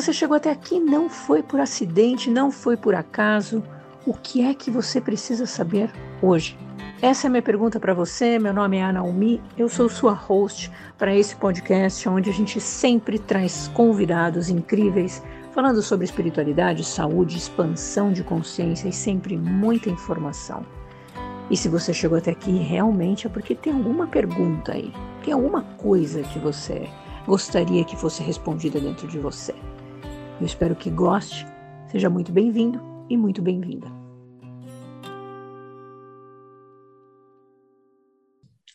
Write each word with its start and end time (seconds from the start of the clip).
você 0.00 0.12
chegou 0.12 0.36
até 0.36 0.50
aqui, 0.50 0.80
não 0.80 1.08
foi 1.08 1.40
por 1.40 1.60
acidente, 1.60 2.28
não 2.28 2.50
foi 2.50 2.76
por 2.76 2.96
acaso. 2.96 3.62
O 4.04 4.12
que 4.12 4.44
é 4.44 4.52
que 4.52 4.68
você 4.68 5.00
precisa 5.00 5.46
saber 5.46 5.88
hoje? 6.20 6.58
Essa 7.00 7.26
é 7.26 7.28
a 7.28 7.30
minha 7.30 7.42
pergunta 7.42 7.78
para 7.78 7.94
você. 7.94 8.36
Meu 8.36 8.52
nome 8.52 8.78
é 8.78 8.82
Ana 8.82 9.02
eu 9.56 9.68
sou 9.68 9.88
sua 9.88 10.12
host 10.12 10.68
para 10.98 11.14
esse 11.14 11.36
podcast, 11.36 12.08
onde 12.08 12.28
a 12.28 12.32
gente 12.32 12.60
sempre 12.60 13.20
traz 13.20 13.68
convidados 13.68 14.50
incríveis 14.50 15.22
falando 15.52 15.80
sobre 15.80 16.06
espiritualidade, 16.06 16.82
saúde, 16.82 17.36
expansão 17.36 18.12
de 18.12 18.24
consciência 18.24 18.88
e 18.88 18.92
sempre 18.92 19.36
muita 19.36 19.90
informação. 19.90 20.66
E 21.48 21.56
se 21.56 21.68
você 21.68 21.94
chegou 21.94 22.18
até 22.18 22.32
aqui, 22.32 22.50
realmente 22.50 23.28
é 23.28 23.30
porque 23.30 23.54
tem 23.54 23.72
alguma 23.72 24.08
pergunta 24.08 24.72
aí, 24.72 24.92
tem 25.22 25.32
alguma 25.32 25.62
coisa 25.62 26.22
que 26.22 26.40
você 26.40 26.88
gostaria 27.28 27.84
que 27.84 27.96
fosse 27.96 28.24
respondida 28.24 28.80
dentro 28.80 29.06
de 29.06 29.20
você. 29.20 29.54
Eu 30.40 30.46
espero 30.46 30.74
que 30.74 30.90
goste. 30.90 31.46
Seja 31.86 32.10
muito 32.10 32.32
bem-vindo 32.32 32.80
e 33.08 33.16
muito 33.16 33.40
bem-vinda. 33.40 33.86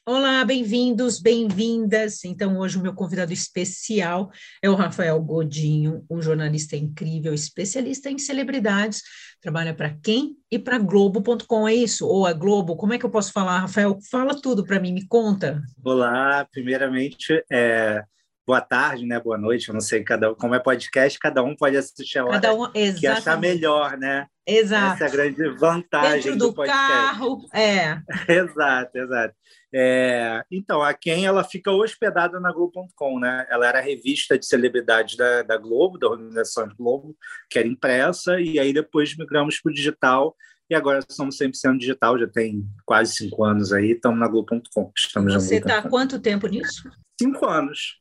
Olá, 0.05 0.43
bem-vindos, 0.45 1.19
bem-vindas. 1.19 2.23
Então, 2.23 2.57
hoje 2.57 2.77
o 2.77 2.81
meu 2.81 2.93
convidado 2.93 3.33
especial 3.33 4.31
é 4.61 4.69
o 4.69 4.73
Rafael 4.73 5.21
Godinho, 5.21 6.03
um 6.09 6.21
jornalista 6.21 6.77
incrível, 6.77 7.33
especialista 7.33 8.09
em 8.09 8.17
celebridades. 8.17 9.03
Trabalha 9.41 9.73
para 9.73 9.93
quem 10.01 10.37
e 10.49 10.57
para 10.57 10.79
Globo.com, 10.79 11.67
é 11.67 11.75
isso? 11.75 12.07
Ou 12.07 12.25
a 12.25 12.31
Globo? 12.31 12.77
Como 12.77 12.93
é 12.93 12.97
que 12.97 13.05
eu 13.05 13.11
posso 13.11 13.33
falar, 13.33 13.59
Rafael? 13.59 13.99
Fala 14.09 14.33
tudo 14.41 14.65
para 14.65 14.79
mim, 14.79 14.93
me 14.93 15.05
conta. 15.05 15.61
Olá, 15.83 16.47
primeiramente, 16.49 17.43
é, 17.51 18.01
boa 18.49 18.61
tarde, 18.61 19.05
né? 19.05 19.19
Boa 19.19 19.37
noite. 19.37 19.69
Eu 19.69 19.73
não 19.75 19.79
sei 19.79 20.03
cada 20.03 20.33
como 20.33 20.55
é 20.55 20.59
podcast, 20.59 21.19
cada 21.19 21.43
um 21.43 21.55
pode 21.55 21.77
assistir 21.77 22.17
a 22.17 22.25
hora 22.25 22.41
cada 22.41 22.55
um, 22.55 22.71
que 22.71 23.05
achar 23.05 23.39
melhor, 23.39 23.95
né? 23.95 24.25
Exato. 24.43 24.95
Essa 24.95 25.03
é 25.03 25.07
a 25.07 25.11
grande 25.11 25.49
vantagem 25.49 26.23
Dentro 26.23 26.39
do, 26.39 26.47
do 26.47 26.53
podcast. 26.55 26.87
carro, 26.87 27.45
é. 27.53 28.01
exato, 28.27 28.97
exato. 28.97 29.35
É, 29.71 30.43
então, 30.49 30.81
a 30.81 30.95
quem 30.95 31.27
ela 31.27 31.43
fica 31.43 31.69
hospedada 31.69 32.39
na 32.39 32.51
Globo.com, 32.51 33.19
né? 33.19 33.45
Ela 33.51 33.67
era 33.67 33.77
a 33.77 33.83
revista 33.83 34.35
de 34.35 34.47
celebridades 34.47 35.15
da, 35.15 35.43
da 35.43 35.55
Globo, 35.55 35.99
da 35.99 36.07
organização 36.07 36.67
Globo, 36.75 37.15
que 37.51 37.59
era 37.59 37.67
impressa, 37.67 38.41
e 38.41 38.57
aí 38.57 38.73
depois 38.73 39.15
migramos 39.15 39.61
para 39.61 39.69
o 39.69 39.73
digital, 39.75 40.35
e 40.67 40.73
agora 40.73 41.05
somos 41.07 41.37
100% 41.37 41.77
digital, 41.77 42.17
já 42.17 42.27
tem 42.27 42.65
quase 42.83 43.13
cinco 43.13 43.43
anos 43.43 43.71
aí, 43.71 43.91
estamos 43.91 44.19
na 44.19 44.27
Globo.com. 44.27 44.91
Você 45.25 45.57
está 45.57 45.77
há 45.77 45.87
quanto 45.87 46.19
tempo 46.19 46.47
nisso? 46.47 46.89
Cinco 47.21 47.45
anos. 47.45 47.99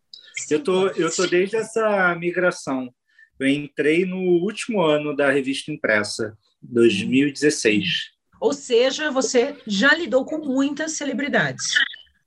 Eu 0.50 0.62
tô, 0.62 0.88
eu 0.88 1.14
tô 1.14 1.26
desde 1.26 1.56
essa 1.56 2.14
migração. 2.14 2.92
Eu 3.38 3.46
entrei 3.46 4.04
no 4.04 4.18
último 4.42 4.82
ano 4.82 5.14
da 5.14 5.30
revista 5.30 5.70
impressa, 5.70 6.36
2016. 6.62 8.18
Ou 8.40 8.52
seja, 8.52 9.10
você 9.10 9.56
já 9.66 9.94
lidou 9.94 10.24
com 10.24 10.38
muitas 10.38 10.92
celebridades. 10.92 11.74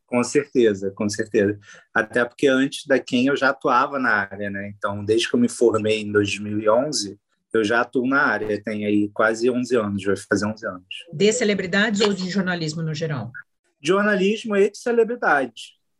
Com 0.05 0.23
certeza, 0.23 0.91
com 0.91 1.07
certeza. 1.07 1.57
Até 1.93 2.25
porque 2.25 2.47
antes 2.47 2.85
da 2.85 2.99
quem 2.99 3.27
eu 3.27 3.35
já 3.35 3.49
atuava 3.49 3.97
na 3.97 4.11
área, 4.11 4.49
né? 4.49 4.73
Então, 4.77 5.05
desde 5.05 5.29
que 5.29 5.35
eu 5.35 5.39
me 5.39 5.47
formei 5.47 6.01
em 6.01 6.11
2011, 6.11 7.17
eu 7.53 7.63
já 7.63 7.81
atuo 7.81 8.05
na 8.05 8.21
área. 8.21 8.61
Tem 8.61 8.85
aí 8.85 9.09
quase 9.13 9.49
11 9.49 9.75
anos, 9.77 10.03
vai 10.03 10.15
fazer 10.17 10.45
11 10.45 10.67
anos. 10.67 10.85
De 11.13 11.31
celebridades 11.31 12.01
ou 12.01 12.13
de 12.13 12.29
jornalismo 12.29 12.81
no 12.81 12.93
geral? 12.93 13.31
De 13.79 13.87
jornalismo 13.87 14.55
e 14.57 14.69
de 14.69 14.77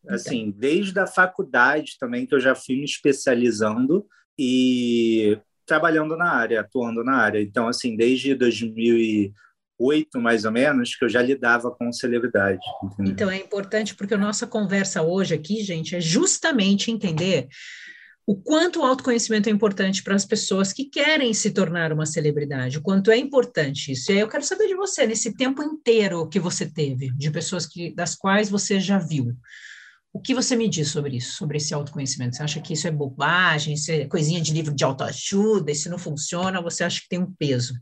Então. 0.04 0.16
Assim, 0.16 0.54
desde 0.56 1.00
a 1.00 1.08
faculdade 1.08 1.98
também, 2.00 2.26
que 2.26 2.34
eu 2.34 2.40
já 2.40 2.56
fui 2.56 2.76
me 2.76 2.86
especializando 2.86 4.06
e 4.38 5.38
trabalhando 5.66 6.18
na 6.18 6.32
área, 6.32 6.62
atuando 6.62 7.04
na 7.04 7.16
área. 7.16 7.42
Então, 7.42 7.68
assim, 7.68 7.96
desde 7.96 8.36
2008, 8.36 10.20
mais 10.20 10.44
ou 10.44 10.52
menos, 10.52 10.96
que 10.96 11.06
eu 11.06 11.10
já 11.10 11.22
lidava 11.22 11.72
com 11.72 11.92
celebridade. 11.94 12.60
Entendeu? 12.84 13.12
Então, 13.14 13.32
é 13.32 13.38
importante 13.38 13.96
porque 13.96 14.14
a 14.14 14.18
nossa 14.18 14.48
conversa 14.48 15.02
hoje 15.02 15.34
aqui, 15.34 15.64
gente, 15.64 15.96
é 15.96 16.02
justamente 16.02 16.92
entender 16.92 17.48
o 18.26 18.36
quanto 18.36 18.80
o 18.80 18.84
autoconhecimento 18.84 19.50
é 19.50 19.52
importante 19.52 20.04
para 20.04 20.16
as 20.16 20.26
pessoas 20.26 20.72
que 20.72 20.86
querem 20.86 21.34
se 21.34 21.52
tornar 21.52 21.92
uma 21.92 22.06
celebridade, 22.06 22.78
o 22.78 22.82
quanto 22.82 23.12
é 23.12 23.18
importante 23.18 23.92
isso. 23.92 24.12
E 24.12 24.16
aí 24.16 24.22
eu 24.22 24.28
quero 24.28 24.44
saber 24.44 24.68
de 24.68 24.76
você, 24.76 25.06
nesse 25.08 25.36
tempo 25.36 25.62
inteiro 25.64 26.28
que 26.30 26.40
você 26.40 26.66
teve, 26.66 27.12
de 27.14 27.32
pessoas 27.32 27.66
que, 27.66 27.94
das 27.94 28.16
quais 28.16 28.50
você 28.50 28.80
já 28.80 29.00
viu. 29.00 29.36
O 30.14 30.20
que 30.20 30.36
você 30.36 30.58
me 30.58 30.68
diz 30.68 30.90
sobre 30.90 31.16
isso, 31.16 31.38
sobre 31.38 31.58
esse 31.58 31.74
autoconhecimento? 31.74 32.36
Você 32.36 32.44
acha 32.44 32.62
que 32.62 32.74
isso 32.74 32.88
é 32.88 32.92
bobagem, 32.92 33.76
isso 33.76 33.92
é 33.92 34.06
coisinha 34.06 34.42
de 34.42 34.54
livro 34.54 34.74
de 34.74 34.84
autoajuda, 34.84 35.72
e 35.72 35.76
se 35.76 35.88
não 35.88 35.98
funciona, 35.98 36.62
você 36.62 36.84
acha 36.84 37.02
que 37.02 37.08
tem 37.08 37.20
um 37.20 37.32
peso? 37.32 37.74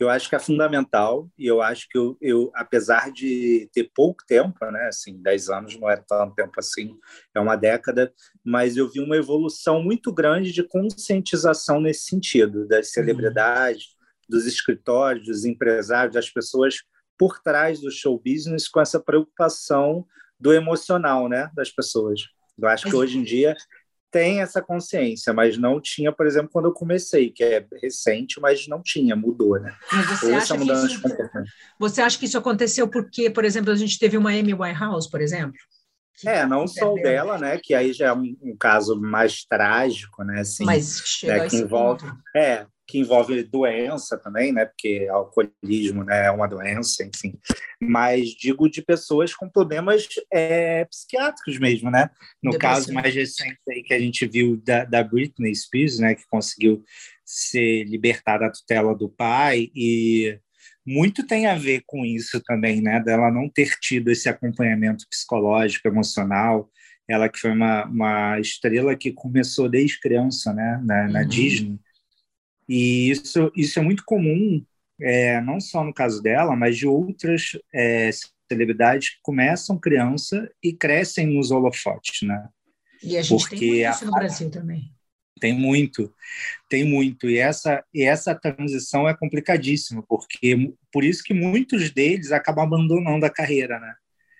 Eu 0.00 0.08
acho 0.08 0.28
que 0.28 0.34
é 0.34 0.38
fundamental, 0.38 1.30
e 1.38 1.46
eu 1.46 1.60
acho 1.62 1.86
que 1.88 1.96
eu, 1.96 2.16
eu 2.20 2.50
apesar 2.54 3.12
de 3.12 3.68
ter 3.72 3.90
pouco 3.94 4.24
tempo, 4.26 4.58
né, 4.70 4.86
assim, 4.88 5.20
10 5.22 5.48
anos 5.50 5.78
não 5.78 5.88
é 5.88 5.96
tanto 5.96 6.34
tempo 6.34 6.54
assim, 6.58 6.98
é 7.34 7.38
uma 7.38 7.54
década, 7.54 8.12
mas 8.42 8.76
eu 8.76 8.90
vi 8.90 8.98
uma 8.98 9.16
evolução 9.16 9.82
muito 9.82 10.12
grande 10.12 10.52
de 10.52 10.62
conscientização 10.64 11.80
nesse 11.80 12.06
sentido, 12.06 12.66
das 12.66 12.86
uhum. 12.86 12.92
celebridades, 12.94 13.84
uhum. 13.84 14.26
dos 14.30 14.46
escritórios, 14.46 15.26
dos 15.26 15.44
empresários, 15.44 16.14
das 16.14 16.30
pessoas 16.30 16.76
por 17.16 17.38
trás 17.40 17.80
do 17.80 17.90
show 17.92 18.18
business 18.18 18.66
com 18.66 18.80
essa 18.80 18.98
preocupação 18.98 20.06
do 20.40 20.52
emocional 20.52 21.28
né, 21.28 21.50
das 21.54 21.70
pessoas. 21.70 22.22
Eu 22.58 22.68
acho 22.68 22.88
que 22.88 22.96
hoje 22.96 23.18
em 23.18 23.22
dia 23.22 23.54
tem 24.10 24.40
essa 24.40 24.60
consciência, 24.60 25.32
mas 25.32 25.56
não 25.56 25.80
tinha, 25.80 26.10
por 26.10 26.26
exemplo, 26.26 26.50
quando 26.52 26.66
eu 26.66 26.72
comecei, 26.72 27.30
que 27.30 27.44
é 27.44 27.64
recente, 27.80 28.40
mas 28.40 28.66
não 28.66 28.82
tinha, 28.82 29.14
mudou, 29.14 29.58
né? 29.60 29.72
Mas 29.92 30.20
você, 30.20 30.32
acha 30.32 30.58
que, 30.58 30.72
isso, 30.72 31.02
você 31.78 32.02
acha 32.02 32.18
que 32.18 32.24
isso 32.24 32.38
aconteceu 32.38 32.88
porque, 32.88 33.30
por 33.30 33.44
exemplo, 33.44 33.70
a 33.70 33.76
gente 33.76 33.98
teve 33.98 34.16
uma 34.16 34.30
Amy 34.30 34.52
Winehouse, 34.52 35.08
por 35.08 35.20
exemplo? 35.20 35.54
É, 36.26 36.44
não 36.44 36.66
só 36.66 36.92
o 36.92 36.96
dela, 36.96 37.38
né? 37.38 37.58
Que 37.62 37.72
aí 37.72 37.92
já 37.92 38.08
é 38.08 38.12
um, 38.12 38.36
um 38.42 38.56
caso 38.56 39.00
mais 39.00 39.44
trágico, 39.44 40.22
né? 40.22 40.40
Assim, 40.40 40.64
Mas 40.64 41.00
chega 41.04 41.44
né, 41.44 41.48
que 41.48 41.56
envolve, 41.56 42.04
ponto. 42.04 42.18
É, 42.36 42.66
que 42.90 42.98
envolve 42.98 43.44
doença 43.44 44.18
também, 44.18 44.52
né? 44.52 44.64
Porque 44.64 45.06
alcoolismo 45.08 46.02
né, 46.02 46.26
é 46.26 46.30
uma 46.30 46.48
doença, 46.48 47.04
enfim. 47.04 47.38
Mas 47.80 48.30
digo 48.30 48.68
de 48.68 48.82
pessoas 48.82 49.32
com 49.32 49.48
problemas 49.48 50.08
é, 50.32 50.84
psiquiátricos 50.86 51.58
mesmo, 51.60 51.88
né? 51.88 52.10
No 52.42 52.58
caso 52.58 52.92
mais 52.92 53.14
recente 53.14 53.60
aí 53.68 53.82
que 53.84 53.94
a 53.94 54.00
gente 54.00 54.26
viu 54.26 54.56
da, 54.56 54.84
da 54.84 55.04
Britney 55.04 55.54
Spears, 55.54 56.00
né? 56.00 56.16
Que 56.16 56.26
conseguiu 56.28 56.82
ser 57.24 57.84
libertada 57.84 58.46
da 58.46 58.52
tutela 58.52 58.92
do 58.92 59.08
pai 59.08 59.70
e 59.72 60.36
muito 60.84 61.24
tem 61.24 61.46
a 61.46 61.54
ver 61.54 61.84
com 61.86 62.04
isso 62.04 62.40
também, 62.40 62.80
né? 62.80 63.00
Dela 63.00 63.30
não 63.30 63.48
ter 63.48 63.70
tido 63.80 64.10
esse 64.10 64.28
acompanhamento 64.28 65.06
psicológico, 65.08 65.86
emocional. 65.86 66.68
Ela 67.08 67.28
que 67.28 67.38
foi 67.38 67.52
uma, 67.52 67.84
uma 67.84 68.40
estrela 68.40 68.96
que 68.96 69.12
começou 69.12 69.68
desde 69.68 70.00
criança, 70.00 70.52
né? 70.52 70.80
Na, 70.84 71.06
na 71.06 71.20
uhum. 71.20 71.28
Disney 71.28 71.78
e 72.72 73.10
isso, 73.10 73.50
isso 73.56 73.80
é 73.80 73.82
muito 73.82 74.04
comum, 74.04 74.64
é, 75.00 75.40
não 75.40 75.58
só 75.58 75.82
no 75.82 75.92
caso 75.92 76.22
dela, 76.22 76.54
mas 76.54 76.76
de 76.76 76.86
outras 76.86 77.58
é, 77.74 78.10
celebridades 78.48 79.10
que 79.10 79.16
começam 79.22 79.76
criança 79.76 80.48
e 80.62 80.72
crescem 80.72 81.26
nos 81.26 81.50
holofotes, 81.50 82.22
né? 82.22 82.48
E 83.02 83.16
a 83.18 83.22
gente 83.22 83.40
Porque 83.40 83.58
tem 83.58 83.70
muito 83.70 83.90
isso 83.90 84.06
no 84.06 84.12
Brasil 84.12 84.50
também. 84.52 84.94
Tem 85.40 85.52
muito, 85.52 86.14
tem 86.68 86.84
muito. 86.84 87.28
E 87.28 87.38
essa, 87.38 87.82
e 87.92 88.04
essa 88.04 88.36
transição 88.36 89.08
é 89.08 89.16
complicadíssima, 89.16 90.04
porque 90.08 90.72
por 90.92 91.02
isso 91.02 91.24
que 91.24 91.34
muitos 91.34 91.90
deles 91.90 92.30
acabam 92.30 92.66
abandonando 92.66 93.26
a 93.26 93.30
carreira, 93.30 93.80
né? 93.80 93.94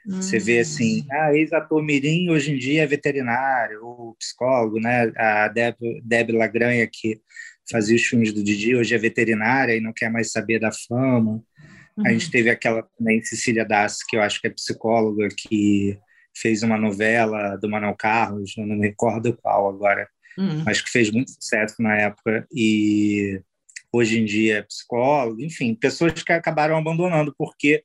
Você 0.06 0.38
vê 0.38 0.58
hum. 0.58 0.60
assim, 0.62 1.06
ah, 1.10 1.34
ex-ator 1.34 1.82
Mirim 1.82 2.30
hoje 2.30 2.52
em 2.52 2.58
dia 2.58 2.84
é 2.84 2.86
veterinário, 2.86 3.84
ou 3.84 4.14
psicólogo, 4.14 4.78
né? 4.78 5.10
A 5.16 5.48
Deb, 5.48 5.76
Deb 6.04 6.30
Lagranha, 6.30 6.86
que 6.86 7.20
fazia 7.70 7.96
os 7.96 8.02
filmes 8.02 8.32
do 8.32 8.42
Didi, 8.42 8.74
hoje 8.74 8.94
é 8.94 8.98
veterinária 8.98 9.76
e 9.76 9.80
não 9.80 9.92
quer 9.92 10.10
mais 10.10 10.32
saber 10.32 10.58
da 10.58 10.70
fama. 10.72 11.42
Uhum. 11.96 12.06
A 12.06 12.10
gente 12.10 12.26
uhum. 12.26 12.30
teve 12.32 12.50
aquela 12.50 12.82
também, 12.98 13.22
Cecília 13.22 13.64
Das, 13.64 13.98
que 14.02 14.16
eu 14.16 14.22
acho 14.22 14.40
que 14.40 14.46
é 14.46 14.50
psicóloga, 14.50 15.28
que 15.36 15.98
fez 16.36 16.62
uma 16.62 16.78
novela 16.78 17.56
do 17.56 17.68
Manuel 17.68 17.94
Carlos, 17.96 18.54
não 18.56 18.66
me 18.66 18.80
recordo 18.80 19.36
qual 19.42 19.68
agora, 19.68 20.08
uhum. 20.38 20.62
mas 20.64 20.80
que 20.80 20.90
fez 20.90 21.10
muito 21.10 21.30
sucesso 21.30 21.76
na 21.80 21.96
época 21.96 22.46
e 22.54 23.40
hoje 23.92 24.20
em 24.20 24.24
dia 24.24 24.58
é 24.58 24.62
psicólogo, 24.62 25.42
enfim, 25.42 25.74
pessoas 25.74 26.22
que 26.22 26.32
acabaram 26.32 26.76
abandonando 26.76 27.34
porque 27.36 27.82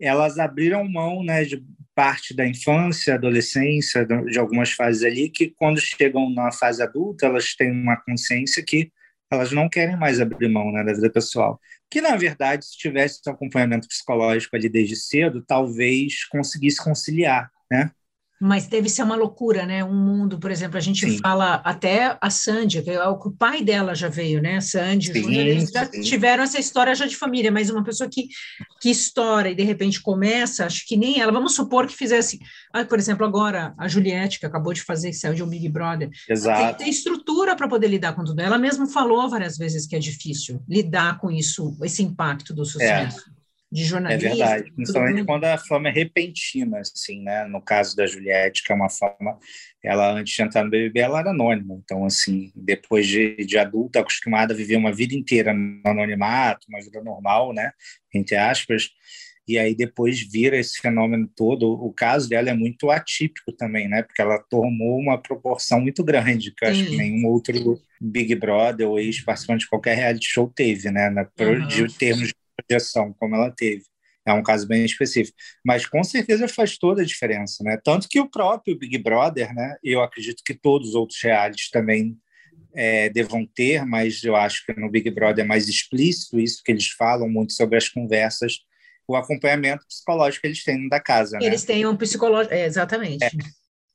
elas 0.00 0.38
abriram 0.38 0.88
mão 0.88 1.22
né, 1.22 1.44
de 1.44 1.62
parte 1.94 2.34
da 2.34 2.46
infância, 2.46 3.14
adolescência, 3.14 4.06
de 4.06 4.38
algumas 4.38 4.70
fases 4.70 5.02
ali, 5.02 5.28
que 5.28 5.52
quando 5.56 5.80
chegam 5.80 6.30
na 6.30 6.52
fase 6.52 6.80
adulta, 6.80 7.26
elas 7.26 7.54
têm 7.54 7.72
uma 7.72 7.96
consciência 7.96 8.64
que 8.64 8.92
elas 9.30 9.52
não 9.52 9.68
querem 9.68 9.96
mais 9.96 10.20
abrir 10.20 10.48
mão 10.48 10.72
né, 10.72 10.82
da 10.82 10.92
vida 10.92 11.10
pessoal. 11.10 11.60
Que, 11.90 12.00
na 12.00 12.16
verdade, 12.16 12.64
se 12.64 12.76
tivesse 12.76 13.20
um 13.26 13.32
acompanhamento 13.32 13.88
psicológico 13.88 14.56
ali 14.56 14.68
desde 14.68 14.96
cedo, 14.96 15.42
talvez 15.46 16.24
conseguisse 16.26 16.82
conciliar, 16.82 17.50
né? 17.70 17.90
Mas 18.40 18.68
deve 18.68 18.88
ser 18.88 19.02
uma 19.02 19.16
loucura, 19.16 19.66
né? 19.66 19.82
Um 19.82 19.94
mundo, 19.94 20.38
por 20.38 20.50
exemplo, 20.50 20.76
a 20.76 20.80
gente 20.80 21.04
sim. 21.04 21.18
fala 21.18 21.54
até 21.64 22.16
a 22.20 22.30
Sandy, 22.30 22.82
que 22.82 22.90
é 22.90 23.08
o 23.08 23.30
pai 23.32 23.62
dela 23.62 23.94
já 23.94 24.08
veio, 24.08 24.40
né? 24.40 24.60
Sandy, 24.60 25.12
sim, 25.12 25.22
Júnior, 25.22 25.46
eles 25.46 25.70
já 25.70 25.86
sim. 25.86 26.02
tiveram 26.02 26.44
essa 26.44 26.58
história 26.58 26.94
já 26.94 27.06
de 27.06 27.16
família, 27.16 27.50
mas 27.50 27.68
uma 27.68 27.82
pessoa 27.82 28.08
que, 28.08 28.28
que 28.80 28.90
estoura 28.90 29.50
e 29.50 29.56
de 29.56 29.64
repente 29.64 30.00
começa, 30.00 30.66
acho 30.66 30.86
que 30.86 30.96
nem 30.96 31.20
ela. 31.20 31.32
Vamos 31.32 31.54
supor 31.54 31.86
que 31.86 31.96
fizesse, 31.96 32.38
ah, 32.72 32.84
por 32.84 32.98
exemplo, 32.98 33.26
agora 33.26 33.74
a 33.76 33.88
Juliette, 33.88 34.38
que 34.38 34.46
acabou 34.46 34.72
de 34.72 34.82
fazer, 34.82 35.10
que 35.10 35.16
saiu 35.16 35.34
de 35.34 35.42
um 35.42 35.48
Big 35.48 35.68
Brother. 35.68 36.08
Exato. 36.28 36.60
Tem 36.60 36.72
que 36.72 36.78
ter 36.84 36.90
estrutura 36.90 37.56
para 37.56 37.68
poder 37.68 37.88
lidar 37.88 38.14
com 38.14 38.22
tudo. 38.22 38.40
Ela 38.40 38.58
mesma 38.58 38.86
falou 38.86 39.28
várias 39.28 39.58
vezes 39.58 39.84
que 39.84 39.96
é 39.96 39.98
difícil 39.98 40.62
lidar 40.68 41.18
com 41.18 41.28
isso, 41.28 41.76
esse 41.82 42.04
impacto 42.04 42.54
do 42.54 42.64
sucesso. 42.64 43.24
É 43.34 43.37
de 43.70 43.84
jornalismo. 43.84 44.26
É 44.26 44.30
verdade, 44.30 44.72
principalmente 44.72 45.24
quando 45.24 45.44
a 45.44 45.58
fama 45.58 45.88
é 45.88 45.92
repentina, 45.92 46.78
assim, 46.78 47.22
né? 47.22 47.44
No 47.44 47.60
caso 47.60 47.94
da 47.94 48.06
Juliette, 48.06 48.64
que 48.64 48.72
é 48.72 48.74
uma 48.74 48.88
fama, 48.88 49.38
ela 49.84 50.12
antes 50.12 50.34
de 50.34 50.42
entrar 50.42 50.64
no 50.64 50.70
BBB, 50.70 51.00
ela 51.00 51.20
era 51.20 51.30
anônima, 51.30 51.78
então, 51.84 52.04
assim, 52.04 52.50
depois 52.56 53.06
de, 53.06 53.36
de 53.36 53.58
adulta, 53.58 54.00
acostumada 54.00 54.54
a 54.54 54.56
viver 54.56 54.76
uma 54.76 54.92
vida 54.92 55.14
inteira 55.14 55.52
no 55.52 55.80
anonimato, 55.84 56.66
uma 56.68 56.80
vida 56.80 57.02
normal, 57.02 57.52
né? 57.52 57.72
Entre 58.14 58.36
aspas, 58.36 58.90
e 59.48 59.58
aí 59.58 59.74
depois 59.74 60.20
vira 60.20 60.58
esse 60.58 60.78
fenômeno 60.78 61.26
todo. 61.34 61.72
O 61.72 61.90
caso 61.90 62.28
dela 62.28 62.50
é 62.50 62.54
muito 62.54 62.90
atípico 62.90 63.50
também, 63.50 63.88
né? 63.88 64.02
Porque 64.02 64.20
ela 64.20 64.38
tomou 64.38 64.98
uma 64.98 65.16
proporção 65.16 65.80
muito 65.80 66.04
grande, 66.04 66.52
que 66.54 66.66
eu 66.66 66.68
acho 66.68 66.84
que 66.84 66.96
nenhum 66.96 67.26
outro 67.26 67.80
Big 67.98 68.34
Brother 68.34 68.86
ou 68.86 69.00
ex-participante 69.00 69.64
de 69.64 69.70
qualquer 69.70 69.96
reality 69.96 70.26
show 70.28 70.52
teve, 70.54 70.90
né? 70.90 71.08
Na, 71.08 71.26
uhum. 71.40 71.66
De 71.66 71.96
termos 71.96 72.28
de 72.28 72.34
projeção 72.66 73.12
como 73.18 73.34
ela 73.34 73.50
teve. 73.50 73.84
É 74.26 74.32
um 74.32 74.42
caso 74.42 74.66
bem 74.66 74.84
específico. 74.84 75.36
Mas 75.64 75.86
com 75.86 76.04
certeza 76.04 76.46
faz 76.46 76.76
toda 76.76 77.02
a 77.02 77.04
diferença, 77.04 77.64
né? 77.64 77.78
Tanto 77.82 78.08
que 78.08 78.20
o 78.20 78.28
próprio 78.28 78.78
Big 78.78 78.98
Brother, 78.98 79.54
né? 79.54 79.76
Eu 79.82 80.02
acredito 80.02 80.42
que 80.44 80.52
todos 80.52 80.90
os 80.90 80.94
outros 80.94 81.18
realities 81.22 81.70
também 81.70 82.18
é, 82.74 83.08
devam 83.08 83.46
ter, 83.46 83.86
mas 83.86 84.22
eu 84.22 84.36
acho 84.36 84.66
que 84.66 84.78
no 84.78 84.90
Big 84.90 85.10
Brother 85.10 85.44
é 85.44 85.48
mais 85.48 85.68
explícito 85.68 86.38
isso, 86.38 86.62
que 86.62 86.70
eles 86.70 86.88
falam 86.88 87.28
muito 87.28 87.54
sobre 87.54 87.78
as 87.78 87.88
conversas, 87.88 88.58
o 89.06 89.16
acompanhamento 89.16 89.86
psicológico 89.86 90.42
que 90.42 90.48
eles 90.48 90.62
têm 90.62 90.88
da 90.88 91.00
casa. 91.00 91.38
Né? 91.38 91.46
Eles 91.46 91.64
têm 91.64 91.86
um 91.86 91.96
psicológico, 91.96 92.54
é, 92.54 92.66
exatamente. 92.66 93.24
É, 93.24 93.30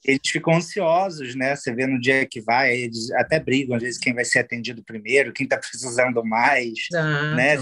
eles 0.04 0.28
ficam 0.28 0.56
ansiosos, 0.56 1.36
né? 1.36 1.56
Você 1.56 1.74
vê 1.74 1.86
no 1.86 2.00
dia 2.00 2.26
que 2.26 2.42
vai, 2.42 2.76
eles 2.76 3.12
até 3.12 3.40
brigam, 3.40 3.76
às 3.76 3.84
vezes, 3.84 4.00
quem 4.00 4.14
vai 4.14 4.26
ser 4.26 4.40
atendido 4.40 4.84
primeiro, 4.84 5.32
quem 5.32 5.46
está 5.46 5.58
precisando 5.60 6.24
mais, 6.26 6.74
Exato. 6.92 7.36
né? 7.36 7.58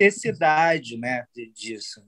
Necessidade 0.00 0.96
né, 0.96 1.24
disso. 1.54 2.02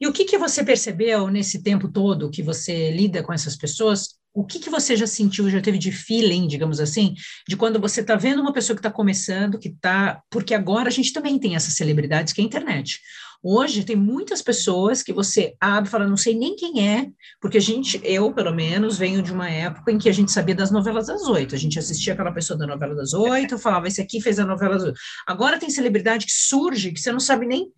E 0.00 0.06
o 0.06 0.12
que, 0.12 0.24
que 0.24 0.38
você 0.38 0.64
percebeu 0.64 1.28
nesse 1.28 1.62
tempo 1.62 1.88
todo 1.88 2.30
que 2.30 2.42
você 2.42 2.90
lida 2.90 3.22
com 3.22 3.32
essas 3.32 3.56
pessoas? 3.56 4.16
O 4.32 4.44
que, 4.44 4.58
que 4.58 4.70
você 4.70 4.96
já 4.96 5.06
sentiu, 5.06 5.50
já 5.50 5.60
teve 5.60 5.78
de 5.78 5.90
feeling, 5.90 6.46
digamos 6.46 6.80
assim, 6.80 7.14
de 7.46 7.56
quando 7.56 7.80
você 7.80 8.00
está 8.00 8.14
vendo 8.14 8.40
uma 8.40 8.52
pessoa 8.52 8.76
que 8.76 8.80
está 8.80 8.90
começando, 8.90 9.58
que 9.58 9.68
está. 9.68 10.22
Porque 10.30 10.54
agora 10.54 10.88
a 10.88 10.92
gente 10.92 11.12
também 11.12 11.38
tem 11.38 11.56
essas 11.56 11.74
celebridades 11.74 12.32
que 12.32 12.40
é 12.40 12.44
a 12.44 12.46
internet. 12.46 13.00
Hoje 13.42 13.84
tem 13.84 13.94
muitas 13.94 14.42
pessoas 14.42 15.02
que 15.02 15.12
você 15.12 15.54
abre 15.60 15.88
e 15.88 15.90
fala, 15.90 16.08
não 16.08 16.16
sei 16.16 16.34
nem 16.34 16.56
quem 16.56 16.88
é, 16.88 17.08
porque 17.40 17.58
a 17.58 17.60
gente, 17.60 18.00
eu 18.02 18.32
pelo 18.32 18.52
menos, 18.52 18.98
venho 18.98 19.22
de 19.22 19.32
uma 19.32 19.48
época 19.48 19.92
em 19.92 19.98
que 19.98 20.08
a 20.08 20.12
gente 20.12 20.32
sabia 20.32 20.54
das 20.54 20.72
novelas 20.72 21.06
das 21.06 21.22
oito. 21.22 21.54
A 21.54 21.58
gente 21.58 21.78
assistia 21.78 22.14
aquela 22.14 22.32
pessoa 22.32 22.58
da 22.58 22.66
novela 22.66 22.94
das 22.96 23.12
oito, 23.12 23.58
falava, 23.58 23.86
esse 23.86 24.00
aqui 24.00 24.20
fez 24.20 24.38
a 24.38 24.44
novela 24.44 24.74
das 24.74 24.84
oito. 24.84 24.98
Agora 25.26 25.58
tem 25.58 25.70
celebridade 25.70 26.26
que 26.26 26.32
surge, 26.32 26.92
que 26.92 27.00
você 27.00 27.12
não 27.12 27.20
sabe 27.20 27.46
nem. 27.46 27.70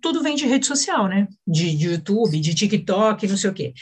Tudo 0.00 0.22
vem 0.22 0.34
de 0.34 0.46
rede 0.46 0.66
social, 0.66 1.08
né? 1.08 1.28
De, 1.46 1.76
de 1.76 1.86
YouTube, 1.86 2.40
de 2.40 2.54
TikTok, 2.54 3.26
não 3.26 3.36
sei 3.36 3.50
o 3.50 3.54
quê. 3.54 3.72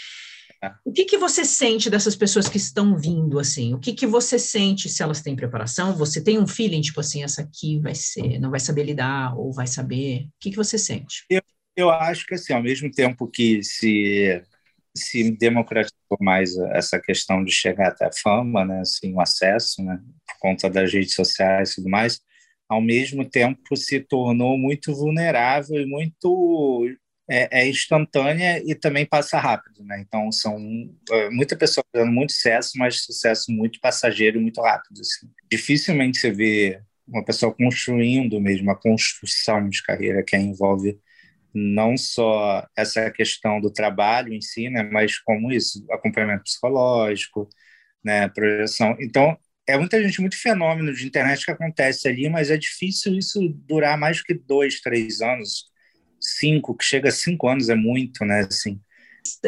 O 0.84 0.92
que, 0.92 1.04
que 1.04 1.18
você 1.18 1.44
sente 1.44 1.90
dessas 1.90 2.16
pessoas 2.16 2.48
que 2.48 2.56
estão 2.56 2.96
vindo, 2.96 3.38
assim? 3.38 3.74
O 3.74 3.78
que, 3.78 3.92
que 3.92 4.06
você 4.06 4.38
sente 4.38 4.88
se 4.88 5.02
elas 5.02 5.20
têm 5.20 5.36
preparação? 5.36 5.96
Você 5.96 6.22
tem 6.22 6.38
um 6.38 6.46
feeling, 6.46 6.80
tipo 6.80 7.00
assim, 7.00 7.22
essa 7.22 7.42
aqui 7.42 7.80
vai 7.80 7.94
ser, 7.94 8.38
não 8.38 8.50
vai 8.50 8.60
saber 8.60 8.84
lidar, 8.84 9.36
ou 9.36 9.52
vai 9.52 9.66
saber? 9.66 10.22
O 10.24 10.30
que, 10.40 10.50
que 10.50 10.56
você 10.56 10.78
sente? 10.78 11.24
Eu, 11.28 11.42
eu 11.76 11.90
acho 11.90 12.26
que, 12.26 12.34
assim, 12.34 12.52
ao 12.52 12.62
mesmo 12.62 12.90
tempo 12.90 13.26
que 13.28 13.62
se, 13.62 14.42
se 14.96 15.30
democratizou 15.32 16.18
mais 16.20 16.56
essa 16.72 17.00
questão 17.00 17.44
de 17.44 17.52
chegar 17.52 17.88
até 17.88 18.06
a 18.06 18.12
fama, 18.12 18.64
né, 18.64 18.80
assim, 18.80 19.12
o 19.12 19.20
acesso, 19.20 19.82
né, 19.82 20.00
por 20.26 20.38
conta 20.40 20.70
das 20.70 20.92
redes 20.92 21.14
sociais 21.14 21.72
e 21.72 21.74
tudo 21.76 21.90
mais, 21.90 22.20
ao 22.68 22.80
mesmo 22.80 23.28
tempo 23.28 23.76
se 23.76 24.00
tornou 24.00 24.58
muito 24.58 24.94
vulnerável 24.94 25.80
e 25.80 25.86
muito 25.86 26.88
é, 27.28 27.62
é, 27.62 27.68
instantânea 27.68 28.62
e 28.64 28.74
também 28.74 29.04
passa 29.04 29.38
rápido, 29.38 29.82
né? 29.84 30.00
Então 30.00 30.30
são 30.30 30.58
é, 31.10 31.30
muita 31.30 31.56
pessoa 31.56 31.84
fazendo 31.92 32.12
muito 32.12 32.32
sucesso, 32.32 32.72
mas 32.76 33.02
sucesso 33.02 33.50
muito 33.50 33.80
passageiro 33.80 34.38
e 34.38 34.42
muito 34.42 34.60
rápido. 34.60 35.00
Assim. 35.00 35.28
Dificilmente 35.50 36.18
você 36.18 36.30
vê 36.30 36.80
uma 37.06 37.24
pessoa 37.24 37.54
construindo 37.54 38.40
mesmo 38.40 38.70
a 38.70 38.80
construção 38.80 39.68
de 39.68 39.82
carreira 39.82 40.22
que 40.24 40.36
envolve 40.36 40.98
não 41.54 41.96
só 41.96 42.66
essa 42.76 43.10
questão 43.10 43.60
do 43.60 43.72
trabalho 43.72 44.32
em 44.32 44.40
si, 44.40 44.68
né, 44.68 44.82
mas 44.82 45.18
como 45.18 45.50
isso, 45.50 45.84
acompanhamento 45.90 46.44
psicológico, 46.44 47.48
né, 48.04 48.28
projeção. 48.28 48.96
Então, 49.00 49.36
é 49.66 49.78
muita 49.78 50.02
gente, 50.02 50.20
muito 50.20 50.36
fenômeno 50.36 50.92
de 50.92 51.06
internet 51.06 51.44
que 51.44 51.50
acontece 51.50 52.06
ali, 52.08 52.28
mas 52.28 52.50
é 52.50 52.56
difícil 52.58 53.14
isso 53.16 53.40
durar 53.66 53.98
mais 53.98 54.22
que 54.22 54.34
dois, 54.34 54.80
três 54.80 55.20
anos 55.22 55.66
cinco, 56.26 56.76
que 56.76 56.84
chega 56.84 57.08
a 57.08 57.12
cinco 57.12 57.48
anos 57.48 57.68
é 57.68 57.74
muito, 57.74 58.24
né? 58.24 58.40
Assim. 58.40 58.80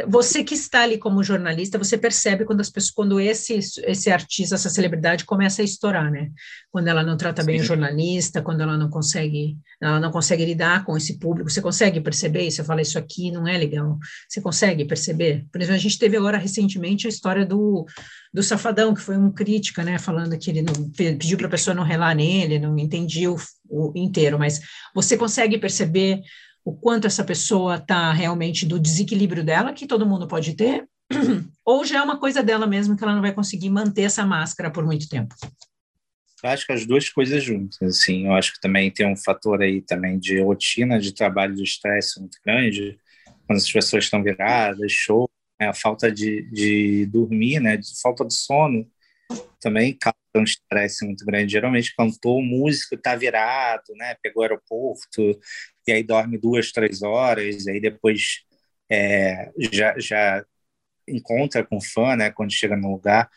Você 0.09 0.43
que 0.43 0.55
está 0.55 0.83
ali 0.83 0.99
como 0.99 1.23
jornalista, 1.23 1.79
você 1.79 1.97
percebe 1.97 2.45
quando 2.45 2.61
as 2.61 2.71
pessoas, 2.71 2.91
quando 2.91 3.21
esse 3.21 3.55
esse 3.55 4.11
artista, 4.11 4.55
essa 4.55 4.71
celebridade 4.71 5.25
começa 5.25 5.63
a 5.63 5.65
estourar, 5.65 6.11
né? 6.11 6.31
Quando 6.71 6.89
ela 6.89 7.03
não 7.03 7.17
trata 7.17 7.45
bem 7.45 7.59
Sim. 7.59 7.63
o 7.63 7.67
jornalista, 7.67 8.43
quando 8.43 8.61
ela 8.61 8.77
não 8.77 8.91
consegue, 8.91 9.57
ela 9.81 10.01
não 10.01 10.11
consegue 10.11 10.45
lidar 10.45 10.85
com 10.85 10.97
esse 10.97 11.19
público, 11.19 11.51
você 11.51 11.63
consegue 11.63 12.01
perceber? 12.01 12.47
isso? 12.47 12.57
Você 12.57 12.65
fala 12.65 12.83
isso 12.83 12.99
aqui 12.99 13.31
não 13.31 13.47
é 13.47 13.57
legal. 13.57 13.99
Você 14.29 14.41
consegue 14.41 14.85
perceber? 14.85 15.47
Por 15.53 15.61
exemplo, 15.61 15.77
a 15.77 15.83
gente 15.83 15.99
teve 15.99 16.17
agora 16.17 16.39
recentemente 16.39 17.07
a 17.07 17.11
história 17.11 17.47
do 17.47 17.87
do 18.33 18.43
Safadão, 18.43 18.95
que 18.95 19.01
foi 19.01 19.17
um 19.17 19.33
crítica, 19.33 19.83
né, 19.83 19.99
falando 19.99 20.37
que 20.39 20.51
ele 20.51 20.61
não, 20.61 20.91
pediu 20.91 21.39
para 21.39 21.47
a 21.47 21.51
pessoa 21.51 21.75
não 21.75 21.83
relar 21.83 22.15
nele, 22.15 22.59
não 22.59 22.79
entendia 22.79 23.33
o, 23.33 23.37
o 23.71 23.93
inteiro, 23.97 24.39
mas 24.39 24.61
você 24.95 25.17
consegue 25.17 25.57
perceber 25.57 26.21
o 26.65 26.73
quanto 26.73 27.07
essa 27.07 27.25
pessoa 27.25 27.77
está 27.77 28.13
realmente 28.13 28.67
do 28.67 28.79
desequilíbrio 28.79 29.45
dela, 29.45 29.73
que 29.73 29.87
todo 29.87 30.07
mundo 30.07 30.29
pode 30.29 30.55
ter, 30.55 30.89
ou 31.65 31.85
já 31.85 31.99
é 31.99 32.03
uma 32.03 32.19
coisa 32.19 32.43
dela 32.43 32.67
mesmo 32.67 32.97
que 32.97 33.03
ela 33.03 33.15
não 33.15 33.23
vai 33.23 33.33
conseguir 33.33 33.71
manter 33.71 34.03
essa 34.03 34.25
máscara 34.25 34.71
por 34.71 34.85
muito 34.85 35.09
tempo. 35.09 35.35
Eu 36.43 36.51
acho 36.51 36.67
que 36.67 36.73
as 36.73 36.87
duas 36.87 37.09
coisas 37.09 37.43
juntas, 37.43 37.79
assim, 37.83 38.27
eu 38.27 38.35
acho 38.35 38.53
que 38.53 38.61
também 38.61 38.91
tem 38.91 39.11
um 39.11 39.17
fator 39.17 39.61
aí 39.61 39.83
também 39.83 40.19
de 40.19 40.41
rotina 40.41 41.01
de 41.01 41.13
trabalho 41.13 41.55
de 41.55 41.65
estresse 41.65 42.21
muito 42.21 42.39
grande, 42.47 42.97
quando 43.47 43.59
as 43.59 43.71
pessoas 43.71 44.05
estão 44.05 44.23
viradas, 44.23 44.93
show, 44.93 45.29
né, 45.61 45.69
a 45.69 45.75
falta 45.75 46.13
de, 46.13 46.43
de 46.53 47.07
dormir, 47.07 47.61
né, 47.61 47.77
de 47.77 48.01
falta 48.01 48.25
de 48.25 48.35
sono, 48.35 48.87
também 49.61 49.97
causa 49.99 50.17
um 50.37 50.43
estresse 50.43 51.05
muito 51.05 51.25
grande. 51.25 51.53
Geralmente, 51.53 51.95
cantor, 51.97 52.43
músico 52.43 52.95
está 52.95 53.17
virado, 53.17 53.93
né? 53.97 54.17
Pegou 54.23 54.43
o 54.43 54.45
aeroporto, 54.45 55.41
e 55.87 55.93
aí 55.93 56.03
dorme 56.03 56.39
duas, 56.39 56.73
três 56.73 57.03
horas, 57.03 57.67
aí 57.67 57.81
depois 57.81 58.41
é, 58.91 59.51
já, 59.73 59.99
já 59.99 60.45
encontra 61.07 61.65
com 61.65 61.81
fã, 61.81 62.17
né? 62.17 62.31
Quando 62.31 62.53
chega 62.53 62.77
no 62.77 62.93
lugar, 62.93 63.29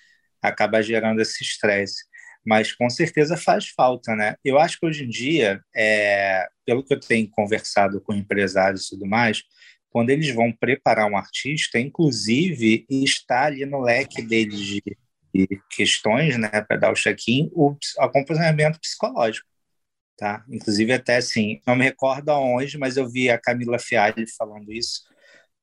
acaba 0.41 0.81
gerando 0.81 1.21
esse 1.21 1.43
estresse. 1.43 2.03
Mas 2.45 2.73
com 2.73 2.89
certeza 2.89 3.37
faz 3.37 3.67
falta, 3.69 4.15
né? 4.15 4.35
Eu 4.43 4.59
acho 4.59 4.79
que 4.79 4.85
hoje 4.85 5.05
em 5.05 5.09
dia, 5.09 5.61
é, 5.75 6.47
pelo 6.65 6.83
que 6.83 6.93
eu 6.93 6.99
tenho 6.99 7.29
conversado 7.29 8.01
com 8.01 8.13
empresários 8.13 8.87
e 8.87 8.89
tudo 8.91 9.05
mais, 9.05 9.43
quando 9.89 10.09
eles 10.09 10.33
vão 10.33 10.51
preparar 10.51 11.05
um 11.09 11.17
artista, 11.17 11.79
inclusive 11.79 12.85
está 12.89 13.45
ali 13.45 13.65
no 13.65 13.81
leque 13.81 14.21
deles 14.21 14.59
de 14.59 14.81
questões, 15.69 16.37
né, 16.37 16.49
para 16.49 16.77
dar 16.77 16.91
o 16.91 16.95
check-in, 16.95 17.49
o 17.53 17.75
acompanhamento 17.99 18.79
psicológico, 18.79 19.47
tá? 20.17 20.43
Inclusive 20.49 20.93
até 20.93 21.17
assim, 21.17 21.61
não 21.65 21.75
me 21.75 21.83
recordo 21.85 22.29
aonde, 22.29 22.77
mas 22.77 22.97
eu 22.97 23.09
vi 23.09 23.29
a 23.29 23.39
Camila 23.39 23.79
Fialho 23.79 24.25
falando 24.37 24.71
isso. 24.71 25.03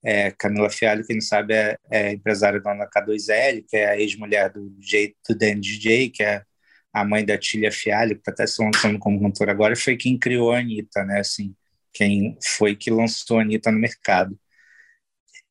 É, 0.03 0.31
Camila 0.33 0.71
Fialho, 0.71 1.05
quem 1.07 1.17
não 1.17 1.23
sabe, 1.23 1.55
é, 1.55 1.79
é 1.91 2.13
empresária 2.13 2.61
dona 2.61 2.89
K2L, 2.89 3.65
que 3.69 3.77
é 3.77 3.91
a 3.91 3.99
ex-mulher 3.99 4.51
do, 4.51 4.71
do 4.71 5.35
Dan 5.39 5.61
DJ, 5.61 6.11
que 6.11 6.23
é 6.23 6.43
a 6.93 7.05
mãe 7.05 7.25
da 7.25 7.39
Tília 7.39 7.71
Fialho, 7.73 8.15
que 8.15 8.21
está 8.21 8.33
até 8.33 8.47
se 8.47 8.63
lançando 8.63 8.99
como 8.99 9.21
cantora 9.21 9.53
agora, 9.53 9.77
foi 9.77 9.97
quem 9.97 10.19
criou 10.19 10.53
a 10.53 10.59
Anitta, 10.59 11.05
né? 11.05 11.21
Assim, 11.21 11.55
quem 11.93 12.37
foi 12.43 12.77
que 12.77 12.91
lançou 12.91 13.39
a 13.39 13.43
Anitta 13.43 13.71
no 13.71 13.79
mercado 13.79 14.39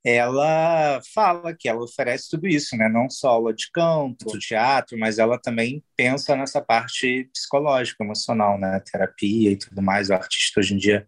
ela 0.10 1.02
fala 1.14 1.54
que 1.54 1.68
ela 1.68 1.84
oferece 1.84 2.30
tudo 2.30 2.48
isso, 2.48 2.78
né? 2.78 2.88
Não 2.88 3.10
só 3.10 3.30
aula 3.30 3.54
de 3.54 3.70
canto, 3.74 4.40
teatro, 4.40 4.98
mas 4.98 5.20
ela 5.20 5.38
também 5.38 5.84
pensa 5.98 6.34
nessa 6.34 6.62
parte 6.62 7.30
psicológica, 7.34 8.04
emocional, 8.06 8.58
né? 8.58 8.82
Terapia 8.90 9.52
e 9.52 9.58
tudo 9.58 9.82
mais. 9.82 10.10
O 10.10 10.14
artista 10.14 10.62
hoje 10.62 10.76
em 10.76 10.78
dia 10.78 11.06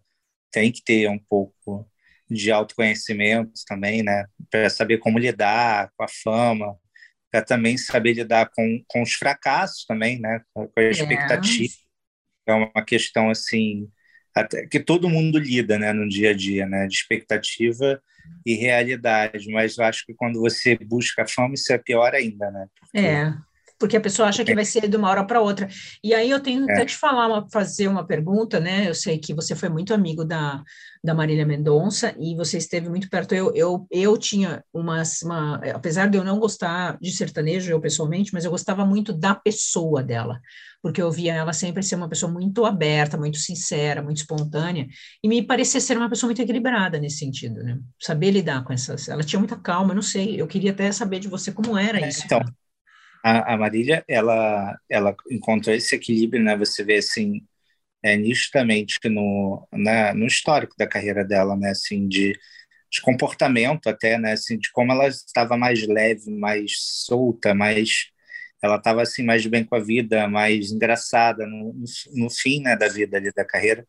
tem 0.52 0.70
que 0.70 0.82
ter 0.84 1.08
um 1.08 1.18
pouco 1.18 1.88
de 2.28 2.52
autoconhecimento 2.52 3.52
também, 3.66 4.02
né? 4.02 4.26
Para 4.50 4.68
saber 4.68 4.98
como 4.98 5.18
lidar 5.18 5.90
com 5.96 6.04
a 6.04 6.08
fama, 6.22 6.76
para 7.30 7.42
também 7.42 7.78
saber 7.78 8.12
lidar 8.12 8.50
com, 8.54 8.84
com 8.86 9.02
os 9.02 9.14
fracassos 9.14 9.86
também, 9.86 10.20
né? 10.20 10.42
Com 10.52 10.70
a 10.76 10.82
expectativa. 10.82 11.72
É, 12.46 12.52
é 12.52 12.54
uma 12.54 12.84
questão 12.84 13.30
assim 13.30 13.88
até, 14.34 14.66
que 14.66 14.80
todo 14.80 15.08
mundo 15.08 15.38
lida, 15.38 15.78
né, 15.78 15.92
no 15.92 16.08
dia 16.08 16.30
a 16.30 16.34
dia, 16.34 16.66
né? 16.66 16.86
De 16.86 16.94
expectativa 16.94 18.00
e 18.46 18.54
realidade. 18.54 19.50
Mas 19.50 19.76
eu 19.76 19.84
acho 19.84 20.06
que 20.06 20.14
quando 20.14 20.40
você 20.40 20.76
busca 20.76 21.26
fama, 21.26 21.54
isso 21.54 21.72
é 21.72 21.78
pior 21.78 22.14
ainda, 22.14 22.50
né? 22.50 22.66
Porque... 22.78 22.98
É 22.98 23.34
porque 23.80 23.96
a 23.96 24.00
pessoa 24.00 24.28
acha 24.28 24.44
que 24.44 24.54
vai 24.54 24.64
ser 24.64 24.86
de 24.86 24.96
uma 24.96 25.08
hora 25.08 25.24
para 25.24 25.40
outra. 25.40 25.66
E 26.04 26.12
aí 26.12 26.30
eu 26.30 26.38
tenho 26.38 26.68
é. 26.68 26.72
até 26.74 26.84
te 26.84 26.94
falar, 26.94 27.26
uma, 27.26 27.48
fazer 27.50 27.88
uma 27.88 28.06
pergunta, 28.06 28.60
né? 28.60 28.86
Eu 28.86 28.94
sei 28.94 29.18
que 29.18 29.32
você 29.32 29.56
foi 29.56 29.70
muito 29.70 29.94
amigo 29.94 30.22
da, 30.22 30.62
da 31.02 31.14
Marília 31.14 31.46
Mendonça 31.46 32.14
e 32.20 32.36
você 32.36 32.58
esteve 32.58 32.90
muito 32.90 33.08
perto. 33.08 33.34
Eu, 33.34 33.54
eu, 33.54 33.86
eu 33.90 34.18
tinha 34.18 34.62
uma, 34.70 35.02
uma, 35.24 35.54
apesar 35.74 36.10
de 36.10 36.18
eu 36.18 36.22
não 36.22 36.38
gostar 36.38 36.98
de 37.00 37.10
sertanejo, 37.10 37.72
eu 37.72 37.80
pessoalmente, 37.80 38.34
mas 38.34 38.44
eu 38.44 38.50
gostava 38.50 38.84
muito 38.84 39.14
da 39.14 39.34
pessoa 39.34 40.02
dela, 40.02 40.38
porque 40.82 41.00
eu 41.00 41.10
via 41.10 41.32
ela 41.32 41.54
sempre 41.54 41.82
ser 41.82 41.94
uma 41.94 42.08
pessoa 42.08 42.30
muito 42.30 42.66
aberta, 42.66 43.16
muito 43.16 43.38
sincera, 43.38 44.02
muito 44.02 44.18
espontânea, 44.18 44.86
e 45.24 45.28
me 45.28 45.42
parecia 45.42 45.80
ser 45.80 45.96
uma 45.96 46.10
pessoa 46.10 46.28
muito 46.28 46.42
equilibrada 46.42 46.98
nesse 46.98 47.16
sentido, 47.16 47.62
né? 47.62 47.78
Saber 47.98 48.30
lidar 48.30 48.62
com 48.62 48.74
essas. 48.74 49.08
Ela 49.08 49.24
tinha 49.24 49.38
muita 49.38 49.56
calma, 49.56 49.94
não 49.94 50.02
sei, 50.02 50.38
eu 50.38 50.46
queria 50.46 50.72
até 50.72 50.92
saber 50.92 51.18
de 51.18 51.28
você 51.28 51.50
como 51.50 51.78
era 51.78 51.98
é, 51.98 52.08
isso. 52.08 52.26
Então, 52.26 52.42
a, 53.24 53.54
a 53.54 53.56
Marília, 53.58 54.04
ela, 54.08 54.78
ela 54.88 55.14
encontrou 55.30 55.74
esse 55.74 55.94
equilíbrio, 55.94 56.42
né? 56.42 56.56
Você 56.56 56.84
vê, 56.84 56.96
assim, 56.98 57.46
é, 58.02 58.16
nitidamente 58.16 58.98
no, 59.08 59.66
né, 59.72 60.12
no 60.14 60.26
histórico 60.26 60.74
da 60.78 60.86
carreira 60.88 61.24
dela, 61.24 61.56
né? 61.56 61.70
Assim, 61.70 62.08
de, 62.08 62.32
de 62.90 63.00
comportamento 63.02 63.88
até, 63.88 64.18
né? 64.18 64.32
Assim, 64.32 64.58
de 64.58 64.70
como 64.72 64.92
ela 64.92 65.08
estava 65.08 65.56
mais 65.56 65.86
leve, 65.86 66.30
mais 66.30 66.72
solta, 67.06 67.54
mais... 67.54 68.08
Ela 68.62 68.76
estava, 68.76 69.02
assim, 69.02 69.22
mais 69.24 69.46
bem 69.46 69.64
com 69.64 69.74
a 69.76 69.80
vida, 69.80 70.28
mais 70.28 70.70
engraçada 70.72 71.46
no, 71.46 71.72
no, 71.74 71.84
no 72.24 72.30
fim, 72.30 72.60
né, 72.62 72.76
da 72.76 72.88
vida 72.88 73.16
ali, 73.16 73.32
da 73.34 73.44
carreira. 73.44 73.86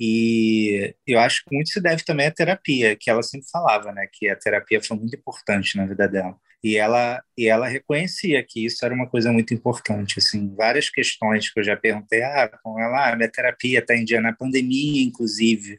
E 0.00 0.94
eu 1.06 1.20
acho 1.20 1.44
que 1.44 1.54
muito 1.54 1.70
se 1.70 1.80
deve 1.80 2.04
também 2.04 2.26
à 2.26 2.32
terapia, 2.32 2.96
que 2.96 3.10
ela 3.10 3.22
sempre 3.22 3.48
falava, 3.50 3.92
né? 3.92 4.08
Que 4.12 4.28
a 4.28 4.36
terapia 4.36 4.82
foi 4.82 4.96
muito 4.96 5.16
importante 5.16 5.76
na 5.76 5.86
vida 5.86 6.08
dela 6.08 6.36
e 6.62 6.76
ela 6.76 7.22
e 7.36 7.46
ela 7.46 7.68
reconhecia 7.68 8.42
que 8.42 8.64
isso 8.64 8.84
era 8.84 8.92
uma 8.92 9.08
coisa 9.08 9.32
muito 9.32 9.54
importante 9.54 10.18
assim. 10.18 10.54
Várias 10.56 10.90
questões 10.90 11.50
que 11.50 11.60
eu 11.60 11.64
já 11.64 11.76
perguntei 11.76 12.22
ah 12.22 12.48
com 12.62 12.78
ela 12.80 13.10
ah, 13.12 13.16
minha 13.16 13.30
terapia 13.30 13.78
está 13.78 13.94
em 13.96 14.04
dia 14.04 14.20
na 14.20 14.32
pandemia 14.32 15.02
inclusive 15.02 15.78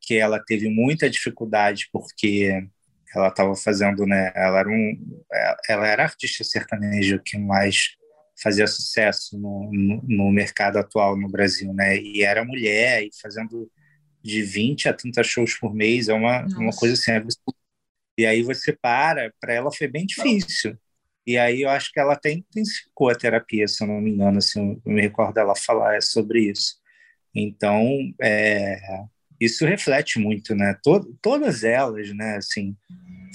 que 0.00 0.14
ela 0.16 0.38
teve 0.38 0.68
muita 0.68 1.08
dificuldade 1.08 1.88
porque 1.92 2.66
ela 3.14 3.28
estava 3.28 3.56
fazendo 3.56 4.04
né 4.06 4.30
ela 4.34 4.60
era 4.60 4.68
um 4.68 5.22
ela 5.68 5.86
era 5.86 6.02
artista 6.04 6.44
sertanejo 6.44 7.20
que 7.24 7.38
mais 7.38 7.96
fazia 8.42 8.66
sucesso 8.66 9.38
no, 9.38 9.70
no, 9.72 10.02
no 10.06 10.30
mercado 10.30 10.78
atual 10.78 11.16
no 11.16 11.28
Brasil 11.30 11.72
né? 11.72 11.96
E 11.98 12.22
era 12.22 12.44
mulher 12.44 13.04
e 13.04 13.10
fazendo 13.22 13.70
de 14.22 14.42
20 14.42 14.88
a 14.88 14.92
30 14.92 15.22
shows 15.22 15.54
por 15.54 15.74
mês 15.74 16.08
é 16.08 16.14
uma, 16.14 16.44
uma 16.58 16.72
coisa 16.72 16.94
assim 16.94 17.12
absurda 17.12 17.63
e 18.16 18.26
aí 18.26 18.42
você 18.42 18.72
para, 18.72 19.32
para 19.40 19.52
ela 19.52 19.72
foi 19.72 19.88
bem 19.88 20.06
difícil. 20.06 20.76
E 21.26 21.38
aí 21.38 21.62
eu 21.62 21.70
acho 21.70 21.90
que 21.92 21.98
ela 21.98 22.12
até 22.12 22.30
intensificou 22.30 23.08
a 23.08 23.14
terapia, 23.14 23.66
se 23.66 23.82
eu 23.82 23.88
não 23.88 24.00
me 24.00 24.10
engano, 24.10 24.38
assim, 24.38 24.80
eu 24.84 24.92
me 24.92 25.00
recordo 25.00 25.38
ela 25.38 25.56
falar 25.56 26.02
sobre 26.02 26.50
isso. 26.50 26.76
Então, 27.34 27.82
é, 28.20 28.78
isso 29.40 29.66
reflete 29.66 30.18
muito, 30.18 30.54
né? 30.54 30.78
Tod 30.82 31.06
todas 31.20 31.64
elas, 31.64 32.14
né, 32.14 32.36
assim, 32.36 32.76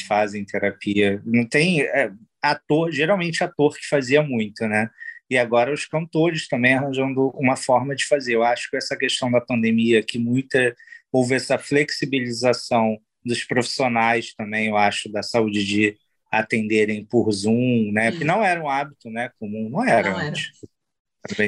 fazem 0.08 0.46
terapia. 0.46 1.22
Não 1.26 1.46
tem 1.46 1.82
é, 1.82 2.12
ator, 2.42 2.92
geralmente 2.92 3.44
ator 3.44 3.76
que 3.76 3.88
fazia 3.88 4.22
muito, 4.22 4.68
né? 4.68 4.90
E 5.30 5.38
agora 5.38 5.74
os 5.74 5.86
cantores 5.86 6.48
também 6.48 6.74
arranjando 6.74 7.30
uma 7.36 7.56
forma 7.56 7.96
de 7.96 8.06
fazer. 8.06 8.36
Eu 8.36 8.44
acho 8.44 8.70
que 8.70 8.78
essa 8.78 8.98
questão 8.98 9.30
da 9.32 9.42
pandemia, 9.42 10.02
que 10.04 10.18
muita 10.18 10.76
houve 11.12 11.36
essa 11.36 11.58
flexibilização 11.58 12.98
dos 13.26 13.44
profissionais 13.44 14.34
também, 14.34 14.68
eu 14.68 14.78
acho, 14.78 15.12
da 15.12 15.22
saúde 15.22 15.66
de 15.66 15.98
atenderem 16.32 17.04
por 17.06 17.32
Zoom, 17.32 17.92
né? 17.92 18.12
Que 18.12 18.24
não 18.24 18.44
era 18.44 18.62
um 18.62 18.70
hábito, 18.70 19.10
né? 19.10 19.30
Comum, 19.40 19.70
não 19.70 19.84
era. 19.84 20.12
Não, 20.12 20.20
era. 20.20 20.36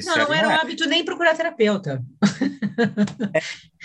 Não, 0.06 0.18
não, 0.18 0.34
era 0.34 0.50
um 0.50 0.52
hábito 0.52 0.88
nem 0.88 1.06
procurar 1.06 1.36
terapeuta. 1.36 2.04
É. 3.34 3.42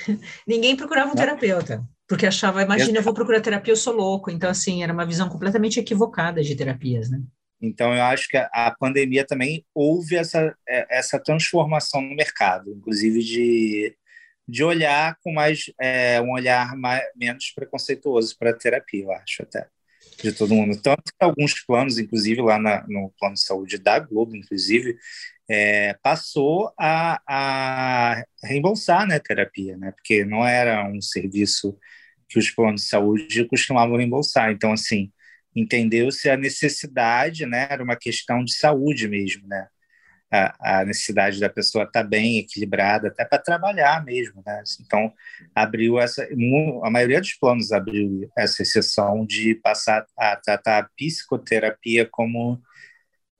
Ninguém 0.47 0.77
procurava 0.77 1.13
um 1.13 1.15
terapeuta, 1.15 1.85
porque 2.09 2.27
achava, 2.27 2.63
imagina, 2.63 2.99
eu 2.99 3.03
vou 3.03 3.15
procurar 3.15 3.41
terapia, 3.41 3.73
eu 3.73 3.77
sou 3.77 3.95
louco. 3.95 4.31
Então, 4.31 4.51
assim, 4.51 4.83
era 4.83 4.93
uma 4.93 5.07
visão 5.07 5.29
completamente 5.29 5.79
equivocada 5.79 6.43
de 6.43 6.57
terapias, 6.57 7.11
né? 7.11 7.21
Então, 7.61 7.95
eu 7.95 8.03
acho 8.03 8.29
que 8.29 8.37
a 8.37 8.75
pandemia 8.79 9.27
também 9.27 9.65
houve 9.75 10.17
essa, 10.17 10.55
é, 10.69 10.99
essa 10.99 11.19
transformação 11.19 12.03
no 12.03 12.15
mercado, 12.15 12.71
inclusive 12.71 13.23
de 13.23 13.97
de 14.49 14.63
olhar 14.63 15.17
com 15.23 15.33
mais 15.33 15.73
é, 15.81 16.21
um 16.21 16.33
olhar 16.33 16.77
mais, 16.77 17.03
menos 17.17 17.51
preconceituoso 17.51 18.37
para 18.39 18.51
a 18.51 18.57
terapia, 18.57 19.05
eu 19.05 19.13
acho 19.13 19.43
até 19.43 19.67
de 20.23 20.33
todo 20.33 20.55
mundo. 20.55 20.81
Tanto 20.81 21.03
que 21.05 21.13
alguns 21.21 21.55
planos, 21.65 21.99
inclusive 21.99 22.41
lá 22.41 22.59
na, 22.59 22.87
no 22.89 23.13
plano 23.19 23.35
de 23.35 23.43
saúde 23.43 23.79
da 23.79 23.99
Globo, 23.99 24.37
inclusive, 24.37 24.97
é, 25.49 25.95
passou 26.03 26.73
a, 26.79 27.21
a 27.27 28.25
reembolsar 28.43 29.07
né, 29.07 29.19
terapia, 29.19 29.77
né, 29.77 29.93
porque 29.93 30.25
não 30.25 30.47
era 30.47 30.89
um 30.89 31.01
serviço 31.01 31.79
que 32.29 32.39
os 32.39 32.51
planos 32.51 32.83
de 32.83 32.89
saúde 32.89 33.45
costumavam 33.45 33.97
reembolsar. 33.97 34.51
Então, 34.51 34.73
assim, 34.73 35.13
entendeu-se 35.55 36.29
a 36.29 36.37
necessidade, 36.37 37.47
né, 37.47 37.69
era 37.71 37.83
uma 37.83 37.97
questão 37.97 38.45
de 38.45 38.55
saúde 38.55 39.09
mesmo, 39.09 39.47
né, 39.47 39.69
a, 40.37 40.81
a 40.81 40.85
necessidade 40.85 41.41
da 41.41 41.49
pessoa 41.49 41.85
estar 41.85 42.03
tá 42.03 42.09
bem 42.09 42.39
equilibrada, 42.39 43.09
até 43.09 43.25
para 43.25 43.39
trabalhar 43.39 44.05
mesmo, 44.05 44.43
né? 44.45 44.63
Então, 44.81 45.13
abriu 45.55 45.99
essa, 45.99 46.27
a 46.83 46.91
maioria 46.91 47.21
dos 47.21 47.35
planos 47.35 47.73
abriu 47.73 48.31
essa 48.37 48.63
exceção 48.63 49.25
de 49.25 49.55
passar 49.57 50.07
a 50.19 50.37
tratar 50.37 50.79
a 50.79 50.89
psicoterapia 50.97 52.07
como 52.11 52.61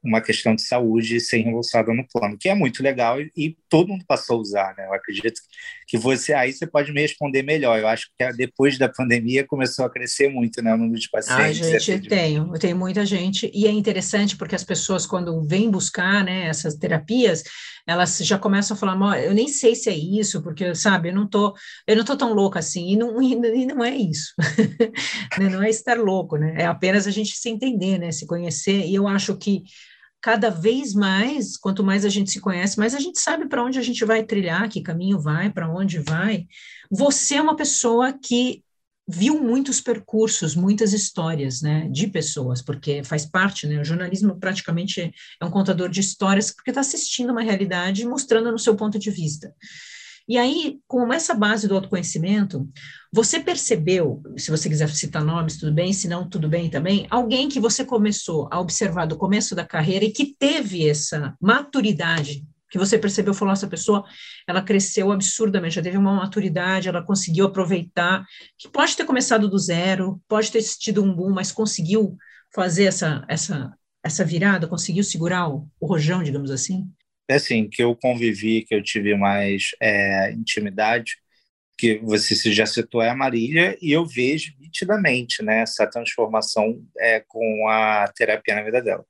uma 0.07 0.21
questão 0.21 0.55
de 0.55 0.63
saúde 0.63 1.21
ser 1.21 1.39
reembolsada 1.39 1.93
no 1.93 2.07
plano, 2.07 2.37
que 2.39 2.49
é 2.49 2.55
muito 2.55 2.83
legal 2.83 3.21
e, 3.21 3.31
e, 3.37 3.57
todo 3.69 3.89
mundo 3.89 4.05
passou 4.07 4.37
a 4.37 4.41
usar, 4.41 4.75
né? 4.77 4.87
Eu 4.87 4.95
acredito 4.95 5.41
que 5.87 5.99
você 5.99 6.33
aí 6.33 6.53
você 6.53 6.67
pode 6.67 6.93
me 6.93 7.01
responder 7.01 7.43
melhor. 7.43 7.79
Eu 7.79 7.89
acho 7.89 8.09
que 8.17 8.33
depois 8.33 8.79
da 8.79 8.89
pandemia 8.89 9.47
começou 9.47 9.85
a 9.85 9.91
crescer 9.91 10.29
muito, 10.29 10.63
né, 10.63 10.75
o 10.75 10.77
número 10.77 10.99
de 10.99 11.11
pacientes. 11.11 11.67
Ah, 11.67 11.79
gente, 11.79 11.91
eu 11.91 12.09
tenho, 12.09 12.51
eu 12.55 12.59
tenho 12.59 12.77
muita 12.77 13.05
gente 13.05 13.51
e 13.55 13.67
é 13.67 13.71
interessante 13.71 14.37
porque 14.37 14.55
as 14.55 14.65
pessoas 14.65 15.07
quando 15.07 15.43
vêm 15.43 15.71
buscar, 15.71 16.25
né, 16.25 16.47
essas 16.47 16.75
terapias, 16.77 17.43
elas 17.87 18.19
já 18.19 18.39
começam 18.39 18.77
a 18.77 18.79
falar, 18.79 19.23
eu 19.23 19.35
nem 19.35 19.49
sei 19.49 19.75
se 19.75 19.89
é 19.89 19.97
isso, 19.97 20.43
porque 20.43 20.75
sabe, 20.75 21.11
eu 21.11 21.15
não 21.15 21.27
tô, 21.27 21.55
eu 21.87 21.97
não 21.97 22.05
tô 22.05 22.17
tão 22.17 22.33
louca 22.33 22.59
assim 22.59 22.93
e 22.93 22.97
não, 22.97 23.23
e 23.23 23.67
não 23.67 23.85
é 23.85 23.95
isso, 23.95 24.35
né, 25.39 25.49
não 25.49 25.63
é 25.63 25.71
estar 25.71 25.99
louco, 25.99 26.37
né? 26.37 26.55
É 26.57 26.67
apenas 26.67 27.07
a 27.07 27.11
gente 27.11 27.37
se 27.37 27.49
entender, 27.49 27.99
né, 27.99 28.11
se 28.11 28.27
conhecer. 28.27 28.87
E 28.87 28.95
eu 28.95 29.07
acho 29.07 29.37
que 29.37 29.63
cada 30.21 30.51
vez 30.51 30.93
mais, 30.95 31.57
quanto 31.57 31.85
mais 31.85 32.05
a 32.05 32.09
gente 32.09 32.31
se 32.31 32.41
conhece, 32.41 32.79
mais 32.79 32.95
a 32.95 33.01
gente 33.01 33.21
sabe 33.21 33.49
para 33.49 33.63
onde 33.63 33.79
a 33.79 33.83
gente 33.83 34.05
vai 34.05 34.25
trilhar, 34.25 34.69
que 34.69 34.83
caminho 34.83 35.21
vai, 35.21 35.51
para 35.51 35.69
onde 35.69 35.99
vai. 35.99 36.47
Você 36.91 37.37
é 37.37 37.43
uma 37.43 37.57
pessoa 37.57 38.13
que 38.13 38.65
viu 39.09 39.41
muitos 39.41 39.81
percursos, 39.81 40.57
muitas 40.57 40.93
histórias, 40.93 41.63
né, 41.63 41.89
de 41.91 42.09
pessoas, 42.09 42.61
porque 42.61 43.05
faz 43.05 43.25
parte, 43.25 43.67
né, 43.67 43.81
o 43.81 43.85
jornalismo 43.85 44.37
praticamente 44.37 45.13
é 45.41 45.45
um 45.45 45.51
contador 45.51 45.89
de 45.89 46.01
histórias, 46.01 46.51
porque 46.51 46.71
está 46.73 46.81
assistindo 46.81 47.31
uma 47.31 47.43
realidade 47.43 48.03
e 48.03 48.07
mostrando 48.07 48.51
no 48.51 48.59
seu 48.59 48.75
ponto 48.75 48.99
de 48.99 49.11
vista. 49.11 49.55
E 50.29 50.37
aí, 50.37 50.81
com 50.89 51.13
essa 51.13 51.35
base 51.35 51.69
do 51.69 51.77
autoconhecimento, 51.77 52.69
você 53.17 53.41
percebeu, 53.41 54.23
se 54.37 54.51
você 54.51 54.69
quiser 54.69 54.91
citar 54.91 55.25
nomes, 55.25 55.57
tudo 55.57 55.73
bem, 55.73 55.91
se 55.91 56.07
não, 56.07 56.29
tudo 56.29 56.51
bem 56.51 56.69
também, 56.69 57.07
alguém 57.09 57.49
que 57.49 57.59
você 57.59 57.83
começou 57.83 58.47
a 58.53 58.61
observar 58.61 59.07
do 59.07 59.17
começo 59.17 59.55
da 59.55 59.65
carreira 59.65 60.05
e 60.05 60.13
que 60.13 60.37
teve 60.39 60.87
essa 60.87 61.35
maturidade, 61.41 62.45
que 62.71 62.77
você 62.77 62.99
percebeu, 62.99 63.33
falou, 63.33 63.55
essa 63.55 63.67
pessoa, 63.67 64.05
ela 64.47 64.61
cresceu 64.61 65.11
absurdamente, 65.11 65.77
já 65.77 65.83
teve 65.83 65.97
uma 65.97 66.13
maturidade, 66.13 66.91
ela 66.91 67.03
conseguiu 67.03 67.47
aproveitar, 67.47 68.23
que 68.59 68.69
pode 68.69 68.95
ter 68.95 69.07
começado 69.07 69.49
do 69.49 69.59
zero, 69.59 70.21
pode 70.29 70.53
ter 70.53 70.63
tido 70.79 71.03
um 71.03 71.11
boom, 71.11 71.31
mas 71.31 71.51
conseguiu 71.51 72.19
fazer 72.55 72.85
essa, 72.85 73.25
essa, 73.31 73.73
essa 74.05 74.27
virada, 74.27 74.69
conseguiu 74.69 75.03
segurar 75.03 75.49
o, 75.49 75.67
o 75.81 75.87
rojão, 75.87 76.23
digamos 76.23 76.51
assim? 76.51 76.87
É 77.27 77.37
assim, 77.37 77.67
que 77.67 77.83
eu 77.83 77.97
convivi, 77.97 78.61
que 78.61 78.75
eu 78.75 78.83
tive 78.83 79.17
mais 79.17 79.71
é, 79.81 80.33
intimidade, 80.33 81.17
que 81.79 81.99
você 81.99 82.35
já 82.53 82.67
citou 82.67 83.03
é 83.03 83.11
a 83.11 83.17
Marília, 83.17 83.77
e 83.81 83.93
eu 83.93 84.07
vejo 84.07 84.55
nitidamente 84.59 85.43
né, 85.43 85.61
essa 85.61 85.87
transformação 85.87 86.83
é, 86.99 87.21
com 87.21 87.69
a 87.69 88.09
terapia 88.17 88.55
na 88.55 88.63
vida 88.63 88.83
dela. 88.83 89.05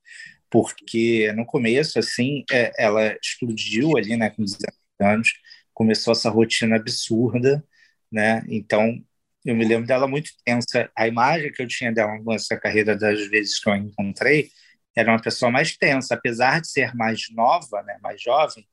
Porque 0.49 1.31
no 1.33 1.45
começo, 1.45 1.99
assim, 1.99 2.43
é, 2.51 2.71
ela 2.77 3.17
explodiu 3.21 3.97
ali, 3.97 4.15
né, 4.17 4.29
com 4.29 4.43
19 4.43 4.73
anos, 5.01 5.29
começou 5.73 6.11
essa 6.13 6.29
rotina 6.29 6.75
absurda, 6.77 7.63
né, 8.11 8.43
então 8.49 9.01
eu 9.45 9.55
me 9.55 9.65
lembro 9.65 9.87
dela 9.87 10.07
muito 10.07 10.31
tensa. 10.45 10.89
A 10.95 11.07
imagem 11.07 11.51
que 11.51 11.61
eu 11.61 11.67
tinha 11.67 11.91
dela 11.93 12.19
nessa 12.25 12.57
carreira 12.57 12.97
das 12.97 13.27
vezes 13.27 13.59
que 13.59 13.69
eu 13.69 13.75
encontrei 13.75 14.49
era 14.95 15.11
uma 15.11 15.21
pessoa 15.21 15.51
mais 15.51 15.77
tensa, 15.77 16.15
apesar 16.15 16.59
de 16.61 16.69
ser 16.69 16.93
mais 16.95 17.27
nova, 17.31 17.81
né, 17.83 17.97
mais 18.01 18.21
jovem, 18.21 18.67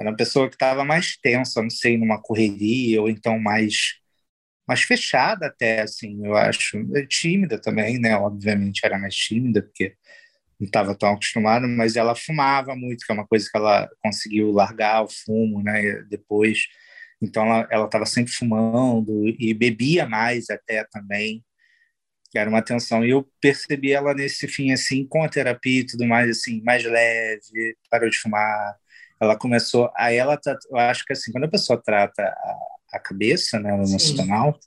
era 0.00 0.10
uma 0.10 0.16
pessoa 0.16 0.48
que 0.48 0.56
estava 0.56 0.84
mais 0.84 1.16
tensa, 1.18 1.62
não 1.62 1.70
sei, 1.70 1.98
numa 1.98 2.20
correria 2.22 3.02
ou 3.02 3.08
então 3.10 3.38
mais 3.38 4.00
mais 4.68 4.82
fechada 4.82 5.48
até, 5.48 5.82
assim, 5.82 6.24
eu 6.24 6.36
acho, 6.36 6.78
tímida 7.08 7.60
também, 7.60 7.98
né? 7.98 8.16
Obviamente 8.16 8.82
era 8.84 8.98
mais 8.98 9.16
tímida 9.16 9.62
porque 9.62 9.94
não 10.60 10.66
estava 10.66 10.94
tão 10.96 11.10
acostumada, 11.12 11.66
mas 11.68 11.96
ela 11.96 12.14
fumava 12.14 12.76
muito, 12.76 13.04
que 13.04 13.12
é 13.12 13.14
uma 13.14 13.26
coisa 13.26 13.48
que 13.50 13.58
ela 13.58 13.88
conseguiu 14.02 14.52
largar 14.52 15.02
o 15.04 15.08
fumo, 15.08 15.62
né? 15.62 16.02
Depois, 16.10 16.66
então 17.22 17.44
ela 17.70 17.86
estava 17.86 18.06
sempre 18.06 18.32
fumando 18.32 19.28
e 19.28 19.54
bebia 19.54 20.06
mais 20.08 20.50
até 20.50 20.84
também. 20.92 21.44
Era 22.34 22.48
uma 22.50 22.62
tensão. 22.62 23.04
E 23.04 23.10
eu 23.10 23.28
percebi 23.40 23.92
ela 23.92 24.14
nesse 24.14 24.46
fim, 24.48 24.72
assim, 24.72 25.06
com 25.06 25.22
a 25.24 25.28
terapia 25.28 25.80
e 25.80 25.86
tudo 25.86 26.06
mais, 26.06 26.30
assim, 26.30 26.62
mais 26.62 26.84
leve, 26.84 27.76
parou 27.90 28.08
de 28.10 28.18
fumar. 28.18 28.76
Ela 29.20 29.36
começou. 29.36 29.90
Aí 29.96 30.16
ela, 30.16 30.36
tá, 30.36 30.56
eu 30.70 30.76
acho 30.78 31.04
que 31.04 31.12
assim, 31.12 31.32
quando 31.32 31.44
a 31.44 31.50
pessoa 31.50 31.80
trata 31.82 32.22
a, 32.22 32.56
a 32.94 32.98
cabeça, 32.98 33.58
né, 33.60 33.72
o 33.72 33.82
emocional, 33.82 34.58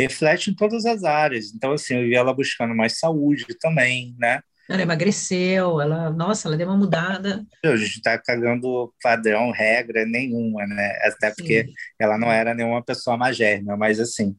reflete 0.00 0.50
em 0.50 0.54
todas 0.54 0.84
as 0.84 1.04
áreas. 1.04 1.52
Então, 1.54 1.72
assim, 1.72 1.94
eu 1.94 2.02
vi 2.02 2.14
ela 2.14 2.34
buscando 2.34 2.74
mais 2.74 2.98
saúde 2.98 3.46
também, 3.60 4.14
né? 4.18 4.40
Ela 4.68 4.82
emagreceu, 4.82 5.80
ela, 5.80 6.10
nossa, 6.10 6.48
ela 6.48 6.56
deu 6.56 6.68
uma 6.68 6.76
mudada. 6.76 7.44
A 7.64 7.76
gente 7.76 7.96
está 7.96 8.16
cagando 8.16 8.92
padrão, 9.02 9.50
regra 9.50 10.06
nenhuma, 10.06 10.66
né? 10.66 10.98
Até 11.02 11.30
Sim. 11.30 11.36
porque 11.36 11.66
ela 11.98 12.16
não 12.16 12.30
era 12.30 12.54
nenhuma 12.54 12.82
pessoa 12.82 13.16
magérrima, 13.16 13.76
mas 13.76 13.98
assim, 13.98 14.36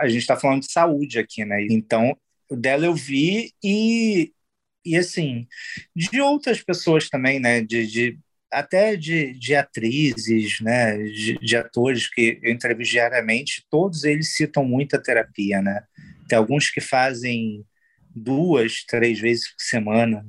a 0.00 0.08
gente 0.08 0.22
está 0.22 0.36
falando 0.36 0.62
de 0.62 0.72
saúde 0.72 1.18
aqui, 1.18 1.44
né? 1.44 1.64
Então, 1.70 2.16
dela 2.50 2.86
eu 2.86 2.94
vi 2.94 3.52
e, 3.62 4.32
e 4.84 4.96
assim, 4.96 5.46
de 5.94 6.20
outras 6.20 6.62
pessoas 6.62 7.08
também, 7.08 7.38
né? 7.38 7.60
De, 7.60 7.86
de 7.86 8.18
até 8.50 8.96
de, 8.96 9.32
de 9.34 9.54
atrizes, 9.54 10.60
né? 10.60 10.96
De, 10.98 11.38
de 11.38 11.56
atores 11.56 12.08
que 12.08 12.40
eu 12.42 12.52
entrevisto 12.52 12.92
diariamente, 12.92 13.64
todos 13.70 14.04
eles 14.04 14.34
citam 14.34 14.64
muita 14.64 15.02
terapia, 15.02 15.62
né? 15.62 15.82
Tem 16.28 16.38
alguns 16.38 16.70
que 16.70 16.80
fazem 16.80 17.64
duas, 18.14 18.84
três 18.84 19.18
vezes 19.20 19.48
por 19.50 19.62
semana. 19.62 20.24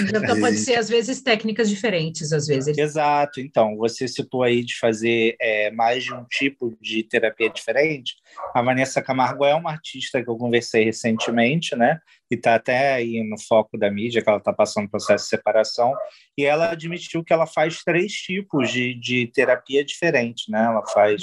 Então 0.00 0.40
pode 0.40 0.56
ser, 0.56 0.76
às 0.76 0.88
vezes, 0.88 1.20
técnicas 1.20 1.68
diferentes, 1.68 2.32
às 2.32 2.46
vezes. 2.46 2.76
Exato. 2.76 3.40
Então, 3.40 3.76
você 3.76 4.08
citou 4.08 4.42
aí 4.42 4.64
de 4.64 4.78
fazer 4.78 5.36
é, 5.40 5.70
mais 5.70 6.04
de 6.04 6.14
um 6.14 6.24
tipo 6.24 6.76
de 6.80 7.02
terapia 7.02 7.50
diferente. 7.50 8.14
A 8.54 8.62
Vanessa 8.62 9.02
Camargo 9.02 9.44
é 9.44 9.54
uma 9.54 9.70
artista 9.70 10.22
que 10.22 10.28
eu 10.28 10.36
conversei 10.36 10.84
recentemente, 10.84 11.76
né? 11.76 11.98
E 12.30 12.34
está 12.34 12.54
até 12.54 12.94
aí 12.94 13.22
no 13.22 13.38
foco 13.40 13.78
da 13.78 13.90
mídia, 13.90 14.22
que 14.22 14.28
ela 14.28 14.38
está 14.38 14.52
passando 14.52 14.88
processo 14.88 15.24
de 15.24 15.30
separação. 15.30 15.92
E 16.36 16.44
ela 16.44 16.70
admitiu 16.70 17.22
que 17.22 17.32
ela 17.32 17.46
faz 17.46 17.82
três 17.84 18.12
tipos 18.12 18.70
de, 18.70 18.94
de 18.94 19.26
terapia 19.28 19.84
diferente, 19.84 20.50
né? 20.50 20.64
Ela 20.64 20.84
faz 20.86 21.22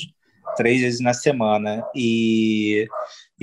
três 0.56 0.82
vezes 0.82 1.00
na 1.00 1.14
semana. 1.14 1.86
E 1.96 2.88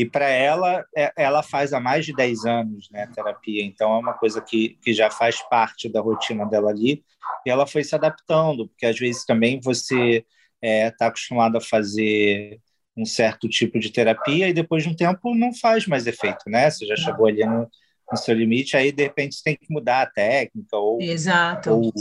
e 0.00 0.04
para 0.06 0.28
ela, 0.28 0.84
é, 0.96 1.12
ela 1.14 1.42
faz 1.42 1.74
há 1.74 1.80
mais 1.80 2.06
de 2.06 2.14
10 2.14 2.46
anos 2.46 2.88
né, 2.90 3.06
terapia, 3.14 3.62
então 3.62 3.92
é 3.92 3.98
uma 3.98 4.14
coisa 4.14 4.40
que, 4.40 4.78
que 4.82 4.94
já 4.94 5.10
faz 5.10 5.42
parte 5.48 5.90
da 5.90 6.00
rotina 6.00 6.46
dela 6.46 6.70
ali. 6.70 7.04
E 7.46 7.50
ela 7.50 7.66
foi 7.66 7.84
se 7.84 7.94
adaptando, 7.94 8.66
porque 8.68 8.86
às 8.86 8.98
vezes 8.98 9.26
também 9.26 9.60
você 9.62 10.24
está 10.24 10.26
é, 10.62 10.90
tá 10.90 11.06
acostumado 11.08 11.58
a 11.58 11.60
fazer 11.60 12.60
um 12.96 13.04
certo 13.04 13.48
tipo 13.48 13.78
de 13.78 13.90
terapia 13.90 14.48
e 14.48 14.54
depois 14.54 14.82
de 14.82 14.88
um 14.88 14.94
tempo 14.94 15.34
não 15.34 15.52
faz 15.54 15.86
mais 15.86 16.06
efeito, 16.06 16.44
né? 16.48 16.70
Você 16.70 16.86
já 16.86 16.96
chegou 16.96 17.26
ali 17.26 17.44
no, 17.44 17.68
no 18.10 18.16
seu 18.16 18.34
limite, 18.34 18.76
aí 18.76 18.92
de 18.92 19.02
repente 19.02 19.36
você 19.36 19.42
tem 19.44 19.56
que 19.56 19.70
mudar 19.70 20.02
a 20.02 20.10
técnica 20.10 20.76
ou, 20.76 21.00
Exato. 21.00 21.70
ou 21.70 21.92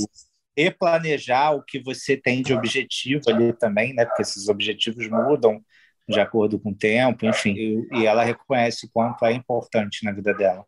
replanejar 0.63 1.56
o 1.56 1.63
que 1.63 1.80
você 1.80 2.17
tem 2.17 2.41
de 2.41 2.54
objetivo 2.54 3.24
ali 3.28 3.54
também, 3.54 3.93
né? 3.93 4.06
Porque 4.06 4.22
esses 4.22 4.50
objetivos 4.50 5.08
mudam 5.08 5.63
de 6.08 6.19
acordo 6.19 6.60
com 6.60 6.72
o 6.72 6.76
tempo, 6.76 7.26
enfim. 7.26 7.54
E, 7.56 8.00
e 8.00 8.06
ela 8.06 8.24
reconhece 8.24 8.86
o 8.86 8.89
quanto 8.91 9.24
é 9.26 9.32
importante 9.32 10.04
na 10.04 10.12
vida 10.12 10.34
dela. 10.34 10.65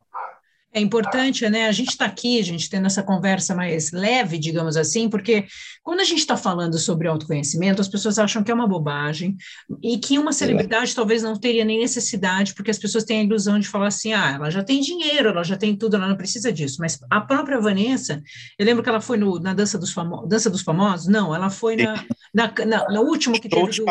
É 0.73 0.79
importante, 0.79 1.47
né? 1.49 1.67
A 1.67 1.71
gente 1.73 1.89
está 1.89 2.05
aqui, 2.05 2.39
a 2.39 2.43
gente 2.43 2.69
tendo 2.69 2.87
essa 2.87 3.03
conversa 3.03 3.53
mais 3.53 3.91
leve, 3.91 4.37
digamos 4.37 4.77
assim, 4.77 5.09
porque 5.09 5.45
quando 5.83 5.99
a 5.99 6.05
gente 6.05 6.19
está 6.19 6.37
falando 6.37 6.77
sobre 6.79 7.09
autoconhecimento, 7.09 7.81
as 7.81 7.89
pessoas 7.89 8.17
acham 8.17 8.41
que 8.41 8.49
é 8.49 8.53
uma 8.53 8.67
bobagem 8.67 9.35
e 9.83 9.97
que 9.97 10.17
uma 10.17 10.31
celebridade 10.31 10.93
é. 10.93 10.95
talvez 10.95 11.23
não 11.23 11.37
teria 11.37 11.65
nem 11.65 11.77
necessidade, 11.77 12.53
porque 12.53 12.71
as 12.71 12.79
pessoas 12.79 13.03
têm 13.03 13.19
a 13.19 13.23
ilusão 13.23 13.59
de 13.59 13.67
falar 13.67 13.87
assim: 13.87 14.13
ah, 14.13 14.31
ela 14.35 14.49
já 14.49 14.63
tem 14.63 14.79
dinheiro, 14.79 15.29
ela 15.29 15.43
já 15.43 15.57
tem 15.57 15.75
tudo, 15.75 15.97
ela 15.97 16.07
não 16.07 16.15
precisa 16.15 16.53
disso. 16.53 16.77
Mas 16.79 16.97
a 17.09 17.19
própria 17.19 17.59
Vanessa, 17.59 18.23
eu 18.57 18.65
lembro 18.65 18.81
que 18.81 18.87
ela 18.87 19.01
foi 19.01 19.17
no, 19.17 19.39
na 19.39 19.53
Dança 19.53 19.77
dos, 19.77 19.91
Famo 19.91 20.25
Dança 20.25 20.49
dos 20.49 20.61
Famosos? 20.61 21.07
Não, 21.07 21.35
ela 21.35 21.49
foi 21.49 21.75
na, 21.75 22.05
na, 22.33 22.53
na, 22.65 22.89
na 22.89 23.01
último 23.01 23.39
que 23.41 23.49
teve. 23.49 23.71
Do, 23.71 23.85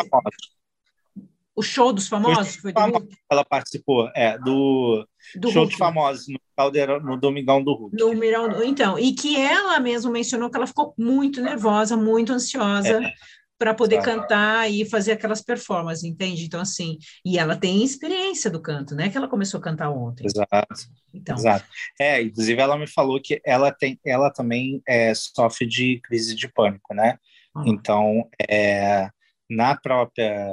o 1.61 1.63
show 1.63 1.93
dos 1.93 2.07
famosos? 2.07 2.55
Foi 2.55 2.73
do 2.73 2.79
Ela 3.29 3.45
participou, 3.45 4.09
é, 4.15 4.37
do, 4.37 5.07
do 5.35 5.51
show 5.51 5.61
Hulk. 5.61 5.69
dos 5.69 5.77
famosos, 5.77 6.27
no, 6.27 6.39
Caldeirão, 6.57 6.99
no 6.99 7.17
Domingão 7.17 7.63
do 7.63 7.73
Hulk. 7.73 7.95
No 7.97 8.13
Mirão, 8.15 8.63
então, 8.63 8.97
e 8.97 9.13
que 9.13 9.39
ela 9.39 9.79
mesma 9.79 10.11
mencionou 10.11 10.49
que 10.49 10.57
ela 10.57 10.67
ficou 10.67 10.93
muito 10.97 11.41
nervosa, 11.41 11.95
muito 11.95 12.33
ansiosa. 12.33 13.03
É 13.03 13.13
para 13.61 13.75
poder 13.75 13.97
Exato. 13.97 14.21
cantar 14.21 14.71
e 14.71 14.89
fazer 14.89 15.11
aquelas 15.11 15.39
performances, 15.39 16.03
entende? 16.03 16.43
Então, 16.43 16.59
assim, 16.59 16.97
e 17.23 17.37
ela 17.37 17.55
tem 17.55 17.83
experiência 17.83 18.49
do 18.49 18.59
canto, 18.59 18.95
né? 18.95 19.07
Que 19.07 19.15
ela 19.15 19.27
começou 19.27 19.59
a 19.59 19.63
cantar 19.63 19.91
ontem. 19.91 20.25
Exato. 20.25 20.89
Então. 21.13 21.35
Exato. 21.35 21.65
É, 21.99 22.23
inclusive 22.23 22.59
ela 22.59 22.75
me 22.75 22.87
falou 22.87 23.21
que 23.21 23.39
ela 23.45 23.71
tem, 23.71 23.99
ela 24.03 24.31
também 24.31 24.81
é, 24.87 25.13
sofre 25.13 25.67
de 25.67 26.01
crise 26.03 26.33
de 26.33 26.47
pânico, 26.47 26.91
né? 26.95 27.19
Ah. 27.55 27.63
Então, 27.67 28.27
é, 28.49 29.11
na 29.47 29.75
própria 29.75 30.49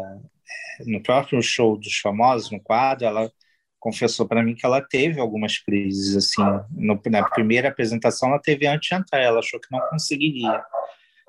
no 0.87 1.03
próprio 1.03 1.43
show 1.43 1.77
dos 1.77 1.99
famosos, 1.99 2.51
no 2.51 2.61
quadro, 2.61 3.07
ela 3.07 3.31
confessou 3.79 4.27
para 4.27 4.43
mim 4.43 4.55
que 4.55 4.67
ela 4.67 4.81
teve 4.81 5.21
algumas 5.21 5.59
crises, 5.59 6.17
assim, 6.17 6.43
no, 6.71 7.01
na 7.07 7.29
primeira 7.29 7.69
apresentação 7.69 8.31
ela 8.31 8.41
teve 8.41 8.67
antes 8.67 8.89
de 8.89 8.95
entrar, 8.95 9.21
ela 9.21 9.39
achou 9.39 9.61
que 9.61 9.71
não 9.71 9.81
conseguiria. 9.89 10.63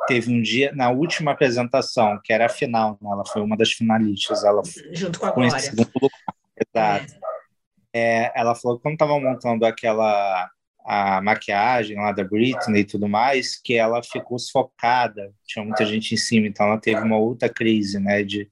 Teve 0.08 0.32
um 0.32 0.41
dia, 0.41 0.71
na 0.73 0.89
última 0.89 1.32
apresentação, 1.32 2.19
que 2.23 2.34
era 2.34 2.45
a 2.45 2.49
final, 2.49 2.97
né, 3.01 3.10
ela 3.12 3.25
foi 3.25 3.41
uma 3.41 3.55
das 3.55 3.71
finalistas, 3.71 4.43
ela 4.43 4.62
Junto 4.91 5.19
com 5.19 5.25
a 5.27 5.32
Glória. 5.32 5.55
Exato. 5.55 7.13
É. 7.15 7.29
É, 7.91 8.32
ela 8.36 8.55
falou 8.55 8.77
que 8.77 8.84
quando 8.84 8.93
estava 8.93 9.19
montando 9.19 9.65
aquela 9.65 10.49
a 10.86 11.21
maquiagem 11.21 11.97
lá 11.97 12.12
da 12.12 12.23
Britney 12.23 12.82
e 12.82 12.86
tudo 12.86 13.08
mais, 13.08 13.55
que 13.62 13.75
ela 13.75 14.01
ficou 14.01 14.39
sufocada, 14.39 15.32
tinha 15.45 15.63
muita 15.63 15.86
gente 15.86 16.15
em 16.15 16.17
cima, 16.17 16.47
então 16.47 16.65
ela 16.65 16.79
teve 16.79 17.01
uma 17.01 17.17
outra 17.17 17.47
crise, 17.47 17.99
né, 17.99 18.23
de 18.23 18.49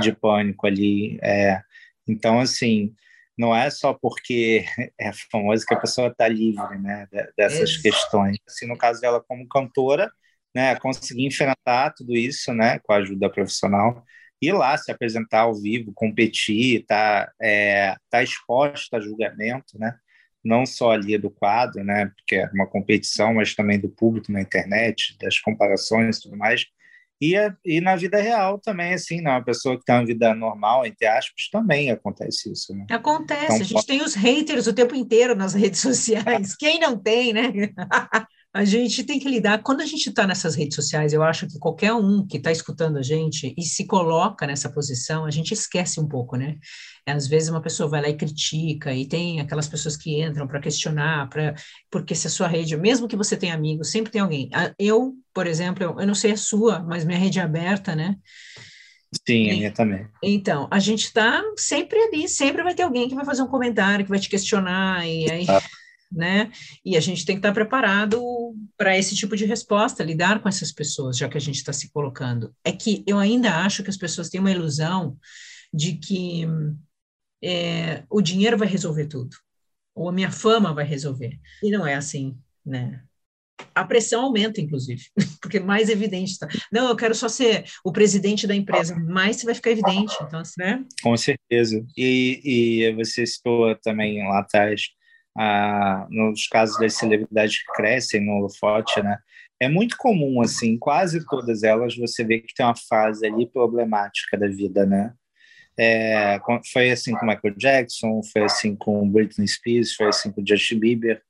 de 0.00 0.12
pânico 0.12 0.66
ali. 0.66 1.18
É, 1.22 1.60
então, 2.08 2.38
assim, 2.40 2.94
não 3.36 3.54
é 3.54 3.70
só 3.70 3.94
porque 3.94 4.64
é 4.98 5.12
famosa 5.30 5.64
que 5.66 5.74
a 5.74 5.80
pessoa 5.80 6.08
está 6.08 6.28
livre 6.28 6.78
né, 6.78 7.06
dessas 7.36 7.70
isso. 7.70 7.82
questões. 7.82 8.36
Assim, 8.46 8.66
no 8.66 8.76
caso 8.78 9.00
dela 9.00 9.22
como 9.26 9.48
cantora, 9.48 10.10
né, 10.54 10.74
conseguir 10.76 11.26
enfrentar 11.26 11.92
tudo 11.96 12.14
isso 12.14 12.52
né, 12.54 12.78
com 12.80 12.92
a 12.92 12.96
ajuda 12.96 13.30
profissional, 13.30 14.04
ir 14.40 14.52
lá 14.52 14.76
se 14.76 14.90
apresentar 14.90 15.42
ao 15.42 15.54
vivo, 15.54 15.92
competir, 15.94 16.84
tá, 16.86 17.30
é, 17.40 17.94
tá 18.10 18.22
exposta 18.22 18.96
a 18.98 19.00
julgamento, 19.00 19.78
né? 19.78 19.94
não 20.46 20.64
só 20.64 20.92
ali 20.92 21.18
do 21.18 21.28
quadro, 21.28 21.82
né, 21.82 22.06
porque 22.16 22.36
é 22.36 22.48
uma 22.54 22.66
competição, 22.66 23.34
mas 23.34 23.54
também 23.54 23.80
do 23.80 23.88
público 23.88 24.30
na 24.30 24.40
internet, 24.40 25.16
das 25.20 25.40
comparações 25.40 26.18
e 26.18 26.22
tudo 26.22 26.36
mais. 26.36 26.66
E, 27.20 27.34
e 27.64 27.80
na 27.80 27.96
vida 27.96 28.18
real 28.20 28.58
também, 28.58 28.92
assim, 28.92 29.20
né? 29.20 29.30
uma 29.30 29.44
pessoa 29.44 29.78
que 29.78 29.84
tem 29.84 29.94
uma 29.94 30.04
vida 30.04 30.34
normal, 30.34 30.84
entre 30.84 31.06
aspas, 31.06 31.48
também 31.50 31.90
acontece 31.90 32.52
isso. 32.52 32.74
Né? 32.74 32.86
Acontece, 32.90 33.44
então, 33.44 33.56
a 33.56 33.62
gente 33.62 33.86
tem 33.86 34.02
os 34.02 34.14
haters 34.14 34.66
o 34.66 34.72
tempo 34.72 34.94
inteiro 34.94 35.34
nas 35.34 35.54
redes 35.54 35.80
sociais. 35.80 36.54
Quem 36.56 36.78
não 36.78 36.98
tem, 36.98 37.32
né? 37.32 37.52
A 38.56 38.64
gente 38.64 39.04
tem 39.04 39.18
que 39.18 39.28
lidar. 39.28 39.62
Quando 39.62 39.82
a 39.82 39.84
gente 39.84 40.08
está 40.08 40.26
nessas 40.26 40.54
redes 40.54 40.76
sociais, 40.76 41.12
eu 41.12 41.22
acho 41.22 41.46
que 41.46 41.58
qualquer 41.58 41.92
um 41.92 42.26
que 42.26 42.38
está 42.38 42.50
escutando 42.50 42.96
a 42.96 43.02
gente 43.02 43.54
e 43.54 43.62
se 43.62 43.86
coloca 43.86 44.46
nessa 44.46 44.70
posição, 44.70 45.26
a 45.26 45.30
gente 45.30 45.52
esquece 45.52 46.00
um 46.00 46.08
pouco, 46.08 46.36
né? 46.36 46.56
Às 47.06 47.26
vezes 47.26 47.50
uma 47.50 47.60
pessoa 47.60 47.86
vai 47.86 48.00
lá 48.00 48.08
e 48.08 48.16
critica, 48.16 48.94
e 48.94 49.06
tem 49.06 49.40
aquelas 49.40 49.68
pessoas 49.68 49.94
que 49.94 50.22
entram 50.22 50.48
para 50.48 50.58
questionar, 50.58 51.28
pra, 51.28 51.54
porque 51.90 52.14
se 52.14 52.28
a 52.28 52.30
sua 52.30 52.48
rede, 52.48 52.74
mesmo 52.78 53.06
que 53.06 53.14
você 53.14 53.36
tenha 53.36 53.54
amigos, 53.54 53.90
sempre 53.90 54.10
tem 54.10 54.22
alguém. 54.22 54.48
Eu, 54.78 55.12
por 55.34 55.46
exemplo, 55.46 55.84
eu, 55.84 56.00
eu 56.00 56.06
não 56.06 56.14
sei 56.14 56.32
a 56.32 56.36
sua, 56.38 56.80
mas 56.80 57.04
minha 57.04 57.18
rede 57.18 57.38
é 57.38 57.42
aberta, 57.42 57.94
né? 57.94 58.16
Sim, 59.26 59.50
a 59.50 59.54
minha 59.54 59.70
também. 59.70 60.08
Então, 60.22 60.66
a 60.70 60.78
gente 60.78 61.04
está 61.04 61.42
sempre 61.58 61.98
ali, 61.98 62.26
sempre 62.26 62.62
vai 62.62 62.74
ter 62.74 62.84
alguém 62.84 63.06
que 63.06 63.14
vai 63.14 63.24
fazer 63.26 63.42
um 63.42 63.48
comentário, 63.48 64.06
que 64.06 64.10
vai 64.10 64.18
te 64.18 64.30
questionar, 64.30 65.06
e 65.06 65.30
aí. 65.30 65.46
Ah 65.46 65.60
né? 66.10 66.50
E 66.84 66.96
a 66.96 67.00
gente 67.00 67.24
tem 67.24 67.36
que 67.36 67.40
estar 67.40 67.52
preparado 67.52 68.20
para 68.76 68.96
esse 68.96 69.14
tipo 69.14 69.36
de 69.36 69.44
resposta, 69.44 70.04
lidar 70.04 70.40
com 70.40 70.48
essas 70.48 70.72
pessoas, 70.72 71.16
já 71.16 71.28
que 71.28 71.36
a 71.36 71.40
gente 71.40 71.56
está 71.56 71.72
se 71.72 71.90
colocando. 71.90 72.54
É 72.64 72.72
que 72.72 73.02
eu 73.06 73.18
ainda 73.18 73.64
acho 73.64 73.82
que 73.82 73.90
as 73.90 73.96
pessoas 73.96 74.28
têm 74.28 74.40
uma 74.40 74.50
ilusão 74.50 75.16
de 75.72 75.94
que 75.94 76.46
é, 77.42 78.04
o 78.10 78.20
dinheiro 78.20 78.56
vai 78.56 78.68
resolver 78.68 79.06
tudo, 79.06 79.36
ou 79.94 80.08
a 80.08 80.12
minha 80.12 80.30
fama 80.30 80.74
vai 80.74 80.84
resolver. 80.84 81.38
E 81.62 81.70
não 81.70 81.86
é 81.86 81.94
assim, 81.94 82.36
né? 82.64 83.02
A 83.74 83.84
pressão 83.84 84.22
aumenta, 84.22 84.60
inclusive, 84.60 85.02
porque 85.40 85.58
mais 85.58 85.88
evidente 85.88 86.32
está. 86.32 86.48
Não, 86.70 86.88
eu 86.88 86.96
quero 86.96 87.14
só 87.14 87.28
ser 87.28 87.64
o 87.84 87.92
presidente 87.92 88.46
da 88.46 88.54
empresa, 88.54 88.94
mais 88.94 89.42
vai 89.42 89.54
ficar 89.54 89.70
evidente. 89.70 90.14
Então, 90.22 90.40
assim, 90.40 90.54
né? 90.58 90.84
Com 91.02 91.16
certeza. 91.16 91.84
E, 91.96 92.40
e 92.44 92.94
você 92.94 93.26
citou 93.26 93.74
também 93.76 94.22
lá 94.28 94.40
atrás, 94.40 94.82
ah, 95.38 96.06
nos 96.10 96.46
casos 96.46 96.78
das 96.78 96.94
celebridades 96.94 97.58
que 97.58 97.72
crescem 97.72 98.24
no 98.24 98.32
holofote, 98.32 99.02
né? 99.02 99.18
É 99.60 99.68
muito 99.68 99.96
comum, 99.96 100.40
assim, 100.40 100.78
quase 100.78 101.24
todas 101.26 101.62
elas, 101.62 101.96
você 101.96 102.24
vê 102.24 102.40
que 102.40 102.54
tem 102.54 102.64
uma 102.64 102.76
fase 102.76 103.26
ali 103.26 103.46
problemática 103.46 104.36
da 104.36 104.48
vida, 104.48 104.84
né? 104.84 105.14
É, 105.78 106.38
foi 106.72 106.90
assim 106.90 107.12
com 107.12 107.26
Michael 107.26 107.54
Jackson, 107.56 108.22
foi 108.32 108.44
assim 108.44 108.74
com 108.74 109.08
Britney 109.10 109.46
Spears, 109.46 109.94
foi 109.94 110.08
assim 110.08 110.32
com 110.32 110.44
Justin 110.46 110.78
Bieber. 110.78 111.22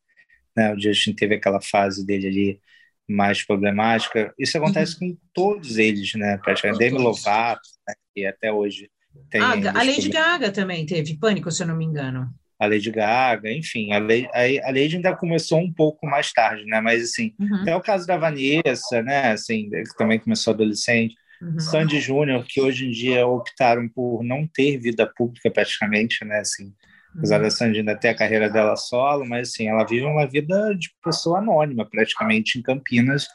Né? 0.57 0.73
O 0.73 0.81
Justin 0.81 1.12
teve 1.14 1.35
aquela 1.35 1.61
fase 1.61 2.07
dele 2.07 2.29
ali 2.29 2.61
mais 3.09 3.45
problemática. 3.45 4.33
Isso 4.38 4.57
acontece 4.57 4.97
uhum. 5.03 5.12
com 5.12 5.19
todos 5.33 5.79
eles, 5.79 6.14
né? 6.14 6.38
Praticamente 6.38 6.79
Demi 6.79 6.99
Lovato, 6.99 7.69
né? 7.87 7.95
que 8.14 8.25
até 8.25 8.53
hoje 8.53 8.88
tem. 9.31 9.40
Ah, 9.40 9.53
a 9.53 9.83
Lady 9.83 10.09
Gaga 10.09 10.53
também 10.53 10.87
teve 10.87 11.19
pânico, 11.19 11.51
se 11.51 11.62
eu 11.62 11.66
não 11.66 11.77
me 11.77 11.85
engano. 11.85 12.31
A 12.59 12.66
Lady 12.66 12.90
Gaga, 12.90 13.53
enfim, 13.53 13.92
a 13.92 13.99
Lady, 13.99 14.29
a 14.33 14.69
Lady 14.69 14.97
ainda 14.97 15.14
começou 15.14 15.59
um 15.59 15.73
pouco 15.73 16.07
mais 16.07 16.33
tarde, 16.33 16.64
né? 16.64 16.81
Mas 16.81 17.03
assim, 17.03 17.35
uhum. 17.38 17.62
até 17.62 17.77
o 17.77 17.81
caso 17.81 18.07
da 18.07 18.16
Vanessa, 18.16 19.03
né? 19.03 19.33
Assim, 19.33 19.69
que 19.69 19.97
também 19.97 20.19
começou 20.19 20.55
adolescente. 20.55 21.14
Uhum. 21.40 21.61
Sandy 21.61 22.01
Júnior, 22.01 22.45
que 22.49 22.61
hoje 22.61 22.87
em 22.87 22.90
dia 22.90 23.27
optaram 23.27 23.88
por 23.88 24.23
não 24.23 24.47
ter 24.47 24.79
vida 24.79 25.07
pública 25.07 25.51
praticamente, 25.51 26.25
né? 26.25 26.38
Assim, 26.38 26.73
apesar 27.14 27.37
uhum. 27.37 27.42
da 27.42 27.51
Sandy 27.51 27.79
ainda 27.81 27.97
ter 27.97 28.09
a 28.09 28.14
carreira 28.14 28.49
dela 28.49 28.77
solo, 28.77 29.27
mas 29.27 29.51
assim, 29.51 29.69
ela 29.69 29.85
vive 29.85 30.07
uma 30.07 30.27
vida 30.27 30.75
de 30.75 30.90
pessoa 31.03 31.38
anônima 31.38 31.88
praticamente 31.88 32.59
em 32.59 32.62
Campinas, 32.62 33.29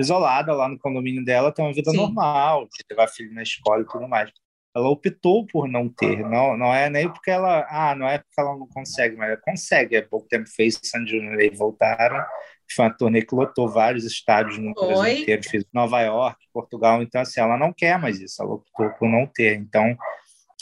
isolada 0.00 0.52
lá 0.52 0.68
no 0.68 0.78
condomínio 0.78 1.24
dela, 1.24 1.52
tem 1.52 1.64
uma 1.64 1.72
vida 1.72 1.90
Sim. 1.90 1.96
normal, 1.96 2.64
de 2.64 2.84
levar 2.90 3.06
filho 3.08 3.32
na 3.32 3.42
escola 3.42 3.82
e 3.82 3.86
tudo 3.86 4.08
mais. 4.08 4.30
Ela 4.74 4.88
optou 4.88 5.46
por 5.46 5.68
não 5.68 5.88
ter, 5.88 6.18
não, 6.28 6.56
não 6.56 6.74
é 6.74 6.90
nem 6.90 7.08
porque 7.08 7.30
ela, 7.30 7.64
ah, 7.70 7.94
não 7.94 8.08
é 8.08 8.18
porque 8.18 8.40
ela 8.40 8.56
não 8.56 8.66
consegue, 8.66 9.16
mas 9.16 9.28
ela 9.28 9.40
consegue. 9.40 9.96
Há 9.96 10.02
pouco 10.02 10.26
tempo 10.26 10.48
fez 10.48 10.80
Sandy 10.82 11.12
Júnior 11.12 11.40
e 11.40 11.50
voltaram 11.50 12.24
foi 12.74 12.84
uma 12.84 12.94
turnê 12.96 13.22
que 13.22 13.34
lotou 13.34 13.68
vários 13.68 14.04
estádios 14.04 14.58
no 14.58 14.74
Brasil 14.74 14.96
Oi? 14.96 15.20
inteiro, 15.20 15.42
fez 15.48 15.64
Nova 15.72 16.00
York, 16.00 16.38
Portugal, 16.52 17.02
então 17.02 17.20
assim, 17.20 17.40
ela 17.40 17.56
não 17.56 17.72
quer 17.72 17.98
mais 17.98 18.20
isso, 18.20 18.42
ela 18.42 18.54
optou 18.54 18.90
por 18.90 19.08
não 19.08 19.26
ter. 19.26 19.56
Então, 19.56 19.96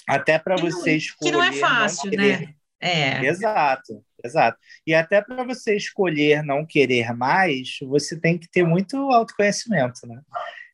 até 0.09 0.39
para 0.39 0.57
você 0.57 0.97
escolher. 0.97 1.31
Que 1.31 1.37
não 1.37 1.43
é 1.43 1.53
fácil, 1.53 2.05
não 2.05 2.11
querer... 2.11 2.41
né? 2.41 2.55
É. 2.81 3.25
Exato, 3.27 4.05
exato. 4.25 4.59
E 4.85 4.93
até 4.93 5.23
para 5.23 5.45
você 5.45 5.77
escolher 5.77 6.43
não 6.43 6.67
querer 6.67 7.15
mais, 7.15 7.77
você 7.83 8.19
tem 8.19 8.37
que 8.37 8.51
ter 8.51 8.65
muito 8.65 8.97
autoconhecimento, 9.13 10.05
né? 10.05 10.21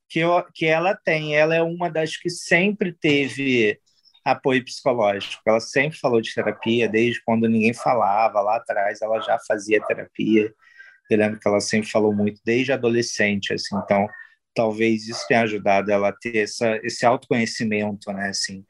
Que, 0.08 0.20
eu, 0.20 0.42
que 0.54 0.66
ela 0.66 0.94
tem, 0.94 1.36
ela 1.36 1.54
é 1.54 1.62
uma 1.62 1.90
das 1.90 2.16
que 2.16 2.30
sempre 2.30 2.92
teve 2.92 3.78
apoio 4.24 4.64
psicológico. 4.64 5.42
Ela 5.46 5.60
sempre 5.60 5.98
falou 5.98 6.20
de 6.20 6.34
terapia, 6.34 6.88
desde 6.88 7.22
quando 7.24 7.48
ninguém 7.48 7.74
falava 7.74 8.40
lá 8.40 8.56
atrás, 8.56 9.00
ela 9.02 9.20
já 9.20 9.38
fazia 9.46 9.84
terapia. 9.86 10.52
Eu 11.10 11.18
lembro 11.18 11.40
que 11.40 11.48
ela 11.48 11.60
sempre 11.60 11.88
falou 11.90 12.14
muito 12.14 12.40
desde 12.44 12.72
adolescente, 12.72 13.52
assim, 13.54 13.76
então 13.76 14.06
talvez 14.54 15.06
isso 15.08 15.26
tenha 15.28 15.42
ajudado 15.42 15.90
ela 15.90 16.08
a 16.08 16.12
ter 16.12 16.38
essa, 16.38 16.78
esse 16.82 17.06
autoconhecimento, 17.06 18.12
né, 18.12 18.28
assim, 18.28 18.64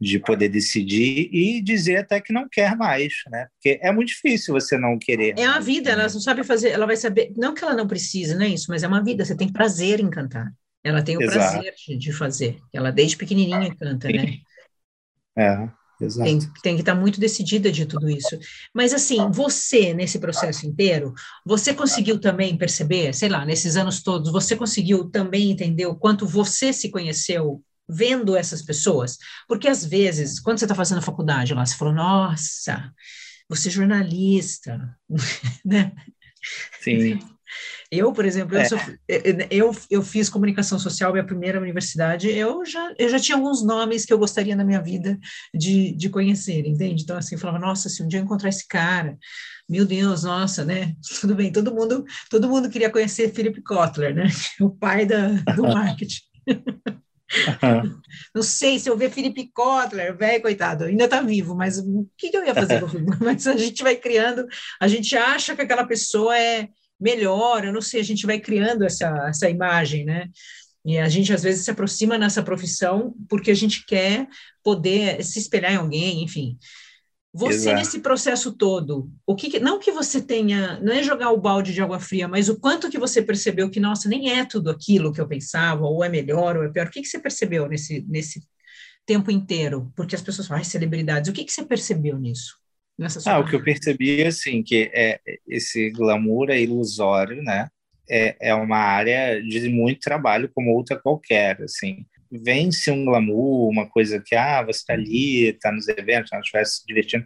de 0.00 0.18
poder 0.18 0.48
decidir 0.48 1.28
e 1.32 1.60
dizer 1.60 1.98
até 1.98 2.20
que 2.20 2.32
não 2.32 2.48
quer 2.48 2.76
mais, 2.76 3.14
né? 3.30 3.46
Porque 3.54 3.78
é 3.82 3.92
muito 3.92 4.08
difícil 4.08 4.54
você 4.54 4.78
não 4.78 4.98
querer. 4.98 5.34
É 5.38 5.44
a 5.44 5.58
vida, 5.58 5.90
ela 5.90 6.02
não 6.04 6.20
sabe 6.20 6.44
fazer, 6.44 6.70
ela 6.70 6.86
vai 6.86 6.96
saber, 6.96 7.32
não 7.36 7.54
que 7.54 7.64
ela 7.64 7.74
não 7.74 7.86
precise, 7.86 8.34
não 8.34 8.44
é 8.44 8.48
isso, 8.48 8.66
mas 8.68 8.82
é 8.82 8.88
uma 8.88 9.02
vida, 9.02 9.24
você 9.24 9.36
tem 9.36 9.52
prazer 9.52 10.00
em 10.00 10.10
cantar. 10.10 10.52
Ela 10.84 11.02
tem 11.02 11.16
o 11.16 11.22
Exato. 11.22 11.62
prazer 11.62 11.74
de 11.98 12.12
fazer. 12.12 12.60
Ela 12.72 12.92
desde 12.92 13.16
pequenininha 13.16 13.74
canta, 13.74 14.08
né? 14.08 14.38
É. 15.36 15.68
Exato. 16.00 16.28
Tem, 16.28 16.38
tem 16.62 16.74
que 16.76 16.82
estar 16.82 16.94
muito 16.94 17.18
decidida 17.18 17.70
de 17.72 17.86
tudo 17.86 18.08
isso. 18.08 18.38
Mas, 18.72 18.92
assim, 18.92 19.30
você, 19.30 19.94
nesse 19.94 20.18
processo 20.18 20.66
inteiro, 20.66 21.12
você 21.44 21.72
conseguiu 21.74 22.20
também 22.20 22.56
perceber, 22.56 23.12
sei 23.14 23.28
lá, 23.28 23.44
nesses 23.44 23.76
anos 23.76 24.02
todos, 24.02 24.30
você 24.30 24.54
conseguiu 24.54 25.10
também 25.10 25.50
entender 25.50 25.86
o 25.86 25.96
quanto 25.96 26.26
você 26.26 26.72
se 26.72 26.90
conheceu 26.90 27.62
vendo 27.88 28.36
essas 28.36 28.62
pessoas? 28.62 29.18
Porque, 29.48 29.68
às 29.68 29.84
vezes, 29.84 30.38
quando 30.40 30.58
você 30.58 30.64
está 30.64 30.74
fazendo 30.74 31.02
faculdade 31.02 31.54
lá, 31.54 31.64
você 31.64 31.76
falou, 31.76 31.94
nossa, 31.94 32.92
você 33.48 33.68
é 33.68 33.72
jornalista, 33.72 34.96
né? 35.64 35.92
Sim. 36.80 37.18
Eu, 37.90 38.12
por 38.12 38.24
exemplo, 38.24 38.56
é. 38.56 38.62
eu, 38.62 38.68
sou, 38.68 38.78
eu, 39.50 39.76
eu 39.90 40.02
fiz 40.02 40.28
comunicação 40.28 40.78
social, 40.78 41.12
minha 41.12 41.24
primeira 41.24 41.60
universidade, 41.60 42.28
eu 42.28 42.64
já, 42.64 42.92
eu 42.98 43.08
já 43.08 43.18
tinha 43.18 43.36
alguns 43.36 43.64
nomes 43.64 44.04
que 44.04 44.12
eu 44.12 44.18
gostaria 44.18 44.56
na 44.56 44.64
minha 44.64 44.80
vida 44.80 45.18
de, 45.54 45.92
de 45.92 46.08
conhecer, 46.08 46.66
entende? 46.66 47.02
Então, 47.02 47.16
assim, 47.16 47.34
eu 47.34 47.40
falava, 47.40 47.58
nossa, 47.58 47.88
se 47.88 48.02
um 48.02 48.08
dia 48.08 48.20
eu 48.20 48.24
encontrar 48.24 48.48
esse 48.48 48.66
cara, 48.66 49.16
meu 49.68 49.84
Deus, 49.86 50.24
nossa, 50.24 50.64
né? 50.64 50.94
Tudo 51.20 51.34
bem, 51.34 51.52
todo 51.52 51.74
mundo, 51.74 52.04
todo 52.30 52.48
mundo 52.48 52.70
queria 52.70 52.90
conhecer 52.90 53.32
Philip 53.32 53.62
Kotler, 53.62 54.14
né? 54.14 54.26
O 54.60 54.70
pai 54.70 55.06
da, 55.06 55.28
do 55.54 55.62
marketing. 55.68 56.22
Uhum. 57.62 58.00
Não 58.34 58.42
sei 58.42 58.78
se 58.78 58.88
eu 58.88 58.96
ver 58.96 59.10
Felipe 59.10 59.50
Kotler, 59.52 60.16
velho, 60.16 60.42
coitado, 60.42 60.84
ainda 60.84 61.04
está 61.04 61.20
vivo, 61.20 61.54
mas 61.54 61.78
o 61.78 62.08
que, 62.16 62.30
que 62.30 62.36
eu 62.36 62.44
ia 62.44 62.54
fazer 62.54 62.80
com 62.80 62.86
o 62.86 62.88
Felipe? 62.88 63.16
Mas 63.20 63.46
a 63.46 63.56
gente 63.56 63.82
vai 63.82 63.96
criando, 63.96 64.46
a 64.80 64.86
gente 64.86 65.16
acha 65.16 65.56
que 65.56 65.62
aquela 65.62 65.84
pessoa 65.84 66.38
é, 66.38 66.68
melhor, 67.00 67.64
eu 67.64 67.72
não 67.72 67.80
sei, 67.80 68.00
a 68.00 68.04
gente 68.04 68.26
vai 68.26 68.38
criando 68.38 68.84
essa, 68.84 69.08
essa 69.28 69.48
imagem, 69.48 70.04
né? 70.04 70.28
E 70.84 70.98
a 70.98 71.08
gente 71.08 71.32
às 71.32 71.42
vezes 71.42 71.64
se 71.64 71.70
aproxima 71.70 72.18
nessa 72.18 72.42
profissão 72.42 73.14
porque 73.28 73.50
a 73.50 73.54
gente 73.54 73.86
quer 73.86 74.28
poder 74.62 75.22
se 75.24 75.38
espelhar 75.38 75.72
em 75.72 75.76
alguém, 75.76 76.22
enfim. 76.22 76.58
Você 77.32 77.70
Exato. 77.70 77.76
nesse 77.76 77.98
processo 77.98 78.52
todo, 78.52 79.10
o 79.26 79.34
que 79.34 79.58
não 79.58 79.80
que 79.80 79.90
você 79.90 80.22
tenha, 80.22 80.78
não 80.80 80.92
é 80.92 81.02
jogar 81.02 81.32
o 81.32 81.40
balde 81.40 81.72
de 81.72 81.82
água 81.82 81.98
fria, 81.98 82.28
mas 82.28 82.48
o 82.48 82.60
quanto 82.60 82.88
que 82.88 82.98
você 82.98 83.20
percebeu 83.20 83.68
que 83.68 83.80
nossa, 83.80 84.08
nem 84.08 84.38
é 84.38 84.44
tudo 84.44 84.70
aquilo 84.70 85.12
que 85.12 85.20
eu 85.20 85.26
pensava, 85.26 85.84
ou 85.84 86.04
é 86.04 86.08
melhor, 86.08 86.56
ou 86.56 86.62
é 86.62 86.68
pior. 86.68 86.86
O 86.86 86.90
que 86.90 87.02
que 87.02 87.08
você 87.08 87.18
percebeu 87.18 87.66
nesse 87.66 88.04
nesse 88.08 88.40
tempo 89.04 89.32
inteiro? 89.32 89.92
Porque 89.96 90.14
as 90.14 90.22
pessoas 90.22 90.46
falam, 90.46 90.62
celebridades, 90.62 91.28
o 91.28 91.32
que 91.32 91.44
que 91.44 91.52
você 91.52 91.64
percebeu 91.64 92.16
nisso? 92.18 92.56
Ah, 93.26 93.38
o 93.40 93.48
que 93.48 93.56
eu 93.56 93.62
percebi 93.62 94.22
é 94.22 94.28
assim, 94.28 94.62
que 94.62 94.90
é, 94.94 95.20
esse 95.48 95.90
glamour 95.90 96.50
é 96.50 96.60
ilusório, 96.60 97.42
né? 97.42 97.68
É, 98.08 98.36
é 98.50 98.54
uma 98.54 98.78
área 98.78 99.42
de 99.42 99.68
muito 99.68 100.00
trabalho 100.00 100.50
como 100.54 100.72
outra 100.72 100.98
qualquer, 100.98 101.60
assim. 101.62 102.04
Vence 102.30 102.90
um 102.90 103.04
glamour, 103.04 103.68
uma 103.68 103.88
coisa 103.88 104.20
que, 104.24 104.34
ah, 104.36 104.62
você 104.62 104.78
está 104.80 104.92
ali, 104.94 105.48
está 105.48 105.72
nos 105.72 105.88
eventos, 105.88 106.30
não 106.32 106.40
estivesse 106.40 106.80
se 106.80 106.86
divertindo, 106.86 107.24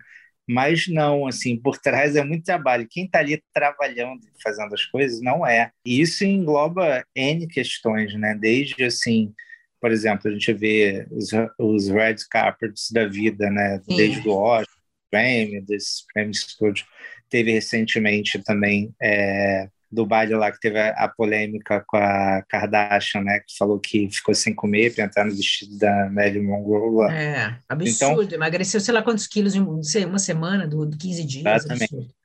mas 0.48 0.88
não, 0.88 1.26
assim, 1.26 1.57
por 1.61 1.76
trás 1.78 2.16
é 2.16 2.24
muito 2.24 2.44
trabalho. 2.44 2.88
Quem 2.90 3.04
está 3.04 3.18
ali 3.18 3.42
trabalhando, 3.52 4.20
fazendo 4.42 4.72
as 4.74 4.85
coisas, 4.87 5.20
não 5.20 5.46
é. 5.46 5.70
E 5.85 6.00
isso 6.00 6.24
engloba 6.24 7.04
N 7.14 7.46
questões, 7.46 8.14
né? 8.14 8.35
Desde, 8.35 8.83
assim, 8.85 9.35
por 9.81 9.92
exemplo, 9.92 10.31
a 10.31 10.33
gente 10.33 10.52
vê 10.54 11.07
os, 11.11 11.31
os 11.59 11.88
red 11.88 12.16
carpets 12.31 12.90
da 12.90 13.07
vida, 13.07 13.50
né? 13.50 13.81
Desde 13.87 14.26
o 14.26 14.33
Oscar, 14.33 14.77
Grammy, 15.12 15.61
desses 15.62 16.05
prêmios 16.12 16.57
todos. 16.57 16.85
Teve 17.31 17.53
recentemente 17.53 18.42
também 18.42 18.94
é, 19.03 19.68
do 19.90 20.07
baile 20.07 20.35
lá 20.35 20.53
que 20.53 20.61
teve 20.61 20.79
a, 20.79 21.09
polêmica 21.09 21.83
com 21.87 21.97
a 21.97 22.42
Kardashian, 22.49 23.23
né? 23.23 23.40
Que 23.40 23.57
falou 23.57 23.79
que 23.81 24.09
ficou 24.11 24.35
sem 24.35 24.55
comer 24.55 24.94
para 24.94 25.05
entrar 25.05 25.25
no 25.25 25.35
vestido 25.35 25.79
da 25.79 26.11
Marilyn 26.11 26.44
Monroe. 26.44 27.11
É, 27.11 27.57
absurdo. 27.68 28.23
Então, 28.23 28.37
Emagreceu 28.37 28.81
sei 28.81 28.94
lá 28.94 29.03
quantos 29.03 29.27
quilos 29.27 29.55
em 29.55 29.61
uma 29.61 30.18
semana, 30.18 30.66
do, 30.66 30.88
15 30.90 31.25
dias. 31.25 31.47
Exatamente. 31.47 31.94
Absurdo. 31.94 32.18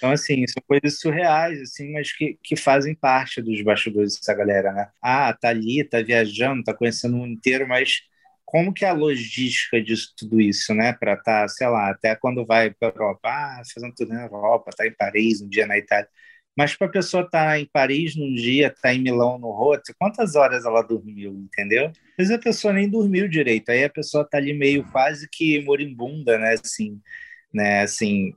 Então, 0.00 0.12
assim, 0.12 0.46
são 0.46 0.62
coisas 0.66 0.98
surreais, 0.98 1.60
assim, 1.60 1.92
mas 1.92 2.10
que, 2.16 2.38
que 2.42 2.56
fazem 2.56 2.94
parte 2.94 3.42
dos 3.42 3.60
bastidores 3.62 4.16
dessa 4.16 4.32
galera, 4.32 4.72
né? 4.72 4.88
Ah, 5.02 5.36
tá 5.38 5.50
ali, 5.50 5.84
tá 5.84 6.00
viajando, 6.00 6.64
tá 6.64 6.72
conhecendo 6.72 7.16
o 7.16 7.18
mundo 7.18 7.34
inteiro, 7.34 7.68
mas 7.68 8.00
como 8.50 8.74
que 8.74 8.84
é 8.84 8.88
a 8.88 8.92
logística 8.92 9.80
disso 9.80 10.12
tudo 10.16 10.40
isso, 10.40 10.74
né? 10.74 10.92
Para 10.92 11.14
estar, 11.14 11.42
tá, 11.42 11.48
sei 11.48 11.68
lá, 11.68 11.88
até 11.90 12.16
quando 12.16 12.44
vai 12.44 12.70
para 12.70 12.88
a 12.88 12.92
Europa, 12.92 13.28
ah, 13.28 13.62
fazendo 13.72 13.94
tudo 13.94 14.12
na 14.12 14.22
Europa, 14.24 14.72
tá 14.76 14.84
em 14.86 14.92
Paris, 14.92 15.40
um 15.40 15.48
dia 15.48 15.68
na 15.68 15.78
Itália. 15.78 16.08
Mas 16.56 16.74
para 16.74 16.88
a 16.88 16.90
pessoa 16.90 17.22
estar 17.22 17.46
tá 17.46 17.60
em 17.60 17.66
Paris 17.72 18.16
num 18.16 18.34
dia, 18.34 18.66
estar 18.66 18.80
tá 18.82 18.92
em 18.92 19.00
Milão 19.00 19.38
no 19.38 19.46
outro, 19.46 19.94
quantas 19.98 20.34
horas 20.34 20.64
ela 20.64 20.82
dormiu, 20.82 21.32
entendeu? 21.32 21.86
Às 21.86 22.16
vezes 22.18 22.32
a 22.32 22.38
pessoa 22.38 22.72
nem 22.72 22.90
dormiu 22.90 23.28
direito, 23.28 23.70
aí 23.70 23.84
a 23.84 23.90
pessoa 23.90 24.24
está 24.24 24.38
ali 24.38 24.52
meio 24.52 24.84
quase 24.90 25.28
que 25.30 25.64
moribunda, 25.64 26.36
né? 26.36 26.54
Assim, 26.54 27.00
né? 27.54 27.82
Assim, 27.82 28.34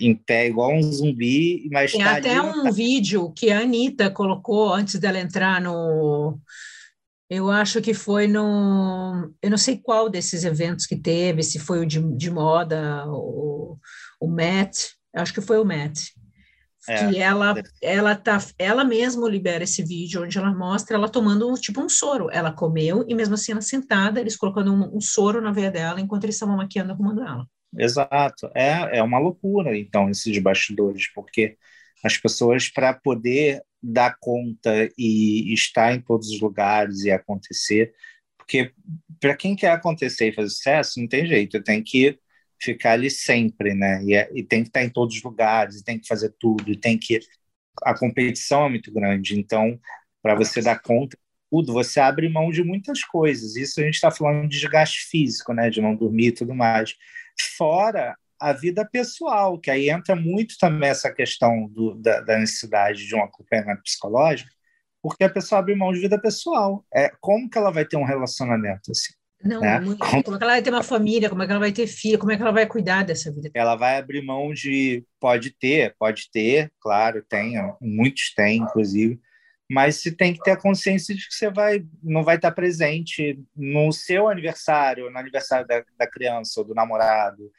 em 0.00 0.14
pé, 0.14 0.46
igual 0.46 0.72
um 0.72 0.80
zumbi, 0.80 1.68
mas 1.72 1.90
Tem 1.90 2.02
tá 2.02 2.16
até 2.18 2.36
ali, 2.36 2.48
um 2.48 2.62
tá... 2.62 2.70
vídeo 2.70 3.32
que 3.32 3.50
a 3.50 3.60
Anitta 3.60 4.10
colocou 4.10 4.72
antes 4.72 5.00
dela 5.00 5.18
entrar 5.18 5.60
no 5.60 6.38
Eu 7.28 7.50
acho 7.50 7.82
que 7.82 7.92
foi 7.92 8.28
no. 8.28 9.32
Eu 9.42 9.50
não 9.50 9.58
sei 9.58 9.78
qual 9.78 10.08
desses 10.08 10.44
eventos 10.44 10.86
que 10.86 10.96
teve, 10.96 11.42
se 11.42 11.58
foi 11.58 11.80
o 11.80 11.86
de, 11.86 12.00
de 12.16 12.30
moda, 12.30 13.04
o, 13.08 13.78
o 14.20 14.28
Met, 14.28 14.94
acho 15.14 15.34
que 15.34 15.40
foi 15.40 15.58
o 15.58 15.64
Met. 15.64 16.14
É, 16.88 17.08
que 17.08 17.18
ela, 17.18 17.54
ela, 17.82 18.14
tá, 18.14 18.38
ela 18.56 18.84
mesma 18.84 19.28
libera 19.28 19.64
esse 19.64 19.82
vídeo 19.82 20.22
onde 20.22 20.38
ela 20.38 20.54
mostra 20.54 20.96
ela 20.96 21.08
tomando 21.08 21.52
tipo 21.54 21.80
um 21.80 21.88
soro. 21.88 22.30
Ela 22.30 22.52
comeu 22.52 23.04
e 23.08 23.14
mesmo 23.14 23.34
assim 23.34 23.50
ela 23.50 23.60
sentada, 23.60 24.20
eles 24.20 24.36
colocando 24.36 24.72
um, 24.72 24.96
um 24.96 25.00
soro 25.00 25.40
na 25.40 25.50
veia 25.50 25.70
dela 25.70 26.00
enquanto 26.00 26.22
eles 26.22 26.36
estavam 26.36 26.56
maquiando 26.56 26.92
arrumando 26.92 27.22
ela. 27.22 27.44
Exato. 27.76 28.48
É, 28.54 28.98
é 28.98 29.02
uma 29.02 29.18
loucura, 29.18 29.76
então, 29.76 30.08
esses 30.08 30.38
bastidores, 30.38 31.12
porque 31.12 31.56
as 32.04 32.16
pessoas, 32.16 32.68
para 32.68 32.94
poder 32.94 33.62
dar 33.92 34.16
conta 34.18 34.90
e 34.98 35.52
estar 35.52 35.94
em 35.94 36.00
todos 36.00 36.28
os 36.30 36.40
lugares 36.40 37.04
e 37.04 37.10
acontecer, 37.10 37.94
porque 38.38 38.72
para 39.20 39.36
quem 39.36 39.56
quer 39.56 39.70
acontecer 39.70 40.28
e 40.28 40.32
fazer 40.32 40.50
sucesso, 40.50 41.00
não 41.00 41.08
tem 41.08 41.26
jeito, 41.26 41.62
tem 41.62 41.82
que 41.82 42.18
ficar 42.60 42.92
ali 42.92 43.10
sempre, 43.10 43.74
né? 43.74 44.02
E, 44.04 44.14
é, 44.14 44.30
e, 44.34 44.42
tem 44.42 44.62
que 44.62 44.68
estar 44.68 44.82
em 44.82 44.90
todos 44.90 45.16
os 45.16 45.22
lugares, 45.22 45.82
tem 45.82 45.98
que 45.98 46.06
fazer 46.06 46.34
tudo, 46.38 46.70
e 46.70 46.76
tem 46.76 46.98
que 46.98 47.20
a 47.82 47.98
competição 47.98 48.66
é 48.66 48.70
muito 48.70 48.92
grande, 48.92 49.38
então 49.38 49.78
para 50.22 50.34
você 50.34 50.60
dar 50.62 50.80
conta 50.80 51.16
de 51.16 51.22
tudo, 51.50 51.72
você 51.72 52.00
abre 52.00 52.28
mão 52.28 52.50
de 52.50 52.64
muitas 52.64 53.04
coisas. 53.04 53.56
Isso 53.56 53.80
a 53.80 53.84
gente 53.84 53.94
está 53.94 54.10
falando 54.10 54.48
de 54.48 54.58
desgaste 54.58 55.06
físico, 55.08 55.52
né? 55.52 55.70
De 55.70 55.80
não 55.80 55.94
dormir 55.94 56.28
e 56.28 56.32
tudo 56.32 56.54
mais. 56.54 56.96
Fora 57.56 58.16
a 58.40 58.52
vida 58.52 58.84
pessoal, 58.84 59.58
que 59.58 59.70
aí 59.70 59.90
entra 59.90 60.14
muito 60.14 60.56
também 60.58 60.90
essa 60.90 61.12
questão 61.12 61.68
do, 61.68 61.94
da, 61.94 62.20
da, 62.20 62.38
necessidade 62.38 63.06
de 63.06 63.14
um 63.14 63.22
acompanhamento 63.22 63.82
psicológico, 63.82 64.50
porque 65.02 65.24
a 65.24 65.30
pessoa 65.30 65.60
abre 65.60 65.74
mão 65.74 65.92
de 65.92 66.00
vida 66.00 66.20
pessoal. 66.20 66.84
É, 66.94 67.10
como 67.20 67.48
que 67.48 67.58
ela 67.58 67.70
vai 67.70 67.84
ter 67.84 67.96
um 67.96 68.04
relacionamento 68.04 68.90
assim? 68.90 69.12
Não, 69.42 69.60
né? 69.60 69.78
muito, 69.80 69.98
como... 69.98 70.22
como 70.22 70.36
é 70.36 70.38
que 70.38 70.44
ela 70.44 70.52
vai 70.52 70.62
ter 70.62 70.70
uma 70.70 70.82
família, 70.82 71.28
como 71.28 71.42
é 71.42 71.46
que 71.46 71.52
ela 71.52 71.60
vai 71.60 71.72
ter 71.72 71.86
filho, 71.86 72.18
como 72.18 72.32
é 72.32 72.36
que 72.36 72.42
ela 72.42 72.52
vai 72.52 72.66
cuidar 72.66 73.04
dessa 73.04 73.30
vida? 73.30 73.50
Ela 73.54 73.76
vai 73.76 73.98
abrir 73.98 74.22
mão 74.22 74.52
de. 74.52 75.04
Pode 75.20 75.50
ter, 75.50 75.94
pode 75.98 76.30
ter, 76.30 76.72
claro, 76.80 77.24
tem, 77.28 77.54
muitos 77.80 78.32
têm, 78.34 78.58
inclusive, 78.58 79.20
mas 79.70 79.96
você 79.96 80.14
tem 80.14 80.32
que 80.32 80.40
ter 80.42 80.52
a 80.52 80.56
consciência 80.56 81.14
de 81.14 81.26
que 81.26 81.34
você 81.34 81.50
vai, 81.50 81.84
não 82.02 82.22
vai 82.22 82.36
estar 82.36 82.52
presente 82.52 83.38
no 83.54 83.92
seu 83.92 84.28
aniversário, 84.28 85.10
no 85.10 85.18
aniversário 85.18 85.66
da, 85.66 85.84
da 85.98 86.06
criança 86.08 86.60
ou 86.60 86.66
do 86.66 86.74
namorado, 86.74 87.50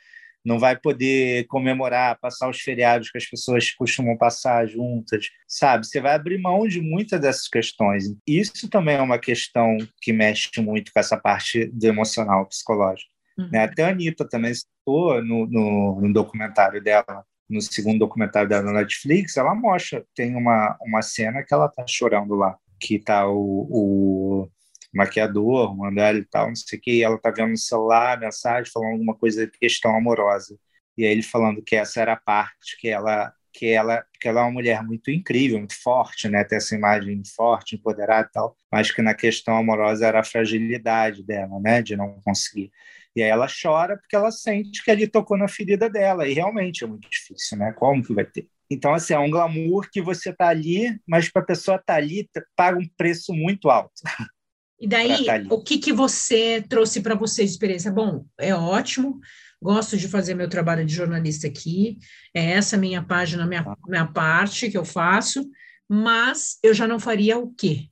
não 0.48 0.58
vai 0.58 0.78
poder 0.78 1.46
comemorar, 1.48 2.18
passar 2.22 2.50
os 2.50 2.62
feriados 2.62 3.12
que 3.12 3.18
as 3.18 3.26
pessoas 3.26 3.70
costumam 3.74 4.18
passar 4.18 4.66
juntas, 4.66 5.28
sabe? 5.46 5.86
Você 5.86 6.00
vai 6.00 6.16
abrir 6.16 6.38
mão 6.38 6.66
de 6.66 6.80
muitas 6.80 7.20
dessas 7.20 7.50
questões. 7.50 8.06
Isso 8.26 8.70
também 8.70 8.96
é 8.96 9.02
uma 9.02 9.20
questão 9.20 9.76
que 10.02 10.14
mexe 10.14 10.50
muito 10.62 10.94
com 10.94 11.00
essa 11.02 11.18
parte 11.18 11.66
do 11.66 11.86
emocional, 11.86 12.46
psicológico. 12.46 13.12
Uhum. 13.38 13.50
Né? 13.52 13.66
Até 13.66 13.84
a 13.84 13.90
Anitta 13.90 14.26
também 14.26 14.54
citou 14.54 15.22
no, 15.22 15.46
no, 15.48 16.00
no 16.00 16.14
documentário 16.14 16.82
dela, 16.82 17.26
no 17.50 17.62
segundo 17.62 18.00
documentário 18.00 18.48
dela 18.48 18.72
na 18.72 18.80
Netflix, 18.80 19.36
ela 19.36 19.54
mostra, 19.54 20.06
tem 20.16 20.34
uma, 20.34 20.78
uma 20.82 21.02
cena 21.02 21.44
que 21.44 21.54
ela 21.54 21.68
tá 21.68 21.84
chorando 21.86 22.36
lá, 22.36 22.58
que 22.80 23.00
tá 23.00 23.28
o, 23.28 23.68
o 23.70 24.50
maquiador, 24.94 25.76
mandar 25.76 26.16
e 26.16 26.26
tal, 26.26 26.48
não 26.48 26.56
sei 26.56 26.80
o 26.80 26.82
que, 26.82 26.92
e 26.92 27.04
ela 27.04 27.18
tá 27.20 27.32
vendo 27.32 27.52
no 27.52 27.58
celular, 27.58 28.20
mensagem, 28.20 28.72
falando 28.72 28.94
alguma 28.94 29.16
coisa 29.16 29.46
de 29.46 29.58
questão 29.58 29.96
amorosa. 29.96 30.58
E 30.98 31.06
aí 31.06 31.12
ele 31.12 31.24
falando 31.24 31.62
que 31.62 31.76
essa 31.76 32.02
era 32.02 32.14
a 32.14 32.18
parte 32.18 32.78
que 32.80 32.90
ela 32.90 33.34
que 33.54 33.68
ela 33.68 34.06
que 34.22 34.28
ela 34.28 34.42
é 34.42 34.44
uma 34.44 34.52
mulher 34.52 34.84
muito 34.84 35.10
incrível, 35.12 35.58
muito 35.58 35.76
forte, 35.82 36.28
né, 36.30 36.44
tem 36.44 36.58
essa 36.58 36.76
imagem 36.76 37.22
forte, 37.36 37.76
empoderada 37.76 38.28
e 38.30 38.32
tal, 38.32 38.58
mas 38.72 38.92
que 38.92 39.02
na 39.02 39.14
questão 39.14 39.58
amorosa 39.58 40.06
era 40.06 40.20
a 40.20 40.24
fragilidade 40.24 41.24
dela, 41.24 41.60
né, 41.60 41.82
de 41.82 41.96
não 41.96 42.20
conseguir. 42.24 42.72
E 43.16 43.24
aí 43.24 43.30
ela 43.30 43.48
chora 43.48 43.98
porque 43.98 44.16
ela 44.16 44.32
sente 44.32 44.84
que 44.84 44.92
ali 44.92 45.08
tocou 45.08 45.38
na 45.38 45.48
ferida 45.48 45.90
dela, 45.90 46.28
e 46.28 46.34
realmente 46.34 46.84
é 46.84 46.88
muito 46.88 47.10
difícil, 47.10 47.58
né? 47.58 47.74
Como 47.74 48.04
que 48.04 48.14
vai 48.14 48.26
ter? 48.26 48.48
Então, 48.70 48.94
assim, 48.94 49.14
é 49.14 49.20
um 49.20 49.32
glamour 49.32 49.90
que 49.90 50.02
você 50.02 50.32
tá 50.32 50.50
ali, 50.50 51.00
mas 51.08 51.28
para 51.28 51.42
a 51.42 51.46
pessoa 51.46 51.78
estar 51.78 51.94
tá 51.94 51.96
ali, 51.96 52.30
paga 52.56 52.78
um 52.78 52.88
preço 52.98 53.34
muito 53.34 53.72
alto. 53.72 53.94
E 54.80 54.88
daí, 54.88 55.26
o 55.50 55.62
que, 55.62 55.80
que 55.80 55.92
você 55.92 56.64
trouxe 56.70 57.02
para 57.02 57.16
você 57.16 57.44
de 57.44 57.50
experiência? 57.50 57.92
Bom, 57.92 58.26
é 58.38 58.54
ótimo, 58.54 59.20
gosto 59.62 59.98
de 59.98 60.08
fazer 60.08 60.36
meu 60.36 60.48
trabalho 60.48 60.86
de 60.86 60.94
jornalista 60.94 61.48
aqui, 61.48 61.98
é 62.34 62.52
essa 62.52 62.78
minha 62.78 63.02
página, 63.02 63.46
minha, 63.46 63.64
tá. 63.64 63.76
minha 63.88 64.06
parte 64.06 64.70
que 64.70 64.78
eu 64.78 64.86
faço, 64.86 65.50
mas 65.90 66.60
eu 66.62 66.76
já 66.76 66.88
não 66.88 67.00
faria 67.00 67.40
o 67.40 67.52
quê? 67.56 67.90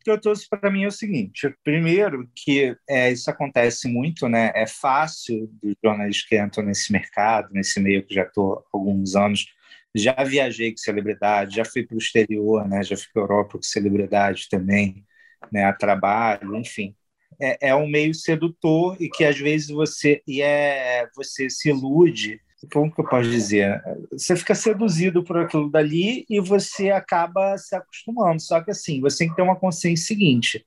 O 0.00 0.04
que 0.04 0.10
eu 0.10 0.20
trouxe 0.20 0.48
para 0.48 0.70
mim 0.70 0.82
é 0.82 0.88
o 0.88 0.92
seguinte: 0.92 1.52
primeiro, 1.62 2.28
que 2.34 2.76
é, 2.88 3.12
isso 3.12 3.30
acontece 3.30 3.88
muito, 3.88 4.28
né? 4.28 4.50
É 4.54 4.66
fácil 4.66 5.48
dos 5.62 5.74
jornalistas 5.84 6.28
que 6.28 6.40
entram 6.40 6.64
nesse 6.64 6.92
mercado, 6.92 7.52
nesse 7.52 7.78
meio 7.80 8.04
que 8.04 8.14
já 8.14 8.22
estou 8.22 8.54
há 8.54 8.62
alguns 8.72 9.14
anos. 9.14 9.46
Já 9.94 10.12
viajei 10.24 10.72
com 10.72 10.76
celebridade, 10.76 11.56
já 11.56 11.64
fui 11.64 11.84
para 11.84 11.94
o 11.94 11.98
exterior, 11.98 12.68
né? 12.68 12.82
Já 12.82 12.96
fui 12.96 13.06
para 13.12 13.22
a 13.22 13.24
Europa 13.24 13.52
com 13.58 13.62
celebridade 13.62 14.48
também 14.48 15.04
né, 15.52 15.64
a 15.64 15.72
trabalho, 15.72 16.56
enfim. 16.56 16.94
É, 17.40 17.68
é 17.68 17.74
um 17.74 17.86
meio 17.86 18.14
sedutor 18.14 18.96
e 19.00 19.10
que 19.10 19.24
às 19.24 19.38
vezes 19.38 19.68
você 19.68 20.22
e 20.26 20.40
é 20.40 21.06
você 21.14 21.50
se 21.50 21.68
ilude 21.68 22.40
como 22.72 22.92
que 22.92 23.00
eu 23.00 23.06
posso 23.06 23.28
dizer? 23.28 23.82
Você 24.10 24.34
fica 24.36 24.54
seduzido 24.54 25.22
por 25.22 25.38
aquilo 25.38 25.70
dali 25.70 26.24
e 26.28 26.40
você 26.40 26.90
acaba 26.90 27.56
se 27.58 27.74
acostumando. 27.76 28.40
Só 28.40 28.60
que 28.60 28.70
assim, 28.70 29.00
você 29.00 29.18
tem 29.18 29.28
que 29.28 29.36
ter 29.36 29.42
uma 29.42 29.56
consciência 29.56 30.06
seguinte: 30.06 30.64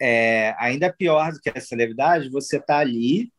é, 0.00 0.54
ainda 0.58 0.92
pior 0.92 1.32
do 1.32 1.40
que 1.40 1.50
a 1.50 1.60
celebridade, 1.60 2.28
você 2.30 2.56
está 2.56 2.78
ali, 2.78 3.32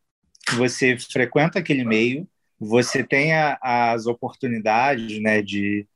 você 0.55 0.97
frequenta 0.97 1.59
aquele 1.59 1.83
meio, 1.83 2.27
você 2.59 3.03
tem 3.03 3.33
a, 3.33 3.57
as 3.61 4.05
oportunidades, 4.05 5.21
né, 5.21 5.41
de 5.41 5.87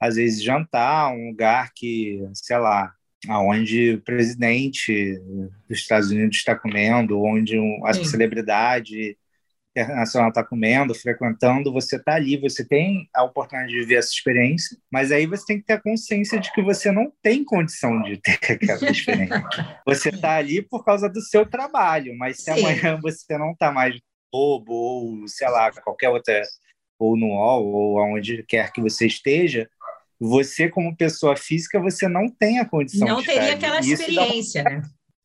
às 0.00 0.14
vezes 0.14 0.42
jantar 0.42 1.12
um 1.12 1.30
lugar 1.30 1.72
que, 1.74 2.20
sei 2.34 2.58
lá, 2.58 2.94
aonde 3.26 3.94
o 3.94 4.00
presidente 4.00 5.18
dos 5.68 5.78
Estados 5.78 6.10
Unidos 6.10 6.36
está 6.36 6.54
comendo, 6.54 7.20
onde 7.20 7.58
a 7.84 7.94
Sim. 7.94 8.04
celebridade 8.04 9.16
internacional 9.70 10.28
está 10.30 10.42
comendo, 10.42 10.94
frequentando, 10.94 11.72
você 11.72 11.96
está 11.96 12.14
ali, 12.14 12.36
você 12.36 12.64
tem 12.64 13.08
a 13.14 13.22
oportunidade 13.22 13.72
de 13.72 13.80
viver 13.80 13.96
essa 13.96 14.10
experiência, 14.10 14.76
mas 14.90 15.12
aí 15.12 15.26
você 15.26 15.44
tem 15.46 15.60
que 15.60 15.66
ter 15.66 15.74
a 15.74 15.80
consciência 15.80 16.38
de 16.40 16.52
que 16.52 16.62
você 16.62 16.90
não 16.90 17.12
tem 17.22 17.44
condição 17.44 18.02
de 18.02 18.16
ter 18.18 18.38
aquela 18.52 18.90
experiência. 18.90 19.44
você 19.86 20.08
está 20.08 20.36
ali 20.36 20.62
por 20.62 20.84
causa 20.84 21.08
do 21.08 21.20
seu 21.20 21.46
trabalho, 21.46 22.16
mas 22.16 22.38
se 22.38 22.52
Sim. 22.52 22.60
amanhã 22.60 22.98
você 23.00 23.38
não 23.38 23.52
está 23.52 23.70
mais 23.70 23.98
bobo 24.32 24.72
ou, 24.72 25.28
sei 25.28 25.48
lá, 25.48 25.70
qualquer 25.72 26.08
outra, 26.08 26.42
ou 26.98 27.16
no 27.16 27.28
UOL, 27.28 27.66
ou 27.66 27.98
aonde 27.98 28.42
quer 28.42 28.72
que 28.72 28.80
você 28.80 29.06
esteja, 29.06 29.68
você 30.20 30.68
como 30.68 30.96
pessoa 30.96 31.36
física 31.36 31.80
você 31.80 32.08
não 32.08 32.28
tem 32.28 32.58
a 32.58 32.64
condição 32.64 33.06
não 33.06 33.22
teria 33.22 33.54
aquela 33.54 33.78
experiência 33.80 34.62
né? 34.62 34.82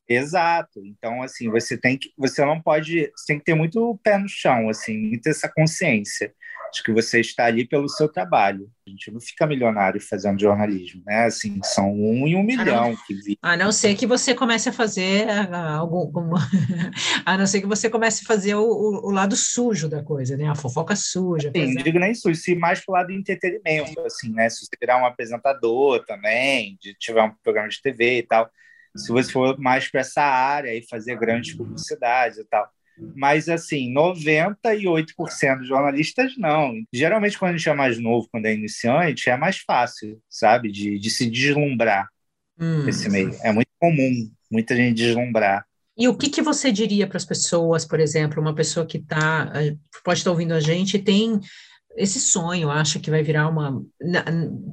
Exato. 0.08 0.86
Então 0.86 1.24
assim 1.24 1.50
você 1.50 1.78
tem 1.78 1.98
que 1.98 2.12
você 2.18 2.44
não 2.46 2.62
pode 2.62 3.10
você 3.16 3.26
tem 3.28 3.40
que 3.40 3.46
ter 3.46 3.56
muito 3.56 4.00
pé 4.04 4.18
no 4.18 4.28
chão 4.28 4.70
assim 4.70 4.98
muita 4.98 5.30
essa 5.30 5.50
consciência 5.50 6.34
de 6.74 6.84
que 6.84 6.92
você 6.92 7.22
está 7.22 7.46
ali 7.46 7.66
pelo 7.66 7.88
seu 7.88 8.10
trabalho. 8.10 8.70
A 8.86 8.90
gente 8.90 9.12
não 9.12 9.22
fica 9.22 9.46
milionário 9.46 10.02
fazendo 10.02 10.42
jornalismo, 10.42 11.04
né? 11.06 11.26
Assim, 11.26 11.60
são 11.64 11.94
um 11.94 12.28
em 12.28 12.36
um 12.36 12.44
milhão 12.44 12.90
não, 12.90 12.98
que 13.06 13.14
vive. 13.14 13.38
A 13.42 13.56
não 13.56 13.72
ser 13.72 13.96
que 13.96 14.08
você 14.08 14.34
comece 14.34 14.70
a 14.70 14.74
fazer 14.74 15.28
algo 15.54 16.12
como... 16.12 16.36
a 17.26 17.38
não 17.38 17.46
ser 17.46 17.62
que 17.62 17.68
você 17.68 17.90
comece 17.90 18.24
a 18.24 18.28
fazer 18.28 18.56
o, 18.56 18.64
o, 18.64 19.08
o 19.08 19.12
lado 19.12 19.36
sujo 19.36 19.88
da 19.88 20.04
coisa, 20.04 20.36
né? 20.36 20.50
A 20.50 20.56
fofoca 20.56 20.96
suja. 20.96 21.52
Sim, 21.56 21.76
não 21.76 21.84
digo 21.84 22.00
nem 22.00 22.14
sujo, 22.14 22.36
se 22.36 22.56
mais 22.56 22.84
para 22.84 22.92
o 22.92 22.96
lado 22.96 23.08
do 23.08 23.14
entretenimento, 23.14 24.02
assim, 24.02 24.34
né? 24.34 24.50
Se 24.50 24.66
você 24.66 24.76
virar 24.80 25.02
um 25.02 25.06
apresentador 25.06 26.04
também, 26.06 26.78
de 26.82 26.94
tiver 26.96 27.22
um 27.22 27.32
programa 27.44 27.70
de 27.70 27.82
TV 27.82 28.18
e 28.18 28.24
tal, 28.24 28.50
se 28.96 29.12
você 29.12 29.32
for 29.32 29.58
mais 29.60 29.90
para 29.90 30.02
essa 30.02 30.22
área 30.22 30.74
e 30.74 30.86
fazer 30.88 31.18
grandes 31.18 31.56
publicidades 31.56 32.40
e 32.40 32.46
tal 32.46 32.68
mas 33.16 33.50
assim, 33.50 33.94
98% 33.94 35.60
dos 35.60 35.68
jornalistas 35.68 36.38
não. 36.38 36.74
Geralmente, 36.92 37.38
quando 37.38 37.54
a 37.54 37.58
gente 37.58 37.70
é 37.70 37.74
mais 37.74 38.00
novo, 38.00 38.28
quando 38.32 38.46
é 38.46 38.54
iniciante, 38.54 39.30
é 39.30 39.38
mais 39.38 39.60
fácil, 39.60 40.22
sabe, 40.30 40.72
de, 40.72 41.00
de 41.00 41.10
se 41.10 41.30
deslumbrar 41.30 42.08
hum. 42.60 42.88
esse 42.88 43.10
meio. 43.10 43.36
É 43.44 43.52
muito 43.52 43.70
comum 43.80 44.32
muita 44.52 44.76
gente 44.76 44.98
deslumbrar. 44.98 45.66
E 45.98 46.08
o 46.08 46.16
que, 46.16 46.30
que 46.30 46.42
você 46.42 46.72
diria 46.72 47.06
para 47.06 47.18
as 47.18 47.26
pessoas, 47.26 47.86
por 47.86 48.00
exemplo, 48.00 48.42
uma 48.42 48.56
pessoa 48.56 48.86
que 48.86 49.00
tá, 49.00 49.52
eh, 49.56 49.76
pode 50.04 50.20
estar 50.20 50.32
ouvindo 50.32 50.54
a 50.54 50.60
gente 50.60 50.98
tem 50.98 51.40
esse 51.96 52.20
sonho, 52.20 52.70
acha 52.70 53.00
que 53.00 53.10
vai 53.10 53.22
virar 53.22 53.48
uma. 53.48 53.82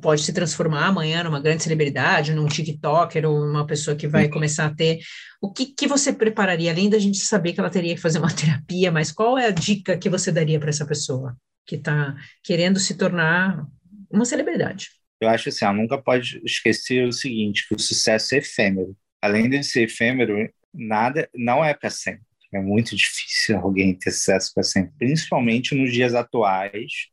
pode 0.03 0.23
se 0.23 0.33
transformar 0.33 0.87
amanhã 0.87 1.23
numa 1.23 1.41
grande 1.41 1.63
celebridade, 1.63 2.35
num 2.35 2.47
TikToker, 2.47 3.27
ou 3.27 3.45
uma 3.45 3.67
pessoa 3.67 3.97
que 3.97 4.09
vai 4.09 4.25
uhum. 4.25 4.31
começar 4.31 4.67
a 4.67 4.75
ter. 4.75 5.01
O 5.41 5.53
que, 5.53 5.67
que 5.67 5.87
você 5.87 6.13
prepararia, 6.13 6.71
além 6.71 6.89
da 6.89 6.99
gente 6.99 7.19
saber 7.19 7.53
que 7.53 7.61
ela 7.61 7.71
teria 7.71 7.95
que 7.95 8.01
fazer 8.01 8.19
uma 8.19 8.33
terapia, 8.35 8.91
mas 8.91 9.13
qual 9.13 9.39
é 9.39 9.47
a 9.47 9.51
dica 9.51 9.99
que 9.99 10.09
você 10.09 10.33
daria 10.33 10.59
para 10.59 10.71
essa 10.71 10.87
pessoa 10.87 11.37
que 11.67 11.77
está 11.77 12.17
querendo 12.43 12.79
se 12.79 12.95
tornar 12.95 13.67
uma 14.11 14.25
celebridade? 14.25 14.89
Eu 15.21 15.29
acho 15.29 15.51
assim, 15.51 15.65
ela 15.65 15.75
nunca 15.75 15.99
pode 15.99 16.41
esquecer 16.45 17.07
o 17.07 17.13
seguinte: 17.13 17.67
que 17.69 17.75
o 17.75 17.79
sucesso 17.79 18.35
é 18.35 18.39
efêmero. 18.39 18.97
além 19.21 19.51
de 19.51 19.63
ser 19.63 19.83
efêmero, 19.83 20.49
nada 20.73 21.29
não 21.35 21.63
é 21.63 21.75
para 21.75 21.91
sempre. 21.91 22.30
É 22.53 22.61
muito 22.61 22.97
difícil 22.97 23.59
alguém 23.59 23.95
ter 23.95 24.11
sucesso 24.11 24.53
para 24.55 24.63
sempre, 24.63 24.93
principalmente 24.99 25.75
nos 25.75 25.93
dias 25.93 26.15
atuais, 26.15 27.09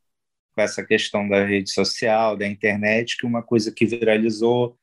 com 0.55 0.61
essa 0.61 0.83
questão 0.83 1.27
da 1.29 1.45
rede 1.45 1.71
social, 1.71 2.35
da 2.35 2.47
internet, 2.47 3.17
que 3.17 3.25
uma 3.25 3.43
coisa 3.43 3.71
que 3.71 3.85
viralizou 3.85 4.77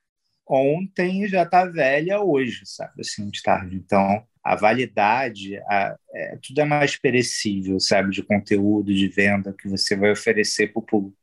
ontem 0.46 1.26
já 1.26 1.42
está 1.42 1.64
velha 1.64 2.20
hoje, 2.20 2.60
sabe, 2.64 3.00
assim, 3.00 3.28
de 3.28 3.42
tarde. 3.42 3.76
Então, 3.76 4.24
a 4.44 4.54
validade, 4.54 5.56
a, 5.68 5.96
é, 6.14 6.38
tudo 6.42 6.60
é 6.60 6.64
mais 6.64 6.96
perecível, 6.96 7.80
sabe, 7.80 8.10
de 8.10 8.22
conteúdo, 8.22 8.94
de 8.94 9.08
venda 9.08 9.54
que 9.58 9.68
você 9.68 9.96
vai 9.96 10.12
oferecer 10.12 10.72
para 10.72 10.80
o 10.80 10.82
público. 10.82 11.16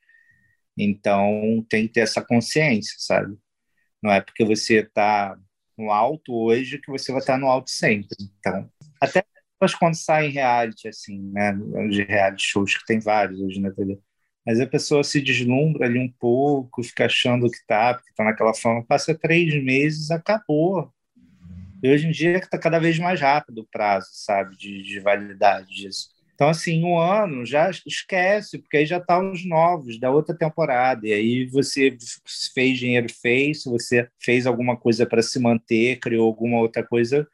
Então, 0.77 1.65
tem 1.69 1.87
que 1.87 1.93
ter 1.93 2.01
essa 2.01 2.21
consciência, 2.21 2.95
sabe? 2.97 3.37
Não 4.01 4.11
é 4.11 4.19
porque 4.19 4.43
você 4.43 4.79
está 4.79 5.37
no 5.77 5.91
alto 5.91 6.33
hoje 6.33 6.79
que 6.79 6.89
você 6.89 7.11
vai 7.11 7.21
estar 7.21 7.37
no 7.37 7.47
alto 7.47 7.69
sempre. 7.69 8.15
Então, 8.39 8.69
até 9.01 9.23
depois 9.53 9.75
quando 9.75 9.95
sai 9.95 10.27
em 10.27 10.31
reality, 10.31 10.87
assim, 10.87 11.19
né, 11.31 11.53
de 11.89 12.03
reality 12.03 12.43
shows, 12.43 12.77
que 12.77 12.85
tem 12.85 12.99
vários 12.99 13.39
hoje 13.41 13.59
na 13.59 13.71
TV, 13.71 13.99
mas 14.45 14.59
a 14.59 14.67
pessoa 14.67 15.03
se 15.03 15.21
deslumbra 15.21 15.85
ali 15.85 15.99
um 15.99 16.11
pouco, 16.19 16.83
fica 16.83 17.05
achando 17.05 17.49
que 17.49 17.59
tá, 17.67 17.93
porque 17.95 18.13
tá 18.15 18.23
naquela 18.23 18.53
forma, 18.53 18.85
passa 18.85 19.13
três 19.13 19.53
meses, 19.63 20.09
acabou. 20.11 20.91
E 21.83 21.89
hoje 21.91 22.07
em 22.07 22.11
dia 22.11 22.37
está 22.37 22.57
cada 22.57 22.79
vez 22.79 22.97
mais 22.99 23.19
rápido 23.19 23.61
o 23.61 23.67
prazo, 23.71 24.07
sabe, 24.11 24.55
de, 24.55 24.83
de 24.83 24.99
validade 24.99 25.67
disso. 25.73 26.09
Então, 26.33 26.49
assim, 26.49 26.83
um 26.83 26.97
ano 26.97 27.45
já 27.45 27.69
esquece, 27.85 28.57
porque 28.57 28.77
aí 28.77 28.85
já 28.85 28.99
tá 28.99 29.19
os 29.19 29.45
novos 29.45 29.99
da 29.99 30.09
outra 30.09 30.35
temporada. 30.35 31.07
E 31.07 31.13
aí 31.13 31.45
você 31.45 31.95
fez 32.53 32.79
dinheiro, 32.79 33.07
fez, 33.21 33.63
você 33.63 34.09
fez 34.19 34.47
alguma 34.47 34.75
coisa 34.75 35.05
para 35.05 35.21
se 35.21 35.39
manter, 35.39 35.99
criou 35.99 36.25
alguma 36.25 36.57
outra 36.59 36.83
coisa, 36.83 37.27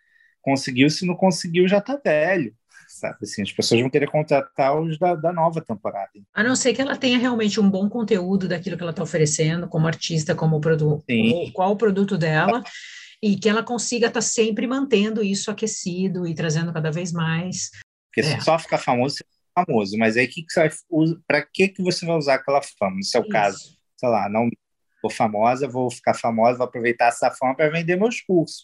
conseguiu. 0.51 0.89
Se 0.89 1.05
não 1.05 1.15
conseguiu, 1.15 1.67
já 1.67 1.81
tá 1.81 1.99
velho 2.03 2.55
sabe? 2.88 3.17
Assim, 3.21 3.41
as 3.41 3.51
pessoas 3.51 3.81
vão 3.81 3.89
querer 3.89 4.10
contratar 4.10 4.79
os 4.79 4.97
da, 4.97 5.15
da 5.15 5.31
nova 5.31 5.62
temporada. 5.62 6.12
A 6.33 6.43
não 6.43 6.55
ser 6.55 6.73
que 6.73 6.81
ela 6.81 6.95
tenha 6.95 7.17
realmente 7.17 7.60
um 7.60 7.69
bom 7.69 7.89
conteúdo 7.89 8.47
daquilo 8.47 8.77
que 8.77 8.83
ela 8.83 8.91
está 8.91 9.03
oferecendo, 9.03 9.67
como 9.67 9.88
artista, 9.88 10.36
como 10.36 10.60
produto, 10.60 11.05
qual 11.53 11.71
o 11.71 11.77
produto 11.77 12.17
dela, 12.17 12.63
e 13.21 13.36
que 13.36 13.49
ela 13.49 13.63
consiga 13.63 14.07
estar 14.07 14.19
tá 14.19 14.25
sempre 14.25 14.67
mantendo 14.67 15.23
isso 15.23 15.51
aquecido 15.51 16.27
e 16.27 16.33
trazendo 16.33 16.73
cada 16.73 16.91
vez 16.91 17.12
mais. 17.12 17.71
Porque 18.10 18.21
é. 18.21 18.39
só 18.39 18.57
ficar 18.57 18.77
famoso, 18.77 19.17
famoso, 19.53 19.97
mas 19.97 20.17
aí 20.17 20.27
que, 20.27 20.43
que 20.43 20.51
você 20.51 20.62
vai 20.62 20.69
para 21.27 21.41
que, 21.41 21.67
que 21.67 21.83
você 21.83 22.05
vai 22.05 22.15
usar 22.15 22.36
aquela 22.36 22.62
fama? 22.62 22.95
No 22.95 23.03
seu 23.03 23.21
isso. 23.21 23.29
caso, 23.29 23.77
sei 23.97 24.10
lá, 24.10 24.29
não 24.29 24.49
vou 25.01 25.12
famosa, 25.12 25.67
vou 25.67 25.91
ficar 25.91 26.13
famosa, 26.13 26.57
vou 26.57 26.67
aproveitar 26.67 27.07
essa 27.07 27.29
fama 27.31 27.55
para 27.55 27.69
vender 27.69 27.95
meus 27.95 28.21
cursos. 28.21 28.63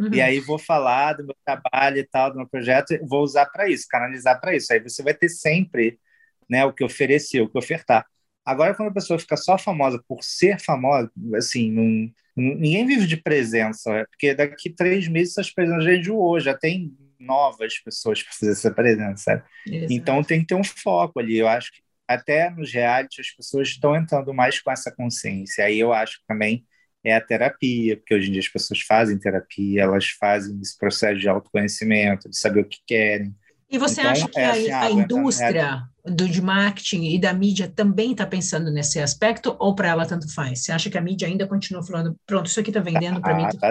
Uhum. 0.00 0.14
E 0.14 0.20
aí 0.22 0.40
vou 0.40 0.58
falar 0.58 1.12
do 1.12 1.26
meu 1.26 1.36
trabalho 1.44 1.98
e 1.98 2.04
tal, 2.04 2.30
do 2.30 2.38
meu 2.38 2.48
projeto, 2.48 2.98
vou 3.06 3.22
usar 3.22 3.44
para 3.46 3.68
isso, 3.68 3.86
canalizar 3.88 4.40
para 4.40 4.56
isso. 4.56 4.72
Aí 4.72 4.80
você 4.80 5.02
vai 5.02 5.12
ter 5.12 5.28
sempre 5.28 6.00
né, 6.48 6.64
o 6.64 6.72
que 6.72 6.82
oferecer, 6.82 7.42
o 7.42 7.48
que 7.48 7.58
ofertar. 7.58 8.06
Agora, 8.44 8.74
quando 8.74 8.88
a 8.88 8.94
pessoa 8.94 9.18
fica 9.18 9.36
só 9.36 9.58
famosa 9.58 10.02
por 10.08 10.24
ser 10.24 10.58
famosa, 10.58 11.10
assim, 11.36 11.70
não, 11.70 12.10
ninguém 12.34 12.86
vive 12.86 13.06
de 13.06 13.18
presença, 13.18 13.92
né? 13.92 14.04
porque 14.06 14.34
daqui 14.34 14.70
três 14.70 15.06
meses 15.06 15.36
essas 15.36 15.52
presenças 15.52 15.84
já 15.84 15.94
enjoou, 15.94 16.40
já 16.40 16.56
tem 16.56 16.96
novas 17.18 17.78
pessoas 17.78 18.22
para 18.22 18.32
fazer 18.32 18.52
essa 18.52 18.70
presença. 18.70 19.44
Então 19.66 20.24
tem 20.24 20.40
que 20.40 20.46
ter 20.46 20.54
um 20.54 20.64
foco 20.64 21.20
ali. 21.20 21.36
Eu 21.36 21.46
acho 21.46 21.70
que 21.70 21.82
até 22.08 22.48
nos 22.50 22.72
reality 22.72 23.20
as 23.20 23.30
pessoas 23.30 23.68
estão 23.68 23.94
entrando 23.94 24.32
mais 24.32 24.58
com 24.60 24.70
essa 24.70 24.90
consciência. 24.90 25.66
Aí 25.66 25.78
eu 25.78 25.92
acho 25.92 26.18
que 26.20 26.26
também 26.26 26.64
é 27.04 27.14
a 27.14 27.20
terapia, 27.20 27.96
porque 27.96 28.14
hoje 28.14 28.28
em 28.28 28.32
dia 28.32 28.40
as 28.40 28.48
pessoas 28.48 28.80
fazem 28.80 29.18
terapia, 29.18 29.82
elas 29.82 30.08
fazem 30.08 30.58
esse 30.60 30.76
processo 30.76 31.18
de 31.18 31.28
autoconhecimento, 31.28 32.28
de 32.28 32.36
saber 32.36 32.60
o 32.60 32.68
que 32.68 32.78
querem. 32.86 33.34
E 33.70 33.78
você 33.78 34.00
então, 34.00 34.12
acha 34.12 34.28
que 34.28 34.38
é 34.38 34.44
a, 34.44 34.50
assim, 34.50 34.70
a, 34.70 34.80
ah, 34.82 34.90
indústria 34.90 35.82
do 36.04 36.28
de 36.28 36.42
marketing 36.42 37.14
e 37.14 37.18
da 37.18 37.32
mídia 37.32 37.68
também 37.68 38.12
está 38.12 38.26
pensando 38.26 38.70
nesse 38.70 38.98
aspecto, 38.98 39.54
ou 39.58 39.74
para 39.74 39.88
ela 39.88 40.06
tanto 40.06 40.32
faz? 40.34 40.64
Você 40.64 40.72
acha 40.72 40.90
que 40.90 40.98
a 40.98 41.00
mídia 41.00 41.28
ainda 41.28 41.46
continua 41.46 41.82
falando, 41.82 42.16
pronto, 42.26 42.46
isso 42.46 42.58
aqui 42.58 42.70
está 42.70 42.80
vendendo 42.80 43.20
para 43.20 43.32
ah, 43.32 43.36
mim? 43.36 43.58
Tá, 43.58 43.70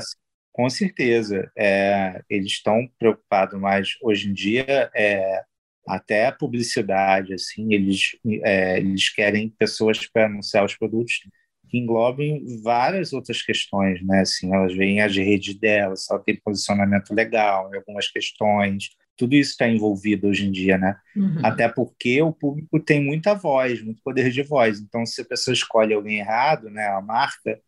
com 0.53 0.69
certeza. 0.69 1.51
É, 1.57 2.21
eles 2.29 2.53
estão 2.53 2.87
preocupados 2.97 3.59
mais 3.59 3.89
hoje 4.01 4.29
em 4.29 4.33
dia, 4.33 4.89
é, 4.95 5.41
até 5.87 6.27
a 6.27 6.31
publicidade, 6.31 7.33
assim, 7.33 7.73
eles, 7.73 8.11
é, 8.43 8.77
eles 8.77 9.09
querem 9.09 9.49
pessoas 9.49 10.07
para 10.07 10.27
anunciar 10.27 10.63
os 10.63 10.75
produtos 10.75 11.19
que 11.69 11.77
englobem 11.77 12.43
várias 12.63 13.13
outras 13.13 13.41
questões, 13.41 14.03
né? 14.03 14.21
Assim, 14.21 14.53
elas 14.53 14.75
veem 14.75 15.01
as 15.01 15.15
redes 15.15 15.55
delas, 15.55 16.05
se 16.05 16.13
ela 16.13 16.21
tem 16.23 16.35
posicionamento 16.35 17.13
legal 17.13 17.69
em 17.73 17.77
algumas 17.77 18.07
questões, 18.09 18.89
tudo 19.19 19.35
isso 19.35 19.51
está 19.51 19.67
envolvido 19.67 20.27
hoje 20.27 20.47
em 20.47 20.51
dia, 20.51 20.77
né? 20.77 20.95
Uhum. 21.13 21.41
Até 21.43 21.67
porque 21.67 22.21
o 22.21 22.31
público 22.31 22.79
tem 22.79 23.03
muita 23.03 23.35
voz, 23.35 23.81
muito 23.83 24.01
poder 24.01 24.31
de 24.31 24.41
voz. 24.41 24.79
Então, 24.79 25.05
se 25.05 25.21
a 25.21 25.25
pessoa 25.25 25.53
escolhe 25.53 25.93
alguém 25.93 26.19
errado, 26.19 26.69
né, 26.69 26.87
a 26.87 27.01
marca, 27.01 27.59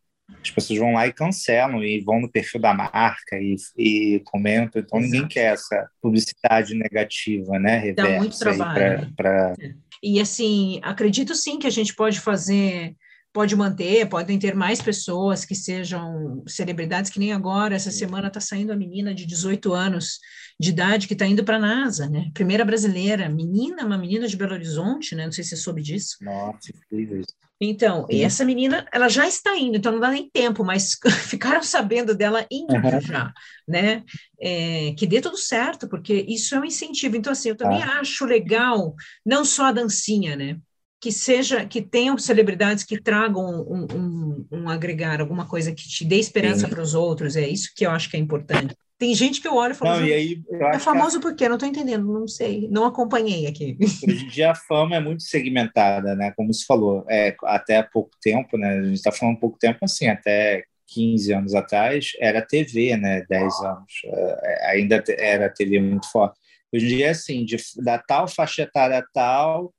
as 0.41 0.49
pessoas 0.49 0.79
vão 0.79 0.93
lá 0.93 1.05
e 1.07 1.13
cancelam 1.13 1.83
e 1.83 1.99
vão 1.99 2.21
no 2.21 2.31
perfil 2.31 2.61
da 2.61 2.73
marca 2.73 3.35
e, 3.37 3.57
e 3.77 4.21
comentam. 4.23 4.81
Então, 4.81 4.97
Exato. 4.97 5.11
ninguém 5.11 5.27
quer 5.27 5.53
essa 5.53 5.89
publicidade 6.01 6.73
negativa, 6.73 7.59
né? 7.59 7.77
Reversa 7.77 8.11
Dá 8.11 8.17
muito 8.17 8.39
trabalho. 8.39 9.13
Pra, 9.13 9.53
pra... 9.53 9.71
E 10.01 10.21
assim, 10.21 10.79
acredito 10.81 11.35
sim 11.35 11.59
que 11.59 11.67
a 11.67 11.71
gente 11.71 11.93
pode 11.93 12.19
fazer 12.21 12.95
pode 13.33 13.55
manter, 13.55 14.07
podem 14.09 14.37
ter 14.37 14.53
mais 14.53 14.81
pessoas 14.81 15.45
que 15.45 15.55
sejam 15.55 16.43
celebridades, 16.47 17.09
que 17.09 17.19
nem 17.19 17.31
agora, 17.31 17.75
essa 17.75 17.91
semana 17.91 18.27
está 18.27 18.39
saindo 18.39 18.71
a 18.71 18.75
menina 18.75 19.13
de 19.13 19.25
18 19.25 19.73
anos 19.73 20.19
de 20.59 20.69
idade 20.69 21.07
que 21.07 21.13
está 21.13 21.25
indo 21.25 21.43
para 21.43 21.55
a 21.55 21.59
NASA, 21.59 22.09
né? 22.09 22.29
Primeira 22.33 22.65
brasileira, 22.65 23.29
menina, 23.29 23.85
uma 23.85 23.97
menina 23.97 24.27
de 24.27 24.35
Belo 24.35 24.53
Horizonte, 24.53 25.15
né? 25.15 25.25
Não 25.25 25.31
sei 25.31 25.43
se 25.43 25.51
você 25.51 25.57
soube 25.57 25.81
disso. 25.81 26.17
Nossa, 26.21 26.71
incrível 26.75 27.21
Então, 27.59 28.05
e 28.09 28.21
essa 28.21 28.43
menina, 28.43 28.85
ela 28.91 29.07
já 29.07 29.25
está 29.25 29.57
indo, 29.57 29.77
então 29.77 29.93
não 29.93 29.99
dá 29.99 30.11
nem 30.11 30.29
tempo, 30.29 30.65
mas 30.65 30.97
ficaram 31.29 31.63
sabendo 31.63 32.13
dela 32.13 32.45
indo 32.51 32.73
uhum. 32.73 33.01
já, 33.01 33.33
né? 33.65 34.03
É, 34.41 34.93
que 34.97 35.07
dê 35.07 35.21
tudo 35.21 35.37
certo, 35.37 35.87
porque 35.87 36.25
isso 36.27 36.53
é 36.53 36.59
um 36.59 36.65
incentivo. 36.65 37.15
Então, 37.15 37.31
assim, 37.31 37.49
eu 37.49 37.55
também 37.55 37.81
ah. 37.81 38.01
acho 38.01 38.25
legal, 38.25 38.93
não 39.25 39.45
só 39.45 39.65
a 39.65 39.71
dancinha, 39.71 40.35
né? 40.35 40.59
Que 41.01 41.11
seja 41.11 41.65
que 41.65 41.81
tenham 41.81 42.17
celebridades 42.17 42.83
que 42.83 43.01
tragam 43.01 43.65
um, 43.67 43.87
um, 43.91 44.47
um 44.51 44.69
agregar 44.69 45.19
alguma 45.19 45.47
coisa 45.47 45.73
que 45.73 45.87
te 45.87 46.05
dê 46.05 46.17
esperança 46.17 46.67
para 46.67 46.81
os 46.81 46.93
outros 46.93 47.35
é 47.35 47.47
isso 47.47 47.71
que 47.75 47.85
eu 47.85 47.91
acho 47.91 48.09
que 48.09 48.15
é 48.15 48.19
importante 48.19 48.75
tem 49.01 49.15
gente 49.15 49.41
que 49.41 49.47
eu 49.47 49.55
olho 49.55 49.71
e 49.71 49.75
falo 49.75 49.99
não, 49.99 50.05
e 50.05 50.13
aí, 50.13 50.43
é 50.71 50.77
famoso 50.77 51.17
que... 51.17 51.23
por 51.23 51.35
quê? 51.35 51.49
Não 51.49 51.55
estou 51.55 51.67
entendendo, 51.67 52.05
não 52.05 52.27
sei, 52.27 52.67
não 52.69 52.85
acompanhei 52.85 53.47
aqui. 53.47 53.75
Hoje 54.07 54.25
em 54.25 54.27
dia 54.27 54.51
a 54.51 54.55
fama 54.55 54.95
é 54.95 54.99
muito 54.99 55.23
segmentada, 55.23 56.15
né? 56.15 56.31
Como 56.37 56.53
se 56.53 56.63
falou, 56.67 57.03
é, 57.09 57.35
até 57.45 57.77
há 57.77 57.83
pouco 57.83 58.11
tempo, 58.21 58.59
né? 58.59 58.77
A 58.77 58.83
gente 58.83 58.93
está 58.93 59.11
falando 59.11 59.39
pouco 59.39 59.57
tempo 59.57 59.79
assim, 59.81 60.07
até 60.07 60.65
15 60.89 61.33
anos 61.33 61.55
atrás 61.55 62.11
era 62.19 62.45
TV, 62.45 62.95
né? 62.95 63.25
10 63.27 63.61
anos, 63.61 63.91
é, 64.05 64.69
ainda 64.69 65.03
era 65.17 65.49
TV 65.49 65.79
muito 65.79 66.07
forte. 66.11 66.39
Hoje 66.71 66.85
em 66.85 66.89
dia 66.89 67.07
é 67.07 67.09
assim, 67.09 67.43
de, 67.43 67.57
da 67.77 67.97
tal 67.97 68.27
faixa 68.27 68.61
etária 68.61 69.03
tal, 69.11 69.73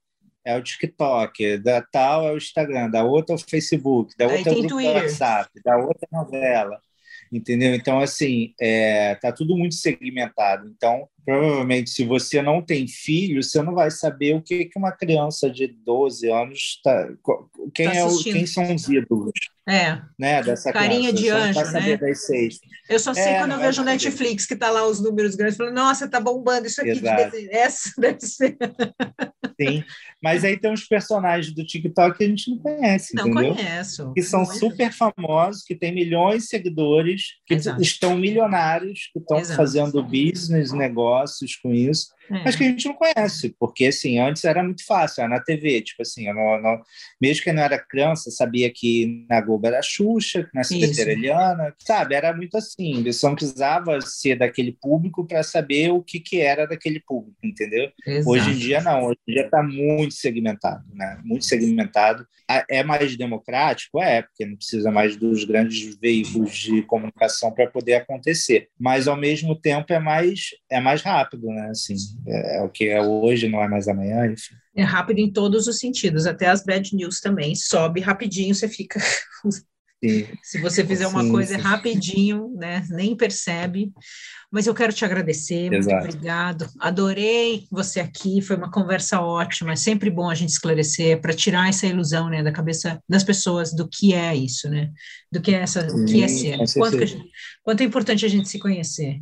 é 0.44 0.56
o 0.56 0.62
TikTok, 0.62 1.58
da 1.58 1.82
tal 1.82 2.26
é 2.26 2.32
o 2.32 2.36
Instagram, 2.36 2.90
da 2.90 3.04
outra 3.04 3.34
é 3.34 3.36
o 3.36 3.38
Facebook, 3.38 4.16
da 4.16 4.26
outra 4.26 4.52
é 4.52 4.54
o. 4.54 4.94
WhatsApp, 4.94 5.50
da 5.64 5.76
outra 5.76 6.08
é 6.10 6.16
novela, 6.16 6.80
entendeu? 7.32 7.74
Então, 7.74 8.00
assim, 8.00 8.54
é, 8.60 9.14
tá 9.16 9.32
tudo 9.32 9.56
muito 9.56 9.74
segmentado. 9.74 10.68
Então, 10.68 11.08
provavelmente, 11.24 11.90
se 11.90 12.04
você 12.04 12.42
não 12.42 12.62
tem 12.62 12.86
filho, 12.86 13.42
você 13.42 13.62
não 13.62 13.74
vai 13.74 13.90
saber 13.90 14.34
o 14.34 14.42
que, 14.42 14.66
que 14.66 14.78
uma 14.78 14.92
criança 14.92 15.50
de 15.50 15.66
12 15.66 16.30
anos 16.30 16.58
está... 16.76 17.08
Quem, 17.74 17.86
tá 17.86 17.94
é 17.94 18.04
o, 18.04 18.18
quem 18.22 18.46
são 18.46 18.74
os 18.74 18.88
ídolos? 18.88 19.32
É. 19.68 20.00
Né, 20.18 20.42
dessa 20.42 20.72
Carinha 20.72 21.12
criança. 21.12 21.52
de 21.52 21.60
anjo, 21.60 21.72
né? 21.72 21.96
Das 21.96 22.26
seis. 22.26 22.58
Eu 22.90 22.98
só 22.98 23.14
sei 23.14 23.34
é, 23.34 23.38
quando 23.38 23.52
eu 23.52 23.60
vejo 23.60 23.80
o 23.80 23.84
Netflix, 23.84 24.44
que 24.44 24.56
tá 24.56 24.70
lá 24.70 24.84
os 24.86 25.00
números 25.00 25.36
grandes, 25.36 25.56
falando, 25.56 25.74
nossa, 25.74 26.08
tá 26.08 26.20
bombando 26.20 26.66
isso 26.66 26.80
aqui. 26.80 26.90
Exato. 26.90 27.30
De 27.30 27.54
essa 27.54 27.92
deve 27.96 28.20
ser. 28.20 28.56
Sim, 29.60 29.84
mas 30.20 30.44
aí 30.44 30.58
tem 30.58 30.72
uns 30.72 30.84
personagens 30.84 31.54
do 31.54 31.64
TikTok 31.64 32.18
que 32.18 32.24
a 32.24 32.28
gente 32.28 32.50
não 32.50 32.58
conhece, 32.58 33.14
não 33.14 33.28
entendeu? 33.28 33.54
conheço. 33.54 34.12
Que 34.12 34.22
são 34.22 34.44
super 34.44 34.92
famosos, 34.92 35.62
que 35.62 35.76
têm 35.76 35.94
milhões 35.94 36.42
de 36.42 36.48
seguidores, 36.48 37.36
que 37.46 37.54
Exato. 37.54 37.80
estão 37.80 38.16
milionários, 38.16 39.10
que 39.12 39.20
estão 39.20 39.44
fazendo 39.44 40.02
business, 40.02 40.72
negócios 41.12 41.56
com 41.56 41.72
isso. 41.74 42.08
É. 42.32 42.44
mas 42.44 42.56
que 42.56 42.64
a 42.64 42.68
gente 42.68 42.86
não 42.86 42.94
conhece, 42.94 43.54
porque 43.58 43.86
assim, 43.86 44.18
antes 44.18 44.44
era 44.44 44.62
muito 44.62 44.84
fácil, 44.84 45.20
era 45.22 45.30
na 45.30 45.40
TV, 45.40 45.82
tipo 45.82 46.02
assim, 46.02 46.28
eu 46.28 46.34
não, 46.34 46.60
não, 46.60 46.82
mesmo 47.20 47.42
que 47.42 47.50
eu 47.50 47.54
não 47.54 47.62
era 47.62 47.78
criança, 47.78 48.30
sabia 48.30 48.70
que 48.70 49.26
na 49.28 49.40
Globo 49.40 49.66
era 49.66 49.82
Xuxa, 49.82 50.44
que 50.44 50.54
na 50.54 50.62
SBT 50.62 51.00
era 51.00 51.12
Eliana, 51.12 51.74
sabe? 51.78 52.14
Era 52.14 52.34
muito 52.34 52.56
assim, 52.56 53.02
você 53.02 53.26
não 53.26 53.34
precisava 53.34 54.00
ser 54.00 54.36
daquele 54.36 54.72
público 54.72 55.26
para 55.26 55.42
saber 55.42 55.90
o 55.90 56.02
que, 56.02 56.20
que 56.20 56.40
era 56.40 56.66
daquele 56.66 57.00
público, 57.00 57.36
entendeu? 57.42 57.90
Exato. 58.06 58.30
Hoje 58.30 58.50
em 58.50 58.56
dia 58.56 58.80
não, 58.80 59.04
hoje 59.04 59.18
em 59.28 59.32
dia 59.32 59.44
está 59.44 59.62
muito 59.62 60.14
segmentado, 60.14 60.84
né? 60.94 61.20
Muito 61.24 61.44
segmentado. 61.44 62.26
É 62.68 62.82
mais 62.82 63.16
democrático? 63.16 64.00
É, 64.02 64.22
porque 64.22 64.44
não 64.44 64.56
precisa 64.56 64.90
mais 64.90 65.16
dos 65.16 65.44
grandes 65.44 65.96
veículos 65.96 66.54
de 66.54 66.82
comunicação 66.82 67.52
para 67.52 67.66
poder 67.66 67.94
acontecer, 67.94 68.68
mas 68.78 69.08
ao 69.08 69.16
mesmo 69.16 69.54
tempo 69.54 69.92
é 69.92 69.98
mais, 69.98 70.50
é 70.70 70.80
mais 70.80 71.02
rápido, 71.02 71.46
né? 71.48 71.68
Assim, 71.70 71.94
é, 72.26 72.58
é 72.58 72.62
o 72.62 72.68
que 72.68 72.88
é 72.88 73.00
hoje, 73.00 73.48
não 73.48 73.62
é 73.62 73.68
mais 73.68 73.88
amanhã, 73.88 74.26
enfim. 74.26 74.54
É 74.74 74.82
rápido 74.82 75.18
em 75.18 75.30
todos 75.30 75.66
os 75.66 75.78
sentidos, 75.78 76.26
até 76.26 76.46
as 76.46 76.64
bad 76.64 76.94
news 76.94 77.20
também. 77.20 77.54
Sobe 77.54 78.00
rapidinho, 78.00 78.54
você 78.54 78.68
fica. 78.68 79.00
Sim. 80.02 80.26
Se 80.42 80.60
você 80.60 80.84
fizer 80.84 81.06
uma 81.06 81.22
sim, 81.22 81.30
coisa 81.30 81.54
sim. 81.54 81.60
rapidinho, 81.60 82.52
né, 82.56 82.84
nem 82.90 83.14
percebe. 83.14 83.92
Mas 84.50 84.66
eu 84.66 84.74
quero 84.74 84.92
te 84.92 85.04
agradecer, 85.04 85.72
Exato. 85.72 85.96
muito 85.96 86.14
obrigado. 86.14 86.68
Adorei 86.78 87.66
você 87.70 88.00
aqui, 88.00 88.42
foi 88.42 88.56
uma 88.56 88.70
conversa 88.70 89.20
ótima. 89.20 89.72
É 89.72 89.76
sempre 89.76 90.10
bom 90.10 90.28
a 90.28 90.34
gente 90.34 90.50
esclarecer 90.50 91.20
para 91.20 91.32
tirar 91.32 91.68
essa 91.68 91.86
ilusão, 91.86 92.28
né, 92.28 92.42
da 92.42 92.52
cabeça 92.52 93.00
das 93.08 93.24
pessoas 93.24 93.72
do 93.72 93.88
que 93.88 94.12
é 94.12 94.34
isso, 94.34 94.68
né, 94.68 94.90
do 95.30 95.40
que 95.40 95.54
é 95.54 95.60
essa, 95.60 95.86
o 95.86 96.04
que 96.04 96.22
é 96.22 96.28
ser. 96.28 96.58
Quanto, 96.74 97.06
gente, 97.06 97.30
quanto 97.62 97.80
é 97.80 97.84
importante 97.84 98.26
a 98.26 98.28
gente 98.28 98.48
se 98.48 98.58
conhecer. 98.58 99.20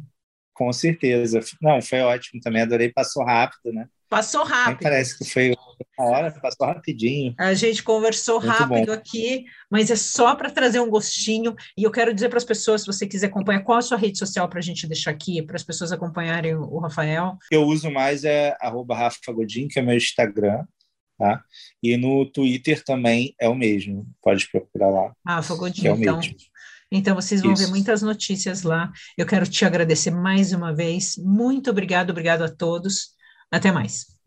Com 0.61 0.75
certeza. 0.75 1.41
Não, 1.59 1.81
foi 1.81 2.01
ótimo 2.01 2.39
também. 2.39 2.61
Adorei, 2.61 2.93
passou 2.93 3.25
rápido, 3.25 3.73
né? 3.73 3.87
Passou 4.11 4.45
rápido. 4.45 4.83
Nem 4.83 4.91
parece 4.91 5.17
que 5.17 5.25
foi 5.25 5.57
uma 5.99 6.11
hora, 6.11 6.31
passou 6.33 6.67
rapidinho. 6.67 7.35
A 7.39 7.55
gente 7.55 7.83
conversou 7.83 8.39
Muito 8.39 8.53
rápido 8.53 8.87
bom. 8.89 8.93
aqui, 8.93 9.47
mas 9.71 9.91
é 9.91 9.97
só 9.97 10.35
para 10.35 10.51
trazer 10.51 10.79
um 10.79 10.91
gostinho. 10.91 11.57
E 11.79 11.83
eu 11.83 11.91
quero 11.91 12.13
dizer 12.13 12.29
para 12.29 12.37
as 12.37 12.45
pessoas, 12.45 12.83
se 12.83 12.87
você 12.87 13.07
quiser 13.07 13.29
acompanhar, 13.29 13.63
qual 13.63 13.79
a 13.79 13.83
sua 13.83 13.97
rede 13.97 14.19
social 14.19 14.51
para 14.51 14.59
a 14.59 14.63
gente 14.63 14.87
deixar 14.87 15.13
aqui, 15.13 15.41
para 15.41 15.57
as 15.57 15.65
pessoas 15.65 15.93
acompanharem 15.93 16.55
o 16.55 16.79
Rafael? 16.79 17.39
Eu 17.51 17.63
uso 17.63 17.91
mais 17.91 18.23
é 18.25 18.55
arroba 18.61 18.95
Rafa 18.95 19.33
Godin, 19.33 19.67
que 19.67 19.79
é 19.79 19.83
meu 19.83 19.97
Instagram. 19.97 20.67
Tá? 21.17 21.43
E 21.83 21.97
no 21.97 22.25
Twitter 22.25 22.85
também 22.85 23.35
é 23.41 23.49
o 23.49 23.55
mesmo. 23.55 24.07
Pode 24.23 24.47
procurar 24.51 24.91
lá. 24.91 25.15
Godin, 25.57 25.89
é 25.89 25.91
então. 25.93 26.17
Mesmo. 26.19 26.35
Então, 26.91 27.15
vocês 27.15 27.41
vão 27.41 27.53
Isso. 27.53 27.65
ver 27.65 27.71
muitas 27.71 28.03
notícias 28.03 28.63
lá. 28.63 28.91
Eu 29.17 29.27
quero 29.27 29.47
te 29.49 29.65
agradecer 29.65 30.11
mais 30.11 30.53
uma 30.53 30.75
vez. 30.75 31.15
Muito 31.17 31.71
obrigado, 31.71 32.11
obrigado 32.11 32.43
a 32.43 32.49
todos. 32.49 33.11
Até 33.51 33.71
mais. 33.71 34.20